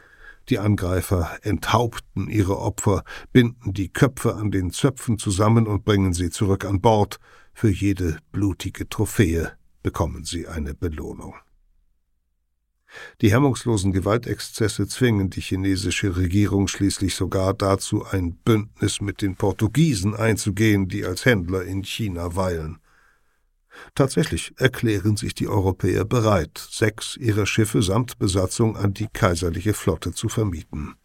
Die 0.49 0.59
Angreifer 0.59 1.37
enthaupten 1.43 2.29
ihre 2.29 2.57
Opfer, 2.57 3.03
binden 3.31 3.73
die 3.73 3.89
Köpfe 3.89 4.35
an 4.35 4.49
den 4.49 4.71
Zöpfen 4.71 5.19
zusammen 5.19 5.67
und 5.67 5.85
bringen 5.85 6.13
sie 6.13 6.29
zurück 6.29 6.65
an 6.65 6.81
Bord. 6.81 7.19
Für 7.53 7.69
jede 7.69 8.17
blutige 8.31 8.89
Trophäe 8.89 9.51
bekommen 9.83 10.23
sie 10.23 10.47
eine 10.47 10.73
Belohnung. 10.73 11.35
Die 13.21 13.31
hemmungslosen 13.31 13.91
Gewaltexzesse 13.91 14.87
zwingen 14.87 15.29
die 15.29 15.41
chinesische 15.41 16.15
Regierung 16.17 16.67
schließlich 16.67 17.15
sogar 17.15 17.53
dazu, 17.53 18.05
ein 18.05 18.35
Bündnis 18.35 19.01
mit 19.01 19.21
den 19.21 19.35
Portugiesen 19.35 20.15
einzugehen, 20.15 20.87
die 20.87 21.05
als 21.05 21.25
Händler 21.25 21.63
in 21.63 21.83
China 21.83 22.35
weilen. 22.35 22.79
Tatsächlich 23.95 24.53
erklären 24.57 25.15
sich 25.17 25.33
die 25.33 25.47
Europäer 25.47 26.05
bereit, 26.05 26.57
sechs 26.57 27.15
ihrer 27.17 27.45
Schiffe 27.45 27.81
samt 27.81 28.17
Besatzung 28.19 28.75
an 28.75 28.93
die 28.93 29.07
kaiserliche 29.07 29.73
Flotte 29.73 30.11
zu 30.11 30.27
vermieten. 30.27 30.95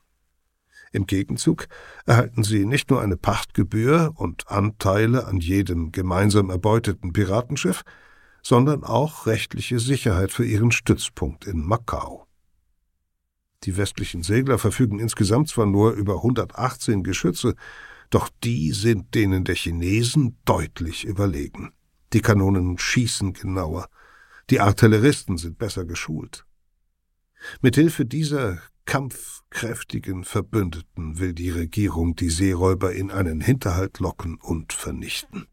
Im 0.92 1.06
Gegenzug 1.06 1.66
erhalten 2.06 2.44
sie 2.44 2.64
nicht 2.64 2.90
nur 2.90 3.02
eine 3.02 3.16
Pachtgebühr 3.16 4.12
und 4.14 4.48
Anteile 4.48 5.26
an 5.26 5.38
jedem 5.38 5.90
gemeinsam 5.90 6.50
erbeuteten 6.50 7.12
Piratenschiff, 7.12 7.82
sondern 8.44 8.84
auch 8.84 9.26
rechtliche 9.26 9.80
Sicherheit 9.80 10.30
für 10.30 10.44
ihren 10.44 10.70
Stützpunkt 10.70 11.46
in 11.46 11.64
Macau. 11.64 12.26
Die 13.64 13.78
westlichen 13.78 14.22
Segler 14.22 14.58
verfügen 14.58 14.98
insgesamt 14.98 15.48
zwar 15.48 15.64
nur 15.64 15.92
über 15.92 16.16
118 16.16 17.02
Geschütze, 17.02 17.54
doch 18.10 18.28
die 18.44 18.72
sind 18.72 19.14
denen 19.14 19.44
der 19.44 19.54
Chinesen 19.54 20.36
deutlich 20.44 21.06
überlegen. 21.06 21.72
Die 22.12 22.20
Kanonen 22.20 22.78
schießen 22.78 23.32
genauer, 23.32 23.88
die 24.50 24.60
Artilleristen 24.60 25.38
sind 25.38 25.56
besser 25.56 25.86
geschult. 25.86 26.44
Mithilfe 27.62 28.04
dieser 28.04 28.60
kampfkräftigen 28.84 30.24
Verbündeten 30.24 31.18
will 31.18 31.32
die 31.32 31.50
Regierung 31.50 32.14
die 32.14 32.28
Seeräuber 32.28 32.92
in 32.92 33.10
einen 33.10 33.40
Hinterhalt 33.40 34.00
locken 34.00 34.36
und 34.36 34.74
vernichten. 34.74 35.46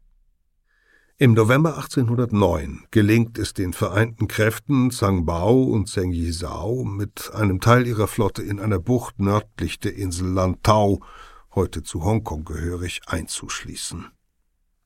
Im 1.18 1.34
November 1.34 1.76
1809 1.76 2.86
gelingt 2.90 3.38
es 3.38 3.52
den 3.52 3.74
vereinten 3.74 4.28
Kräften 4.28 4.90
Zhang 4.90 5.24
Bao 5.24 5.62
und 5.62 5.88
Zheng 5.88 6.10
Yizhao 6.10 6.84
mit 6.84 7.30
einem 7.34 7.60
Teil 7.60 7.86
ihrer 7.86 8.08
Flotte 8.08 8.42
in 8.42 8.58
einer 8.58 8.78
Bucht 8.78 9.20
nördlich 9.20 9.78
der 9.78 9.94
Insel 9.94 10.28
Lantau, 10.28 11.00
heute 11.54 11.82
zu 11.82 12.02
Hongkong 12.02 12.44
gehörig, 12.44 13.02
einzuschließen. 13.06 14.06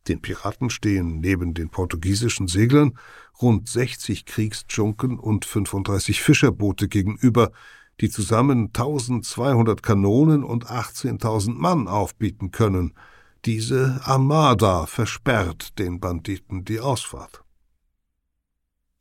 Den 0.08 0.20
Piraten 0.20 0.68
stehen 0.68 1.20
neben 1.20 1.54
den 1.54 1.70
portugiesischen 1.70 2.48
Seglern 2.48 2.98
rund 3.40 3.68
60 3.68 4.26
Kriegsdschunken 4.26 5.18
und 5.18 5.44
35 5.44 6.20
Fischerboote 6.20 6.88
gegenüber, 6.88 7.52
die 8.00 8.10
zusammen 8.10 8.66
1200 8.74 9.82
Kanonen 9.82 10.44
und 10.44 10.66
18.000 10.66 11.54
Mann 11.54 11.86
aufbieten 11.86 12.50
können– 12.50 12.94
diese 13.46 14.00
Armada 14.02 14.86
versperrt 14.86 15.78
den 15.78 16.00
Banditen 16.00 16.64
die 16.64 16.80
Ausfahrt. 16.80 17.44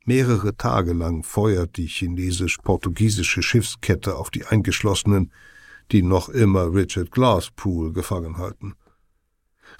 Mehrere 0.04 0.56
Tage 0.56 0.92
lang 0.92 1.24
feuert 1.24 1.76
die 1.76 1.88
chinesisch-portugiesische 1.88 3.42
Schiffskette 3.42 4.14
auf 4.14 4.30
die 4.30 4.46
Eingeschlossenen, 4.46 5.32
die 5.90 6.02
noch 6.02 6.28
immer 6.28 6.72
Richard 6.72 7.10
Glasspool 7.10 7.92
gefangen 7.92 8.38
halten. 8.38 8.74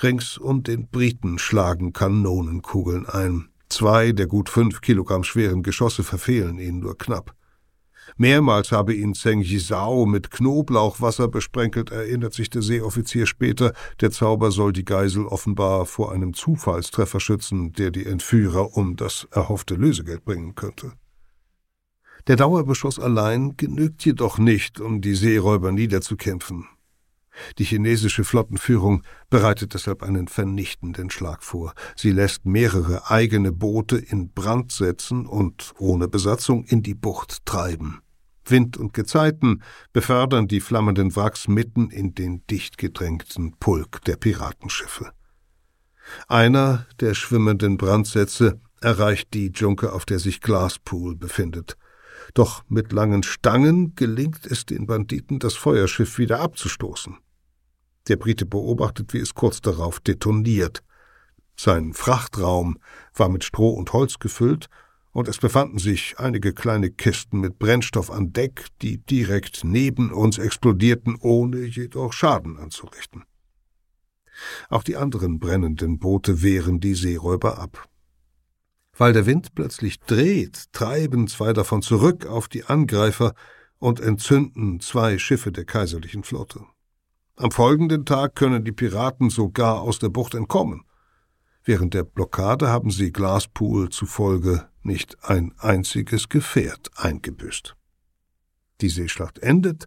Rings 0.03 0.37
um 0.37 0.65
den 0.65 0.89
Briten 0.89 1.39
schlagen 1.39 1.93
Kanonenkugeln 1.93 3.07
ein. 3.07 3.49
Zwei 3.69 4.11
der 4.11 4.27
gut 4.27 4.49
fünf 4.49 4.81
Kilogramm 4.81 5.23
schweren 5.23 5.63
Geschosse 5.63 6.03
verfehlen 6.03 6.59
ihn 6.59 6.81
nur 6.81 6.99
knapp. 6.99 7.37
Mehrmals 8.17 8.73
habe 8.73 8.95
ihn 8.95 9.15
Zheng 9.15 9.43
Yizhao 9.43 10.07
mit 10.07 10.31
Knoblauchwasser 10.31 11.29
besprenkelt, 11.29 11.91
erinnert 11.91 12.35
sich 12.35 12.51
der 12.51 12.63
Seeoffizier 12.63 13.27
später. 13.27 13.73
Der 14.01 14.11
Zauber 14.11 14.51
soll 14.51 14.73
die 14.73 14.85
Geisel 14.85 15.27
offenbar 15.27 15.87
vor 15.87 16.13
einem 16.13 16.33
Zufallstreffer 16.35 17.21
schützen, 17.21 17.73
der 17.73 17.91
die 17.91 18.07
Entführer 18.07 18.77
um 18.77 18.97
das 18.97 19.27
erhoffte 19.31 19.75
Lösegeld 19.75 20.25
bringen 20.25 20.55
könnte. 20.55 20.93
Der 22.27 22.37
Dauerbeschuss 22.37 22.99
allein 22.99 23.57
genügt 23.57 24.05
jedoch 24.05 24.39
nicht, 24.39 24.81
um 24.81 25.01
die 25.01 25.15
Seeräuber 25.15 25.71
niederzukämpfen. 25.71 26.67
Die 27.59 27.65
chinesische 27.65 28.25
Flottenführung 28.25 29.03
bereitet 29.31 29.75
deshalb 29.75 30.03
einen 30.03 30.29
vernichtenden 30.29 31.11
Schlag 31.11 31.43
vor. 31.43 31.75
Sie 31.95 32.11
lässt 32.11 32.45
mehrere 32.47 33.11
eigene 33.11 33.53
Boote 33.53 33.97
in 33.97 34.31
Brand 34.33 34.73
setzen 34.73 35.27
und 35.27 35.73
ohne 35.79 36.09
Besatzung 36.09 36.65
in 36.65 36.83
die 36.83 36.95
Bucht 36.95 37.45
treiben. 37.45 38.01
Wind 38.45 38.77
und 38.77 38.93
Gezeiten 38.95 39.63
befördern 39.93 40.49
die 40.49 40.61
flammenden 40.61 41.15
Wracks 41.17 41.49
mitten 41.49 41.91
in 41.91 42.15
den 42.15 42.47
dicht 42.47 42.79
gedrängten 42.79 43.57
Pulk 43.59 44.03
der 44.05 44.17
Piratenschiffe. 44.17 45.13
Einer 46.29 46.87
der 47.01 47.15
schwimmenden 47.15 47.77
Brandsätze 47.77 48.61
erreicht 48.81 49.35
die 49.35 49.51
Junke, 49.55 49.93
auf 49.93 50.05
der 50.05 50.19
sich 50.19 50.41
Glaspool 50.41 51.17
befindet. 51.17 51.77
Doch 52.35 52.63
mit 52.69 52.93
langen 52.93 53.23
Stangen 53.23 53.95
gelingt 53.95 54.47
es 54.47 54.67
den 54.67 54.87
Banditen, 54.87 55.39
das 55.39 55.55
Feuerschiff 55.55 56.19
wieder 56.19 56.41
abzustoßen. 56.41 57.17
Der 58.09 58.17
Brite 58.17 58.47
beobachtet, 58.47 59.13
wie 59.13 59.19
es 59.19 59.35
kurz 59.35 59.61
darauf 59.61 60.01
detoniert. 60.01 60.83
Sein 61.57 61.95
Frachtraum 61.95 62.79
war 63.15 63.29
mit 63.29 63.45
Stroh 63.45 63.71
und 63.71 63.93
Holz 63.93 64.19
gefüllt 64.19 64.69
und 65.13 65.29
es 65.29 65.39
befanden 65.39 65.79
sich 65.79 66.19
einige 66.19 66.53
kleine 66.53 66.91
Kisten 66.91 67.41
mit 67.41 67.59
Brennstoff 67.59 68.11
an 68.11 68.35
Deck, 68.35 68.67
die 68.83 68.99
direkt 68.99 69.65
neben 69.65 70.13
uns 70.13 70.37
explodierten, 70.37 71.17
ohne 71.19 71.65
jedoch 71.65 72.13
Schaden 72.13 72.59
anzurichten. 72.59 73.25
Auch 74.69 74.83
die 74.83 74.97
anderen 74.97 75.39
brennenden 75.39 75.99
Boote 75.99 76.43
wehren 76.43 76.81
die 76.81 76.95
Seeräuber 76.95 77.59
ab. 77.59 77.89
Weil 78.99 79.15
der 79.15 79.25
Wind 79.25 79.55
plötzlich 79.55 80.01
dreht, 80.01 80.73
treiben 80.73 81.29
zwei 81.29 81.55
davon 81.55 81.81
zurück 81.81 82.27
auf 82.27 82.49
die 82.49 82.65
Angreifer 82.65 83.35
und 83.79 84.01
entzünden 84.01 84.81
zwei 84.81 85.19
Schiffe 85.19 85.53
der 85.53 85.65
kaiserlichen 85.65 86.25
Flotte. 86.25 86.67
Am 87.39 87.51
folgenden 87.51 88.07
Tag 88.07 88.35
können 88.35 88.65
die 88.65 88.73
Piraten 88.73 89.29
sogar 89.29 89.83
aus 89.83 89.99
der 89.99 90.09
Bucht 90.09 90.35
entkommen. 90.35 90.85
Während 91.65 91.93
der 91.93 92.05
Blockade 92.05 92.69
haben 92.69 92.91
sie 92.91 93.13
Glaspool 93.13 93.91
zufolge 93.91 94.67
nicht 94.83 95.23
ein 95.23 95.53
einziges 95.59 96.31
Gefährt 96.31 96.91
eingebüßt. 96.97 97.77
Die 98.81 98.89
Seeschlacht 98.89 99.39
endet 99.41 99.87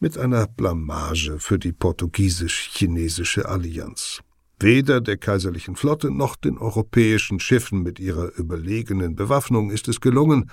mit 0.00 0.18
einer 0.18 0.48
Blamage 0.48 1.38
für 1.38 1.60
die 1.60 1.72
portugiesisch-chinesische 1.72 3.48
Allianz. 3.48 4.22
Weder 4.58 5.00
der 5.00 5.16
kaiserlichen 5.16 5.76
Flotte 5.76 6.10
noch 6.10 6.34
den 6.34 6.58
europäischen 6.58 7.38
Schiffen 7.38 7.84
mit 7.84 8.00
ihrer 8.00 8.36
überlegenen 8.36 9.14
Bewaffnung 9.14 9.70
ist 9.70 9.86
es 9.86 10.00
gelungen, 10.00 10.50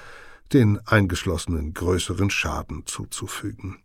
den 0.54 0.80
Eingeschlossenen 0.86 1.74
größeren 1.74 2.30
Schaden 2.30 2.86
zuzufügen. 2.86 3.78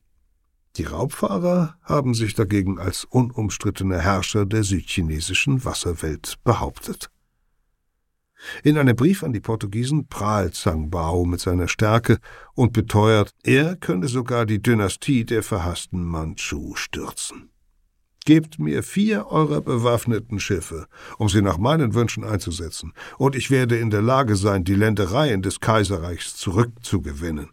Die 0.76 0.84
Raubfahrer 0.84 1.76
haben 1.82 2.14
sich 2.14 2.34
dagegen 2.34 2.78
als 2.78 3.04
unumstrittene 3.04 4.00
Herrscher 4.00 4.46
der 4.46 4.62
südchinesischen 4.62 5.64
Wasserwelt 5.64 6.38
behauptet. 6.44 7.10
In 8.62 8.78
einem 8.78 8.96
Brief 8.96 9.22
an 9.22 9.32
die 9.32 9.40
Portugiesen 9.40 10.08
prahlt 10.08 10.54
Zhang 10.54 10.90
Bao 10.90 11.24
mit 11.24 11.40
seiner 11.40 11.68
Stärke 11.68 12.18
und 12.54 12.72
beteuert, 12.72 13.30
er 13.44 13.76
könne 13.76 14.08
sogar 14.08 14.46
die 14.46 14.62
Dynastie 14.62 15.24
der 15.24 15.42
verhassten 15.42 16.04
Manchu 16.04 16.74
stürzen. 16.74 17.50
Gebt 18.24 18.58
mir 18.58 18.82
vier 18.82 19.26
eurer 19.26 19.60
bewaffneten 19.60 20.38
Schiffe, 20.40 20.86
um 21.18 21.28
sie 21.28 21.42
nach 21.42 21.58
meinen 21.58 21.94
Wünschen 21.94 22.24
einzusetzen, 22.24 22.92
und 23.18 23.34
ich 23.34 23.50
werde 23.50 23.78
in 23.78 23.90
der 23.90 24.02
Lage 24.02 24.36
sein, 24.36 24.64
die 24.64 24.76
Ländereien 24.76 25.42
des 25.42 25.60
Kaiserreichs 25.60 26.36
zurückzugewinnen. 26.36 27.50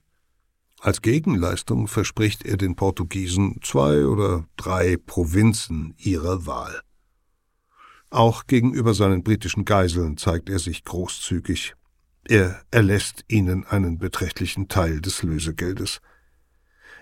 Als 0.81 1.01
Gegenleistung 1.01 1.87
verspricht 1.87 2.45
er 2.45 2.55
den 2.55 2.75
Portugiesen 2.75 3.59
zwei 3.61 4.05
oder 4.05 4.45
drei 4.55 4.95
Provinzen 4.95 5.93
ihrer 5.97 6.45
Wahl. 6.45 6.81
Auch 8.09 8.47
gegenüber 8.47 8.93
seinen 8.93 9.23
britischen 9.23 9.65
Geiseln 9.65 10.17
zeigt 10.17 10.49
er 10.49 10.57
sich 10.57 10.85
großzügig. 10.85 11.75
Er 12.23 12.61
erlässt 12.71 13.25
ihnen 13.27 13.65
einen 13.65 13.97
beträchtlichen 13.97 14.67
Teil 14.67 15.01
des 15.01 15.21
Lösegeldes. 15.21 15.99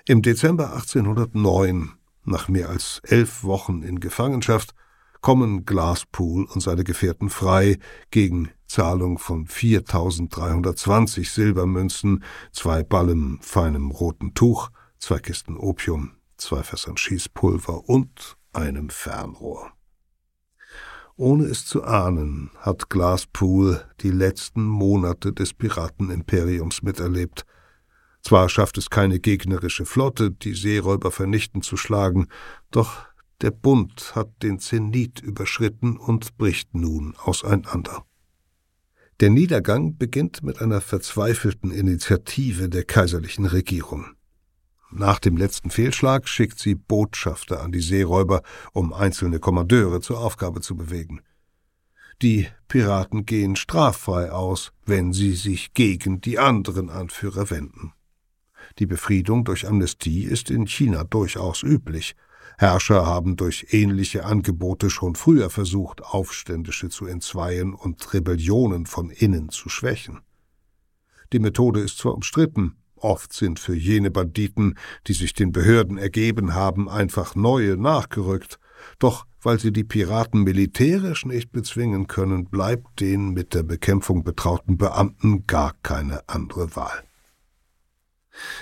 Im 0.06 0.22
Dezember 0.22 0.74
1809, 0.74 1.94
nach 2.24 2.48
mehr 2.48 2.70
als 2.70 3.00
elf 3.04 3.44
Wochen 3.44 3.84
in 3.84 4.00
Gefangenschaft, 4.00 4.74
kommen 5.28 5.66
Glaspool 5.66 6.46
und 6.46 6.62
seine 6.62 6.86
Gefährten 6.86 7.30
frei 7.30 7.80
gegen 8.12 8.50
Zahlung 8.66 9.18
von 9.18 9.46
4320 9.46 11.30
Silbermünzen, 11.30 12.24
zwei 12.54 12.82
Ballen 12.82 13.38
feinem 13.42 13.92
roten 13.92 14.36
Tuch, 14.36 14.70
zwei 15.00 15.20
Kisten 15.20 15.58
Opium, 15.58 16.14
zwei 16.38 16.64
Fässern 16.64 16.96
Schießpulver 16.96 17.90
und 17.90 18.38
einem 18.54 18.90
Fernrohr. 18.90 19.74
Ohne 21.18 21.44
es 21.44 21.66
zu 21.66 21.84
ahnen, 21.84 22.52
hat 22.60 22.90
Glaspool 22.90 23.84
die 24.00 24.12
letzten 24.12 24.64
Monate 24.64 25.34
des 25.34 25.54
Piratenimperiums 25.54 26.84
miterlebt. 26.84 27.46
Zwar 28.22 28.48
schafft 28.48 28.78
es 28.78 28.90
keine 28.90 29.20
gegnerische 29.20 29.86
Flotte, 29.86 30.32
die 30.32 30.54
Seeräuber 30.54 31.12
vernichtend 31.12 31.66
zu 31.66 31.76
schlagen, 31.76 32.30
doch 32.72 33.08
der 33.42 33.52
Bund 33.52 34.16
hat 34.16 34.44
den 34.44 34.60
Zenit 34.60 35.20
überschritten 35.20 35.98
und 35.98 36.38
bricht 36.38 36.74
nun 36.74 37.16
auseinander. 37.18 38.06
Der 39.20 39.30
Niedergang 39.30 39.98
beginnt 39.98 40.44
mit 40.44 40.62
einer 40.62 40.82
verzweifelten 40.82 41.72
Initiative 41.72 42.70
der 42.70 42.84
kaiserlichen 42.84 43.46
Regierung. 43.46 44.06
Nach 44.92 45.20
dem 45.20 45.36
letzten 45.36 45.70
Fehlschlag 45.70 46.28
schickt 46.30 46.60
sie 46.60 46.76
Botschafter 46.76 47.62
an 47.62 47.72
die 47.72 47.82
Seeräuber, 47.82 48.42
um 48.74 48.94
einzelne 48.94 49.40
Kommandeure 49.40 50.02
zur 50.02 50.20
Aufgabe 50.20 50.62
zu 50.62 50.76
bewegen. 50.78 51.22
Die 52.22 52.48
Piraten 52.68 53.26
gehen 53.26 53.56
straffrei 53.56 54.32
aus, 54.32 54.72
wenn 54.86 55.14
sie 55.14 55.34
sich 55.34 55.74
gegen 55.74 56.22
die 56.22 56.40
anderen 56.40 56.90
Anführer 56.90 57.50
wenden. 57.50 57.94
Die 58.80 58.86
Befriedung 58.86 59.44
durch 59.44 59.68
Amnestie 59.68 60.24
ist 60.24 60.50
in 60.50 60.68
China 60.68 61.04
durchaus 61.04 61.64
üblich. 61.64 62.16
Herrscher 62.60 63.06
haben 63.06 63.36
durch 63.36 63.68
ähnliche 63.70 64.26
Angebote 64.26 64.90
schon 64.90 65.14
früher 65.14 65.52
versucht, 65.52 66.04
Aufständische 66.04 66.90
zu 66.90 67.06
entzweien 67.06 67.76
und 67.76 68.14
Rebellionen 68.14 68.88
von 68.88 69.12
innen 69.12 69.50
zu 69.50 69.70
schwächen. 69.70 70.22
Die 71.34 71.40
Methode 71.40 71.82
ist 71.82 72.00
zwar 72.00 72.16
umstritten, 72.16 72.78
oft 72.96 73.32
sind 73.32 73.60
für 73.60 73.76
jene 73.76 74.10
Banditen, 74.10 74.76
die 75.06 75.14
sich 75.14 75.34
den 75.34 75.52
Behörden 75.52 76.00
ergeben 76.00 76.56
haben, 76.56 76.90
einfach 76.90 77.36
neue 77.36 77.78
nachgerückt, 77.78 78.60
doch 78.98 79.28
weil 79.42 79.60
sie 79.60 79.72
die 79.72 79.84
Piraten 79.84 80.42
militärisch 80.44 81.26
nicht 81.26 81.52
bezwingen 81.52 82.08
können, 82.08 82.46
bleibt 82.46 83.00
den 83.00 83.34
mit 83.34 83.54
der 83.54 83.64
Bekämpfung 83.64 84.24
betrauten 84.24 84.78
Beamten 84.78 85.46
gar 85.46 85.76
keine 85.84 86.28
andere 86.28 86.76
Wahl. 86.76 87.04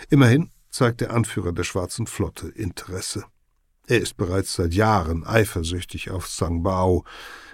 Immerhin 0.10 0.52
zeigt 0.70 1.00
der 1.00 1.14
Anführer 1.14 1.54
der 1.54 1.64
Schwarzen 1.64 2.08
Flotte 2.08 2.50
Interesse. 2.50 3.24
Er 3.88 4.02
ist 4.02 4.18
bereits 4.18 4.54
seit 4.54 4.74
Jahren 4.74 5.26
eifersüchtig 5.26 6.10
auf 6.10 6.28
Zhang 6.30 6.64
Bao, 6.64 7.04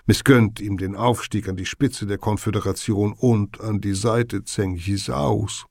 missgönnt 0.06 0.62
ihm 0.62 0.78
den 0.78 0.96
Aufstieg 0.96 1.50
an 1.50 1.58
die 1.58 1.66
Spitze 1.66 2.06
der 2.06 2.18
Konföderation 2.18 3.14
und 3.14 3.60
an 3.60 3.82
die 3.82 3.94
Seite 3.94 4.44
Zheng 4.44 4.76
Yisaos. 4.76 5.66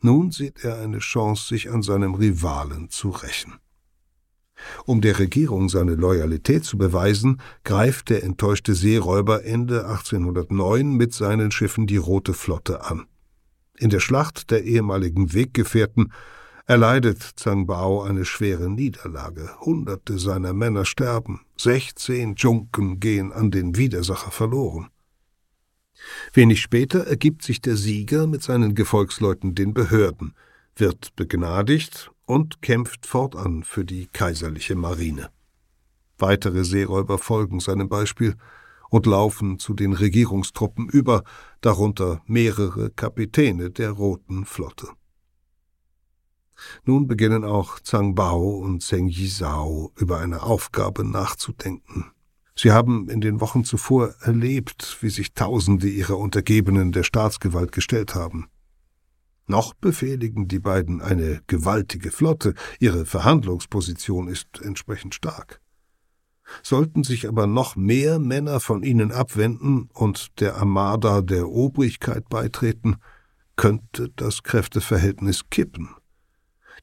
Nun 0.00 0.32
sieht 0.32 0.64
er 0.64 0.80
eine 0.80 0.98
Chance, 0.98 1.48
sich 1.48 1.70
an 1.70 1.82
seinem 1.82 2.14
Rivalen 2.14 2.90
zu 2.90 3.10
rächen. 3.10 3.54
Um 4.84 5.00
der 5.00 5.18
Regierung 5.18 5.68
seine 5.68 5.94
Loyalität 5.94 6.64
zu 6.64 6.76
beweisen, 6.76 7.40
greift 7.64 8.10
der 8.10 8.22
enttäuschte 8.22 8.74
Seeräuber 8.74 9.44
Ende 9.44 9.86
1809 9.86 10.92
mit 10.94 11.12
seinen 11.12 11.50
Schiffen 11.50 11.86
die 11.86 11.96
Rote 11.96 12.34
Flotte 12.34 12.84
an. 12.84 13.06
In 13.76 13.90
der 13.90 14.00
Schlacht 14.00 14.50
der 14.50 14.64
ehemaligen 14.64 15.32
Weggefährten 15.32 16.12
erleidet 16.66 17.22
Zhang 17.36 17.66
Bao 17.66 18.02
eine 18.02 18.24
schwere 18.24 18.70
Niederlage. 18.70 19.50
Hunderte 19.60 20.18
seiner 20.18 20.52
Männer 20.52 20.84
sterben, 20.84 21.40
sechzehn 21.56 22.34
Junken 22.36 23.00
gehen 23.00 23.32
an 23.32 23.50
den 23.50 23.76
Widersacher 23.76 24.30
verloren. 24.30 24.88
Wenig 26.32 26.60
später 26.60 27.06
ergibt 27.06 27.42
sich 27.42 27.60
der 27.60 27.76
Sieger 27.76 28.26
mit 28.26 28.42
seinen 28.42 28.74
Gefolgsleuten 28.74 29.54
den 29.54 29.74
Behörden, 29.74 30.34
wird 30.76 31.14
begnadigt 31.16 32.10
und 32.26 32.62
kämpft 32.62 33.06
fortan 33.06 33.62
für 33.62 33.84
die 33.84 34.06
kaiserliche 34.06 34.74
Marine. 34.74 35.30
Weitere 36.18 36.64
Seeräuber 36.64 37.18
folgen 37.18 37.60
seinem 37.60 37.88
Beispiel, 37.88 38.34
und 38.90 39.06
laufen 39.06 39.58
zu 39.58 39.74
den 39.74 39.92
Regierungstruppen 39.92 40.88
über, 40.88 41.24
darunter 41.60 42.22
mehrere 42.26 42.90
Kapitäne 42.90 43.70
der 43.70 43.90
Roten 43.90 44.44
Flotte. 44.44 44.86
Nun 46.84 47.06
beginnen 47.06 47.44
auch 47.44 47.80
Zhang 47.80 48.14
Bao 48.14 48.58
und 48.58 48.82
Zheng 48.82 49.08
Yizhao 49.08 49.92
über 49.96 50.18
eine 50.18 50.42
Aufgabe 50.42 51.04
nachzudenken. 51.04 52.10
Sie 52.56 52.70
haben 52.70 53.08
in 53.08 53.20
den 53.20 53.40
Wochen 53.40 53.64
zuvor 53.64 54.14
erlebt, 54.20 54.98
wie 55.00 55.10
sich 55.10 55.34
Tausende 55.34 55.88
ihrer 55.88 56.18
Untergebenen 56.18 56.92
der 56.92 57.02
Staatsgewalt 57.02 57.72
gestellt 57.72 58.14
haben. 58.14 58.48
Noch 59.46 59.74
befehligen 59.74 60.48
die 60.48 60.60
beiden 60.60 61.02
eine 61.02 61.42
gewaltige 61.46 62.10
Flotte, 62.10 62.54
ihre 62.78 63.04
Verhandlungsposition 63.04 64.28
ist 64.28 64.60
entsprechend 64.62 65.14
stark. 65.14 65.60
Sollten 66.62 67.04
sich 67.04 67.28
aber 67.28 67.46
noch 67.46 67.76
mehr 67.76 68.18
Männer 68.18 68.60
von 68.60 68.82
ihnen 68.82 69.12
abwenden 69.12 69.88
und 69.92 70.40
der 70.40 70.56
Armada 70.56 71.20
der 71.20 71.48
Obrigkeit 71.48 72.28
beitreten, 72.28 72.96
könnte 73.56 74.10
das 74.16 74.42
Kräfteverhältnis 74.42 75.48
kippen. 75.50 75.90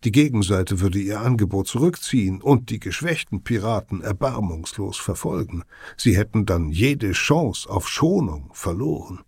Die 0.04 0.12
Gegenseite 0.12 0.80
würde 0.80 1.00
ihr 1.00 1.22
Angebot 1.22 1.68
zurückziehen 1.68 2.42
und 2.42 2.70
die 2.70 2.80
geschwächten 2.80 3.44
Piraten 3.44 4.02
erbarmungslos 4.02 4.98
verfolgen. 4.98 5.64
Sie 5.96 6.18
hätten 6.18 6.46
dann 6.46 6.70
jede 6.70 7.12
Chance 7.12 7.70
auf 7.70 7.88
Schonung 7.88 8.50
verloren. 8.54 9.20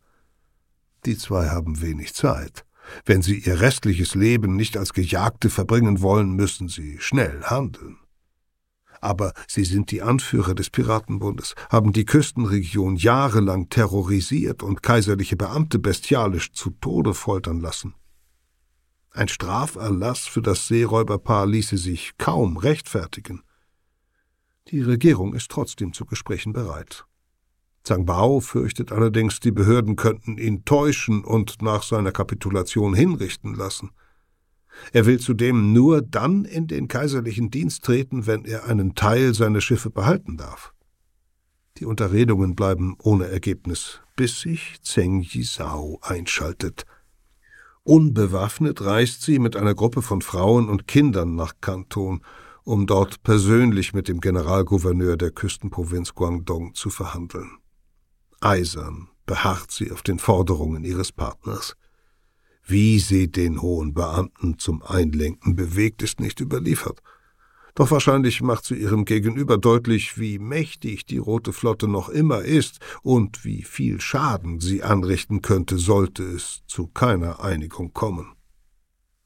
Die 1.06 1.18
zwei 1.18 1.50
haben 1.50 1.82
wenig 1.82 2.14
Zeit. 2.16 2.66
Wenn 3.06 3.22
sie 3.22 3.38
ihr 3.38 3.62
restliches 3.62 4.16
Leben 4.16 4.56
nicht 4.56 4.76
als 4.76 4.94
Gejagte 4.94 5.50
verbringen 5.50 6.02
wollen, 6.02 6.32
müssen 6.32 6.70
sie 6.70 6.98
schnell 7.00 7.44
handeln 7.44 7.98
aber 9.04 9.34
sie 9.48 9.66
sind 9.66 9.92
die 9.92 10.02
Anführer 10.02 10.56
des 10.56 10.70
Piratenbundes, 10.70 11.56
haben 11.70 11.92
die 11.92 12.06
Küstenregion 12.06 12.96
jahrelang 12.96 13.70
terrorisiert 13.70 14.64
und 14.64 14.82
kaiserliche 14.82 15.36
Beamte 15.36 15.78
bestialisch 15.78 16.54
zu 16.54 16.72
Tode 16.72 17.14
foltern 17.14 17.60
lassen. 17.60 17.96
Ein 19.16 19.28
Straferlass 19.28 20.26
für 20.26 20.42
das 20.42 20.68
Seeräuberpaar 20.68 21.46
ließe 21.46 21.78
sich 21.78 22.18
kaum 22.18 22.58
rechtfertigen. 22.58 23.44
Die 24.70 24.82
Regierung 24.82 25.36
ist 25.36 25.52
trotzdem 25.52 25.94
zu 25.94 26.06
Gesprächen 26.06 26.52
bereit. 26.52 27.06
Zhang 27.84 28.08
Bao 28.08 28.40
fürchtet 28.40 28.92
allerdings, 28.92 29.40
die 29.40 29.52
Behörden 29.52 29.98
könnten 29.98 30.40
ihn 30.40 30.66
täuschen 30.66 31.24
und 31.24 31.62
nach 31.62 31.84
seiner 31.84 32.12
Kapitulation 32.12 32.96
hinrichten 32.96 33.54
lassen. 33.54 33.92
Er 34.94 35.06
will 35.06 35.20
zudem 35.20 35.74
nur 35.74 36.02
dann 36.02 36.46
in 36.46 36.66
den 36.66 36.88
kaiserlichen 36.88 37.52
Dienst 37.52 37.84
treten, 37.84 38.26
wenn 38.26 38.46
er 38.46 38.66
einen 38.66 38.96
Teil 38.96 39.36
seiner 39.36 39.62
Schiffe 39.62 39.92
behalten 39.92 40.38
darf. 40.38 40.74
Die 41.78 41.86
Unterredungen 41.86 42.56
bleiben 42.56 42.96
ohne 43.00 43.28
Ergebnis, 43.28 44.00
bis 44.16 44.40
sich 44.40 44.82
Zheng 44.82 45.22
Yisao 45.22 46.00
einschaltet. 46.02 46.86
Unbewaffnet 47.86 48.82
reist 48.82 49.24
sie 49.24 49.40
mit 49.40 49.58
einer 49.58 49.76
Gruppe 49.76 50.02
von 50.02 50.22
Frauen 50.22 50.70
und 50.70 50.88
Kindern 50.88 51.36
nach 51.36 51.56
Kanton, 51.60 52.22
um 52.64 52.88
dort 52.88 53.24
persönlich 53.24 53.94
mit 53.94 54.08
dem 54.08 54.22
Generalgouverneur 54.22 55.18
der 55.18 55.32
Küstenprovinz 55.32 56.14
Guangdong 56.14 56.76
zu 56.76 56.90
verhandeln. 56.90 57.58
Eisern 58.40 59.10
beharrt 59.26 59.72
sie 59.72 59.92
auf 59.92 60.02
den 60.02 60.18
Forderungen 60.18 60.86
ihres 60.86 61.12
Partners. 61.12 61.76
Wie 62.66 63.00
sie 63.00 63.30
den 63.30 63.62
hohen 63.62 63.94
Beamten 63.94 64.58
zum 64.60 64.82
Einlenken 64.82 65.58
bewegt, 65.58 66.02
ist 66.02 66.22
nicht 66.22 66.40
überliefert. 66.40 67.02
Doch 67.76 67.90
wahrscheinlich 67.90 68.42
macht 68.42 68.66
sie 68.66 68.76
ihrem 68.76 69.04
Gegenüber 69.04 69.58
deutlich, 69.58 70.20
wie 70.20 70.38
mächtig 70.38 71.06
die 71.06 71.18
Rote 71.18 71.54
Flotte 71.54 71.88
noch 71.88 72.10
immer 72.10 72.42
ist 72.44 72.80
und 73.02 73.44
wie 73.44 73.64
viel 73.64 74.00
Schaden 74.00 74.60
sie 74.60 74.84
anrichten 74.84 75.42
könnte, 75.42 75.80
sollte 75.80 76.24
es 76.24 76.62
zu 76.68 76.88
keiner 76.88 77.44
Einigung 77.44 77.92
kommen. 77.94 78.36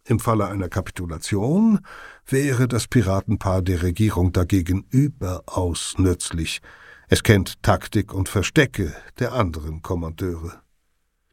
Im 0.06 0.20
Falle 0.20 0.48
einer 0.48 0.70
Kapitulation 0.70 1.80
wäre 2.26 2.70
das 2.70 2.88
Piratenpaar 2.88 3.62
der 3.62 3.84
Regierung 3.84 4.32
dagegen 4.32 4.86
überaus 4.89 5.95
nützlich. 5.98 6.62
Es 7.10 7.24
kennt 7.24 7.62
Taktik 7.62 8.14
und 8.14 8.30
Verstecke 8.30 8.95
der 9.20 9.34
anderen 9.34 9.82
Kommandeure. 9.82 10.62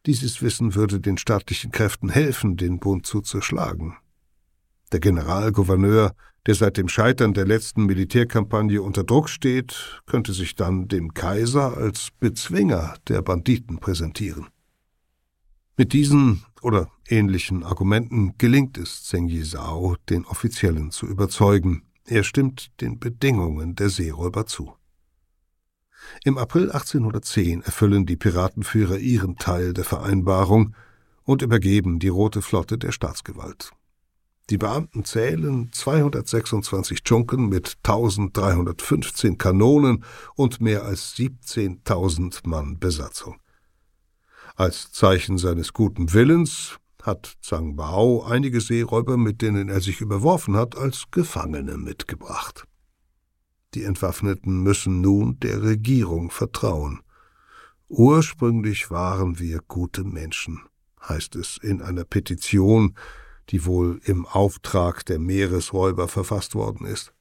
Dieses 0.06 0.42
Wissen 0.42 0.74
würde 0.74 1.00
den 1.00 1.18
staatlichen 1.18 1.70
Kräften 1.70 2.08
helfen, 2.08 2.56
den 2.56 2.80
Bund 2.80 3.06
zu 3.06 3.20
zerschlagen. 3.20 3.96
Der 4.90 4.98
Generalgouverneur, 4.98 6.14
der 6.46 6.54
seit 6.54 6.76
dem 6.76 6.88
Scheitern 6.88 7.32
der 7.32 7.46
letzten 7.46 7.86
Militärkampagne 7.86 8.82
unter 8.82 9.04
Druck 9.04 9.28
steht, 9.28 10.02
könnte 10.06 10.32
sich 10.32 10.54
dann 10.54 10.88
dem 10.88 11.14
Kaiser 11.14 11.76
als 11.76 12.08
Bezwinger 12.20 12.94
der 13.08 13.22
Banditen 13.22 13.78
präsentieren. 13.78 14.48
Mit 15.76 15.92
diesen 15.92 16.44
oder 16.62 16.88
ähnlichen 17.08 17.64
Argumenten 17.64 18.38
gelingt 18.38 18.78
es 18.78 19.04
Zheng 19.04 19.28
Yizhao, 19.28 19.96
den 20.08 20.24
Offiziellen 20.24 20.90
zu 20.90 21.06
überzeugen. 21.06 21.82
Er 22.06 22.22
stimmt 22.22 22.80
den 22.80 22.98
Bedingungen 22.98 23.74
der 23.74 23.88
Seeräuber 23.88 24.46
zu. 24.46 24.74
Im 26.24 26.38
April 26.38 26.70
1810 26.70 27.62
erfüllen 27.62 28.06
die 28.06 28.16
Piratenführer 28.16 28.98
ihren 28.98 29.36
Teil 29.36 29.72
der 29.72 29.84
Vereinbarung 29.84 30.76
und 31.24 31.42
übergeben 31.42 31.98
die 31.98 32.08
Rote 32.08 32.42
Flotte 32.42 32.78
der 32.78 32.92
Staatsgewalt. 32.92 33.72
Die 34.50 34.58
Beamten 34.58 35.04
zählen 35.04 35.72
226 35.72 37.02
Dschunken 37.02 37.48
mit 37.48 37.78
1315 37.82 39.38
Kanonen 39.38 40.04
und 40.34 40.60
mehr 40.60 40.84
als 40.84 41.16
17.000 41.16 42.46
Mann 42.46 42.78
Besatzung. 42.78 43.40
Als 44.54 44.92
Zeichen 44.92 45.38
seines 45.38 45.72
guten 45.72 46.12
Willens 46.12 46.78
hat 47.02 47.36
Zhang 47.40 47.74
Bao 47.74 48.22
einige 48.22 48.60
Seeräuber, 48.60 49.16
mit 49.16 49.40
denen 49.40 49.70
er 49.70 49.80
sich 49.80 50.02
überworfen 50.02 50.56
hat, 50.56 50.76
als 50.76 51.04
Gefangene 51.10 51.78
mitgebracht. 51.78 52.66
Die 53.72 53.84
Entwaffneten 53.84 54.62
müssen 54.62 55.00
nun 55.00 55.40
der 55.40 55.62
Regierung 55.62 56.30
vertrauen. 56.30 57.00
Ursprünglich 57.88 58.90
waren 58.90 59.38
wir 59.38 59.60
gute 59.66 60.04
Menschen, 60.04 60.60
heißt 61.00 61.34
es 61.36 61.58
in 61.58 61.80
einer 61.80 62.04
Petition, 62.04 62.94
die 63.50 63.64
wohl 63.66 64.00
im 64.04 64.26
Auftrag 64.26 65.04
der 65.06 65.18
Meeresräuber 65.18 66.08
verfasst 66.08 66.54
worden 66.54 66.86
ist. 66.86 67.12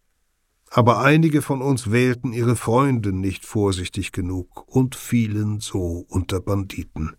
Aber 0.69 1.01
einige 1.01 1.41
von 1.41 1.61
uns 1.61 1.91
wählten 1.91 2.33
ihre 2.33 2.55
Freunde 2.55 3.13
nicht 3.13 3.45
vorsichtig 3.45 4.11
genug 4.11 4.67
und 4.67 4.95
fielen 4.95 5.59
so 5.59 6.05
unter 6.07 6.39
Banditen. 6.39 7.15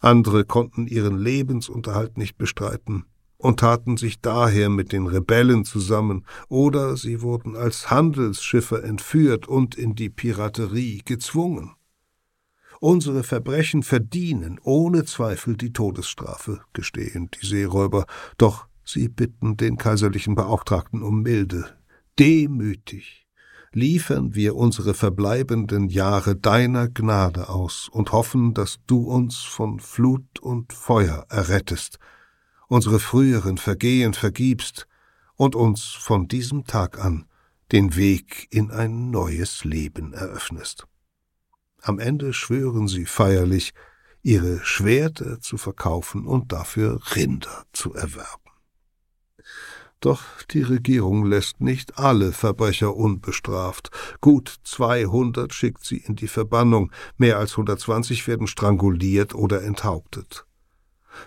Andere 0.00 0.44
konnten 0.44 0.86
ihren 0.86 1.18
Lebensunterhalt 1.18 2.18
nicht 2.18 2.38
bestreiten 2.38 3.04
und 3.36 3.60
taten 3.60 3.96
sich 3.96 4.20
daher 4.20 4.68
mit 4.68 4.92
den 4.92 5.06
Rebellen 5.06 5.64
zusammen, 5.64 6.26
oder 6.48 6.96
sie 6.96 7.22
wurden 7.22 7.56
als 7.56 7.90
Handelsschiffe 7.90 8.82
entführt 8.82 9.48
und 9.48 9.76
in 9.76 9.94
die 9.94 10.10
Piraterie 10.10 11.02
gezwungen. 11.04 11.74
Unsere 12.82 13.24
Verbrechen 13.24 13.82
verdienen 13.82 14.58
ohne 14.62 15.04
Zweifel 15.04 15.54
die 15.54 15.70
Todesstrafe, 15.70 16.62
gestehen 16.72 17.30
die 17.30 17.46
Seeräuber, 17.46 18.06
doch 18.38 18.68
sie 18.86 19.08
bitten 19.08 19.58
den 19.58 19.76
kaiserlichen 19.76 20.34
Beauftragten 20.34 21.02
um 21.02 21.20
Milde. 21.20 21.76
Demütig 22.18 23.26
liefern 23.72 24.34
wir 24.34 24.56
unsere 24.56 24.94
verbleibenden 24.94 25.90
Jahre 25.90 26.36
deiner 26.36 26.88
Gnade 26.88 27.50
aus 27.50 27.90
und 27.90 28.12
hoffen, 28.12 28.54
dass 28.54 28.80
du 28.86 29.02
uns 29.02 29.36
von 29.36 29.78
Flut 29.78 30.40
und 30.40 30.72
Feuer 30.72 31.26
errettest, 31.28 31.98
unsere 32.66 32.98
früheren 32.98 33.58
Vergehen 33.58 34.14
vergibst 34.14 34.88
und 35.36 35.54
uns 35.54 35.82
von 35.82 36.28
diesem 36.28 36.64
Tag 36.64 36.98
an 36.98 37.26
den 37.72 37.94
Weg 37.94 38.48
in 38.50 38.70
ein 38.70 39.10
neues 39.10 39.64
Leben 39.64 40.14
eröffnest. 40.14 40.86
Am 41.82 41.98
Ende 41.98 42.32
schwören 42.32 42.88
sie 42.88 43.06
feierlich, 43.06 43.72
ihre 44.22 44.60
Schwerter 44.64 45.40
zu 45.40 45.56
verkaufen 45.56 46.26
und 46.26 46.52
dafür 46.52 47.00
Rinder 47.14 47.64
zu 47.72 47.94
erwerben. 47.94 48.50
Doch 50.00 50.22
die 50.50 50.62
Regierung 50.62 51.26
lässt 51.26 51.60
nicht 51.60 51.98
alle 51.98 52.32
Verbrecher 52.32 52.96
unbestraft. 52.96 53.90
Gut 54.22 54.54
200 54.64 55.52
schickt 55.52 55.84
sie 55.84 55.98
in 55.98 56.16
die 56.16 56.28
Verbannung, 56.28 56.90
mehr 57.18 57.38
als 57.38 57.52
120 57.52 58.26
werden 58.26 58.46
stranguliert 58.46 59.34
oder 59.34 59.62
enthauptet. 59.62 60.46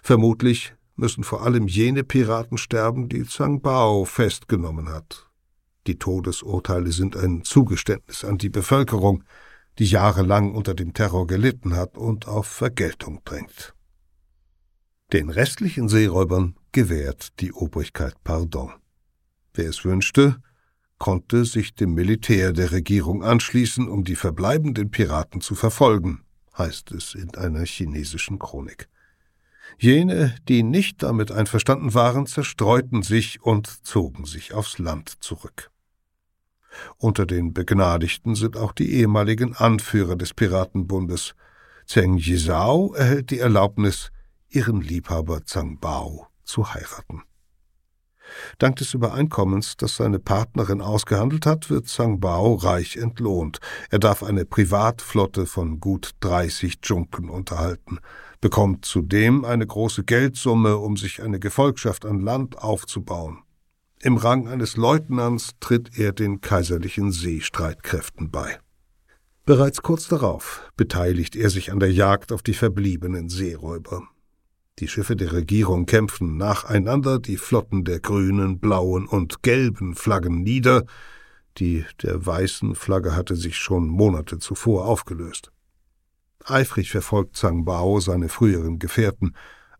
Vermutlich 0.01 0.74
müssen 0.95 1.24
vor 1.24 1.43
allem 1.43 1.68
jene 1.68 2.04
Piraten 2.04 2.58
sterben, 2.58 3.10
die 3.10 3.26
Zhang 3.26 3.62
Bao 3.62 4.06
festgenommen 4.06 4.89
hat. 4.89 5.28
Die 5.86 5.99
Todesurteile 5.99 6.91
sind 6.91 7.16
ein 7.16 7.43
Zugeständnis 7.43 8.24
an 8.24 8.38
die 8.38 8.49
Bevölkerung, 8.49 9.24
die 9.80 9.86
jahrelang 9.86 10.53
unter 10.53 10.74
dem 10.74 10.93
Terror 10.93 11.28
gelitten 11.28 11.76
hat 11.76 11.97
und 11.97 12.28
auf 12.28 12.47
Vergeltung 12.47 13.21
drängt. 13.26 13.74
Den 15.11 15.30
restlichen 15.30 15.89
Seeräubern 15.89 16.55
gewährt 16.71 17.39
die 17.39 17.53
Obrigkeit 17.53 18.15
Pardon. 18.24 18.71
Wer 19.53 19.69
es 19.69 19.86
wünschte, 19.86 20.38
konnte 20.97 21.45
sich 21.45 21.76
dem 21.76 21.93
Militär 21.93 22.53
der 22.53 22.71
Regierung 22.71 23.24
anschließen, 23.24 23.88
um 23.88 24.03
die 24.03 24.15
verbleibenden 24.15 24.89
Piraten 24.89 25.41
zu 25.41 25.53
verfolgen, 25.53 26.24
heißt 26.57 26.91
es 26.91 27.13
in 27.13 27.36
einer 27.36 27.65
chinesischen 27.65 28.39
Chronik. 28.39 28.88
Jene, 29.78 30.36
die 30.47 30.63
nicht 30.63 31.03
damit 31.03 31.32
einverstanden 31.32 31.93
waren, 31.93 32.26
zerstreuten 32.26 33.01
sich 33.03 33.41
und 33.41 33.67
zogen 33.67 34.26
sich 34.26 34.53
aufs 34.53 34.78
Land 34.78 35.09
zurück. 35.19 35.72
Unter 36.97 37.26
den 37.26 37.53
Begnadigten 37.53 38.36
sind 38.36 38.57
auch 38.57 38.71
die 38.71 38.93
ehemaligen 38.93 39.55
Anführer 39.55 40.15
des 40.15 40.34
Piratenbundes. 40.34 41.36
Zheng 41.86 42.17
Yizhao 42.17 42.93
erhält 42.93 43.30
die 43.30 43.39
Erlaubnis, 43.39 44.11
ihren 44.49 44.82
Liebhaber 44.82 45.45
Zhang 45.45 45.80
Bao 45.80 46.28
zu 46.43 46.74
heiraten. 46.74 47.24
Dank 48.57 48.78
des 48.78 48.93
Übereinkommens, 48.93 49.78
das 49.78 49.97
seine 49.97 50.19
Partnerin 50.19 50.82
ausgehandelt 50.82 51.45
hat, 51.45 51.69
wird 51.69 51.88
Zhang 51.88 52.19
Bao 52.19 52.53
reich 52.55 52.97
entlohnt. 52.97 53.59
Er 53.89 53.99
darf 53.99 54.24
eine 54.24 54.45
Privatflotte 54.45 55.45
von 55.45 55.80
gut 55.80 56.11
30 56.21 56.80
Junken 56.84 57.30
unterhalten, 57.30 57.99
bekommt 58.41 58.86
zudem 58.86 59.45
eine 59.45 59.67
große 59.67 60.03
Geldsumme, 60.03 60.78
um 60.78 60.97
sich 60.97 61.21
eine 61.21 61.39
Gefolgschaft 61.39 62.05
an 62.05 62.21
Land 62.21 62.57
aufzubauen. 62.57 63.39
Im 64.06 64.18
Rang 64.18 64.49
eines 64.49 64.76
Leutnants 64.76 65.51
tritt 65.62 65.97
er 65.97 66.12
den 66.12 66.41
kaiserlichen 66.41 67.14
Seestreitkräften 67.14 68.32
bei. 68.32 68.60
Bereits 69.45 69.82
kurz 69.82 70.10
darauf 70.10 70.70
beteiligt 70.76 71.38
er 71.38 71.49
sich 71.49 71.72
an 71.72 71.80
der 71.80 71.89
Jagd 71.89 72.34
auf 72.34 72.43
die 72.43 72.54
verbliebenen 72.54 73.30
Seeräuber. 73.30 74.04
Die 74.80 74.89
Schiffe 74.89 75.16
der 75.16 75.32
Regierung 75.32 75.86
kämpfen 75.86 76.36
nacheinander 76.36 77.18
die 77.18 77.38
Flotten 77.38 77.86
der 77.86 78.01
grünen, 78.01 78.60
blauen 78.60 79.08
und 79.08 79.41
gelben 79.41 79.95
Flaggen 79.95 80.43
nieder, 80.43 80.84
die 81.58 81.86
der 82.01 82.26
weißen 82.26 82.76
Flagge 82.76 83.16
hatte 83.16 83.38
sich 83.38 83.56
schon 83.56 83.88
Monate 83.88 84.38
zuvor 84.38 84.86
aufgelöst. 84.86 85.54
Eifrig 86.43 86.91
verfolgt 86.91 87.38
Zhang 87.38 87.64
Bao 87.64 88.01
seine 88.01 88.28
früheren 88.28 88.80
Gefährten, 88.80 89.34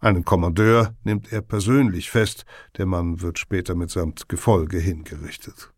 einen 0.04 0.26
Kommandeur 0.26 0.96
nimmt 1.04 1.32
er 1.32 1.42
persönlich 1.42 2.10
fest, 2.10 2.46
der 2.78 2.86
Mann 2.86 3.22
wird 3.22 3.40
später 3.40 3.76
mitsamt 3.76 4.28
Gefolge 4.28 4.78
hingerichtet. 4.78 5.72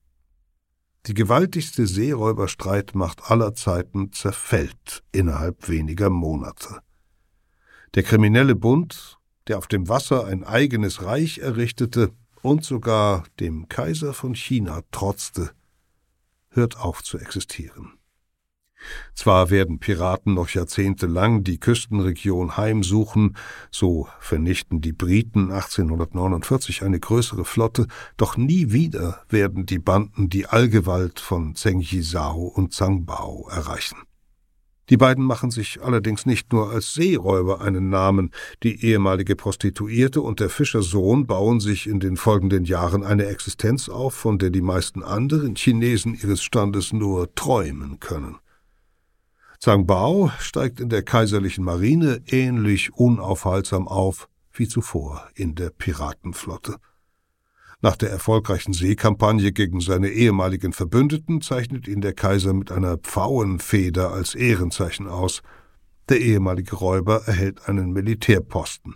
Die 1.06 1.14
gewaltigste 1.14 1.86
Seeräuberstreitmacht 1.86 3.30
aller 3.30 3.54
Zeiten 3.54 4.12
zerfällt 4.12 5.04
innerhalb 5.12 5.70
weniger 5.70 6.10
Monate. 6.10 6.80
Der 7.94 8.02
kriminelle 8.02 8.56
Bund, 8.56 9.20
der 9.48 9.60
auf 9.60 9.68
dem 9.68 9.88
Wasser 9.88 10.26
ein 10.26 10.44
eigenes 10.44 11.04
Reich 11.04 11.38
errichtete 11.38 12.12
und 12.42 12.66
sogar 12.66 13.26
dem 13.40 13.70
Kaiser 13.70 14.14
von 14.14 14.34
China 14.34 14.82
trotzte, 14.92 15.52
hört 16.50 16.78
auf 16.78 17.04
zu 17.04 17.20
existieren. 17.20 17.95
Zwar 19.14 19.50
werden 19.50 19.80
Piraten 19.80 20.34
noch 20.34 20.50
jahrzehntelang 20.50 21.44
die 21.44 21.60
Küstenregion 21.60 22.58
heimsuchen, 22.58 23.36
so 23.72 24.08
vernichten 24.20 24.82
die 24.82 24.94
Briten 24.94 25.52
1849 25.52 26.84
eine 26.84 27.00
größere 27.00 27.46
Flotte, 27.46 27.88
doch 28.18 28.38
nie 28.38 28.72
wieder 28.72 29.22
werden 29.30 29.66
die 29.66 29.80
Banden 29.80 30.30
die 30.30 30.48
Allgewalt 30.48 31.20
von 31.20 31.56
Zheng 31.56 31.82
Yizhao 31.82 32.48
und 32.48 32.74
Zhang 32.74 33.06
Bao 33.06 33.48
erreichen. 33.50 33.98
Die 34.90 34.98
beiden 34.98 35.24
machen 35.24 35.50
sich 35.50 35.82
allerdings 35.82 36.28
nicht 36.28 36.54
nur 36.54 36.70
als 36.70 36.94
Seeräuber 36.94 37.62
einen 37.62 37.90
Namen, 37.90 38.30
die 38.62 38.86
ehemalige 38.86 39.36
Prostituierte 39.36 40.22
und 40.22 40.40
der 40.40 40.50
Fischersohn 40.50 41.26
bauen 41.26 41.60
sich 41.60 41.88
in 41.88 42.00
den 42.00 42.18
folgenden 42.18 42.66
Jahren 42.66 43.04
eine 43.04 43.26
Existenz 43.26 43.90
auf, 43.90 44.14
von 44.14 44.38
der 44.38 44.52
die 44.52 44.62
meisten 44.62 45.02
anderen 45.02 45.56
Chinesen 45.56 46.14
ihres 46.14 46.44
Standes 46.44 46.94
nur 46.94 47.34
träumen 47.34 48.00
können. 48.00 48.38
Zhang 49.66 49.88
Bao 49.88 50.30
steigt 50.38 50.80
in 50.80 50.90
der 50.90 51.02
kaiserlichen 51.02 51.64
Marine 51.64 52.22
ähnlich 52.28 52.94
unaufhaltsam 52.94 53.88
auf 53.88 54.30
wie 54.54 54.68
zuvor 54.68 55.28
in 55.34 55.56
der 55.56 55.72
Piratenflotte. 55.72 56.76
Nach 57.82 57.96
der 57.96 58.12
erfolgreichen 58.12 58.74
Seekampagne 58.74 59.52
gegen 59.54 59.80
seine 59.80 60.10
ehemaligen 60.10 60.72
Verbündeten 60.72 61.42
zeichnet 61.42 61.88
ihn 61.88 62.02
der 62.02 62.14
Kaiser 62.14 62.54
mit 62.54 62.72
einer 62.72 62.98
Pfauenfeder 63.00 64.12
als 64.12 64.36
Ehrenzeichen 64.36 65.08
aus. 65.08 65.42
Der 66.10 66.22
ehemalige 66.22 66.76
Räuber 66.76 67.24
erhält 67.26 67.68
einen 67.68 67.92
Militärposten. 67.92 68.94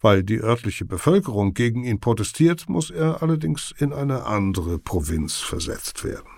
Weil 0.00 0.22
die 0.22 0.40
örtliche 0.40 0.86
Bevölkerung 0.86 1.52
gegen 1.52 1.84
ihn 1.84 2.00
protestiert, 2.00 2.70
muss 2.70 2.88
er 2.88 3.20
allerdings 3.20 3.74
in 3.76 3.92
eine 3.92 4.24
andere 4.24 4.78
Provinz 4.78 5.40
versetzt 5.40 6.04
werden. 6.04 6.30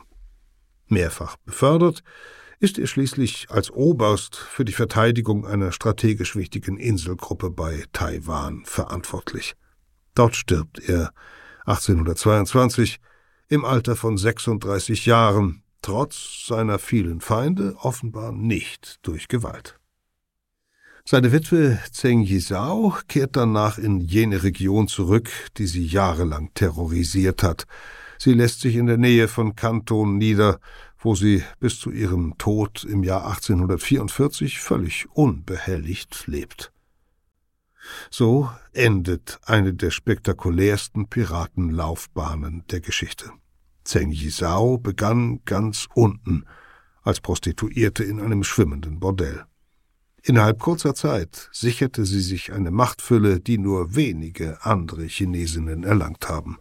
Mehrfach 0.89 1.37
befördert, 1.45 2.03
ist 2.59 2.79
er 2.79 2.87
schließlich 2.87 3.47
als 3.51 3.71
Oberst 3.71 4.37
für 4.37 4.65
die 4.65 4.73
Verteidigung 4.73 5.47
einer 5.47 5.73
strategisch 5.73 6.37
wichtigen 6.37 6.79
Inselgruppe 6.79 7.51
bei 7.51 7.85
Taiwan 7.93 8.65
verantwortlich. 8.65 9.55
Dort 10.15 10.37
stirbt 10.37 10.81
er 10.89 11.13
1822 11.67 12.99
im 13.49 13.65
Alter 13.65 13.97
von 13.97 14.17
36 14.17 15.07
Jahren, 15.07 15.63
trotz 15.83 16.47
seiner 16.47 16.79
vielen 16.79 17.21
Feinde 17.21 17.77
offenbar 17.79 18.33
nicht 18.33 18.99
durch 19.03 19.29
Gewalt. 19.29 19.79
Seine 21.09 21.31
Witwe 21.31 21.79
Zheng 21.93 22.23
Yizhao 22.23 22.95
kehrt 23.07 23.37
danach 23.37 23.79
in 23.79 24.01
jene 24.01 24.43
Region 24.43 24.89
zurück, 24.89 25.31
die 25.57 25.67
sie 25.67 25.87
jahrelang 25.87 26.51
terrorisiert 26.55 27.45
hat. 27.45 27.67
Sie 28.19 28.33
lässt 28.33 28.63
sich 28.63 28.75
in 28.75 28.87
der 28.87 28.97
Nähe 28.97 29.29
von 29.29 29.55
Kanton 29.55 30.19
nieder 30.19 30.59
wo 31.07 31.15
sie 31.15 31.45
bis 31.61 31.79
zu 31.79 31.93
ihrem 31.93 32.37
Tod 32.37 32.83
im 32.83 33.05
Jahr 33.05 33.27
1844 33.27 34.59
völlig 34.59 35.07
unbehelligt 35.13 36.27
lebt. 36.27 36.73
So 38.11 38.51
endet 38.73 39.39
eine 39.45 39.73
der 39.73 39.93
spektakulärsten 39.93 41.07
Piratenlaufbahnen 41.07 42.65
der 42.73 42.81
Geschichte. 42.81 43.31
Zheng 43.85 44.11
Yizhao 44.11 44.79
begann 44.79 45.43
ganz 45.45 45.87
unten, 45.95 46.45
als 47.05 47.21
Prostituierte 47.21 48.03
in 48.03 48.21
einem 48.21 48.43
schwimmenden 48.43 48.99
Bordell. 48.99 49.45
Innerhalb 50.25 50.59
kurzer 50.59 50.97
Zeit 50.97 51.49
sicherte 51.53 52.05
sie 52.05 52.21
sich 52.21 52.53
eine 52.53 52.73
Machtfülle, 52.73 53.39
die 53.39 53.59
nur 53.59 53.95
wenige 53.95 54.65
andere 54.65 55.05
Chinesinnen 55.05 55.85
erlangt 55.85 56.29
haben. 56.29 56.59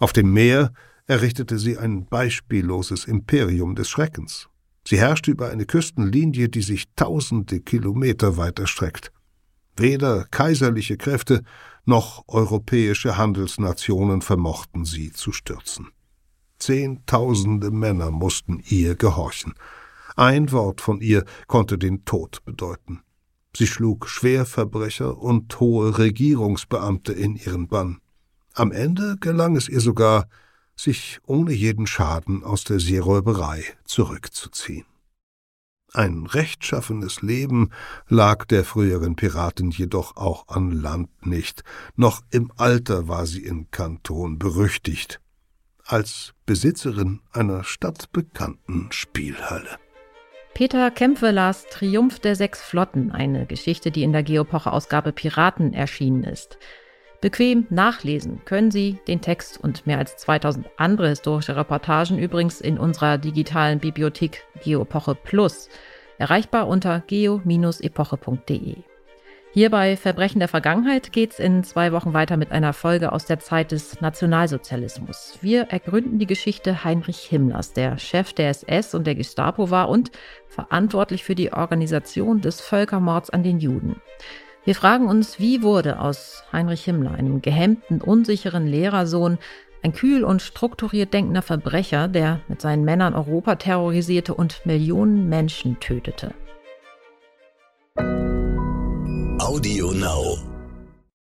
Auf 0.00 0.12
dem 0.12 0.32
Meer 0.32 0.72
errichtete 1.08 1.58
sie 1.58 1.76
ein 1.76 2.06
beispielloses 2.06 3.06
Imperium 3.06 3.74
des 3.74 3.88
Schreckens. 3.88 4.48
Sie 4.86 4.98
herrschte 4.98 5.32
über 5.32 5.50
eine 5.50 5.66
Küstenlinie, 5.66 6.48
die 6.48 6.62
sich 6.62 6.84
tausende 6.94 7.60
Kilometer 7.60 8.36
weit 8.36 8.58
erstreckt. 8.58 9.12
Weder 9.76 10.24
kaiserliche 10.30 10.96
Kräfte 10.96 11.42
noch 11.84 12.24
europäische 12.28 13.16
Handelsnationen 13.16 14.22
vermochten 14.22 14.84
sie 14.84 15.12
zu 15.12 15.32
stürzen. 15.32 15.88
Zehntausende 16.58 17.70
Männer 17.70 18.10
mussten 18.10 18.62
ihr 18.68 18.94
gehorchen. 18.94 19.54
Ein 20.16 20.52
Wort 20.52 20.80
von 20.80 21.00
ihr 21.00 21.24
konnte 21.46 21.78
den 21.78 22.04
Tod 22.04 22.44
bedeuten. 22.44 23.00
Sie 23.56 23.66
schlug 23.66 24.08
Schwerverbrecher 24.08 25.16
und 25.16 25.58
hohe 25.60 25.98
Regierungsbeamte 25.98 27.12
in 27.12 27.36
ihren 27.36 27.68
Bann. 27.68 28.00
Am 28.54 28.72
Ende 28.72 29.16
gelang 29.20 29.56
es 29.56 29.68
ihr 29.68 29.80
sogar, 29.80 30.28
sich 30.78 31.18
ohne 31.26 31.52
jeden 31.52 31.86
Schaden 31.86 32.44
aus 32.44 32.64
der 32.64 32.80
Seeräuberei 32.80 33.64
zurückzuziehen. 33.84 34.86
Ein 35.92 36.26
rechtschaffenes 36.26 37.22
Leben 37.22 37.70
lag 38.08 38.44
der 38.44 38.64
früheren 38.64 39.16
Piratin 39.16 39.70
jedoch 39.70 40.16
auch 40.16 40.48
an 40.48 40.70
Land 40.70 41.26
nicht. 41.26 41.64
Noch 41.96 42.22
im 42.30 42.52
Alter 42.56 43.08
war 43.08 43.26
sie 43.26 43.42
in 43.42 43.70
Kanton 43.70 44.38
berüchtigt. 44.38 45.20
Als 45.86 46.34
Besitzerin 46.44 47.20
einer 47.32 47.64
stadtbekannten 47.64 48.92
Spielhalle. 48.92 49.78
Peter 50.52 50.90
Kempfe 50.90 51.30
las 51.30 51.66
Triumph 51.70 52.18
der 52.18 52.36
sechs 52.36 52.60
Flotten, 52.60 53.10
eine 53.10 53.46
Geschichte, 53.46 53.90
die 53.90 54.02
in 54.02 54.12
der 54.12 54.22
Geopoche-Ausgabe 54.22 55.12
Piraten 55.12 55.72
erschienen 55.72 56.24
ist. 56.24 56.58
Bequem 57.20 57.66
nachlesen 57.68 58.44
können 58.44 58.70
Sie 58.70 59.00
den 59.08 59.20
Text 59.20 59.58
und 59.58 59.86
mehr 59.88 59.98
als 59.98 60.16
2000 60.18 60.68
andere 60.76 61.08
historische 61.08 61.56
Reportagen 61.56 62.16
übrigens 62.16 62.60
in 62.60 62.78
unserer 62.78 63.18
digitalen 63.18 63.80
Bibliothek 63.80 64.44
Geopoche 64.62 65.16
Plus, 65.16 65.68
erreichbar 66.18 66.68
unter 66.68 67.02
geo-epoche.de. 67.08 68.76
Hier 69.50 69.70
bei 69.70 69.96
Verbrechen 69.96 70.38
der 70.38 70.46
Vergangenheit 70.46 71.10
geht 71.10 71.32
es 71.32 71.40
in 71.40 71.64
zwei 71.64 71.90
Wochen 71.90 72.12
weiter 72.12 72.36
mit 72.36 72.52
einer 72.52 72.72
Folge 72.72 73.10
aus 73.10 73.24
der 73.24 73.40
Zeit 73.40 73.72
des 73.72 74.00
Nationalsozialismus. 74.00 75.38
Wir 75.40 75.62
ergründen 75.62 76.20
die 76.20 76.26
Geschichte 76.26 76.84
Heinrich 76.84 77.18
Himmlers, 77.20 77.72
der 77.72 77.98
Chef 77.98 78.32
der 78.34 78.50
SS 78.50 78.94
und 78.94 79.08
der 79.08 79.16
Gestapo 79.16 79.70
war 79.70 79.88
und 79.88 80.12
verantwortlich 80.46 81.24
für 81.24 81.34
die 81.34 81.52
Organisation 81.52 82.40
des 82.40 82.60
Völkermords 82.60 83.30
an 83.30 83.42
den 83.42 83.58
Juden. 83.58 83.96
Wir 84.64 84.74
fragen 84.74 85.06
uns, 85.08 85.38
wie 85.38 85.62
wurde 85.62 86.00
aus 86.00 86.44
Heinrich 86.52 86.84
Himmler, 86.84 87.12
einem 87.12 87.40
gehemmten, 87.42 88.00
unsicheren 88.00 88.66
Lehrersohn, 88.66 89.38
ein 89.82 89.92
kühl 89.92 90.24
und 90.24 90.42
strukturiert 90.42 91.14
denkender 91.14 91.42
Verbrecher, 91.42 92.08
der 92.08 92.40
mit 92.48 92.60
seinen 92.60 92.84
Männern 92.84 93.14
Europa 93.14 93.56
terrorisierte 93.56 94.34
und 94.34 94.66
Millionen 94.66 95.28
Menschen 95.28 95.78
tötete. 95.80 96.34
Audio 99.40 99.92
Now. 99.92 100.47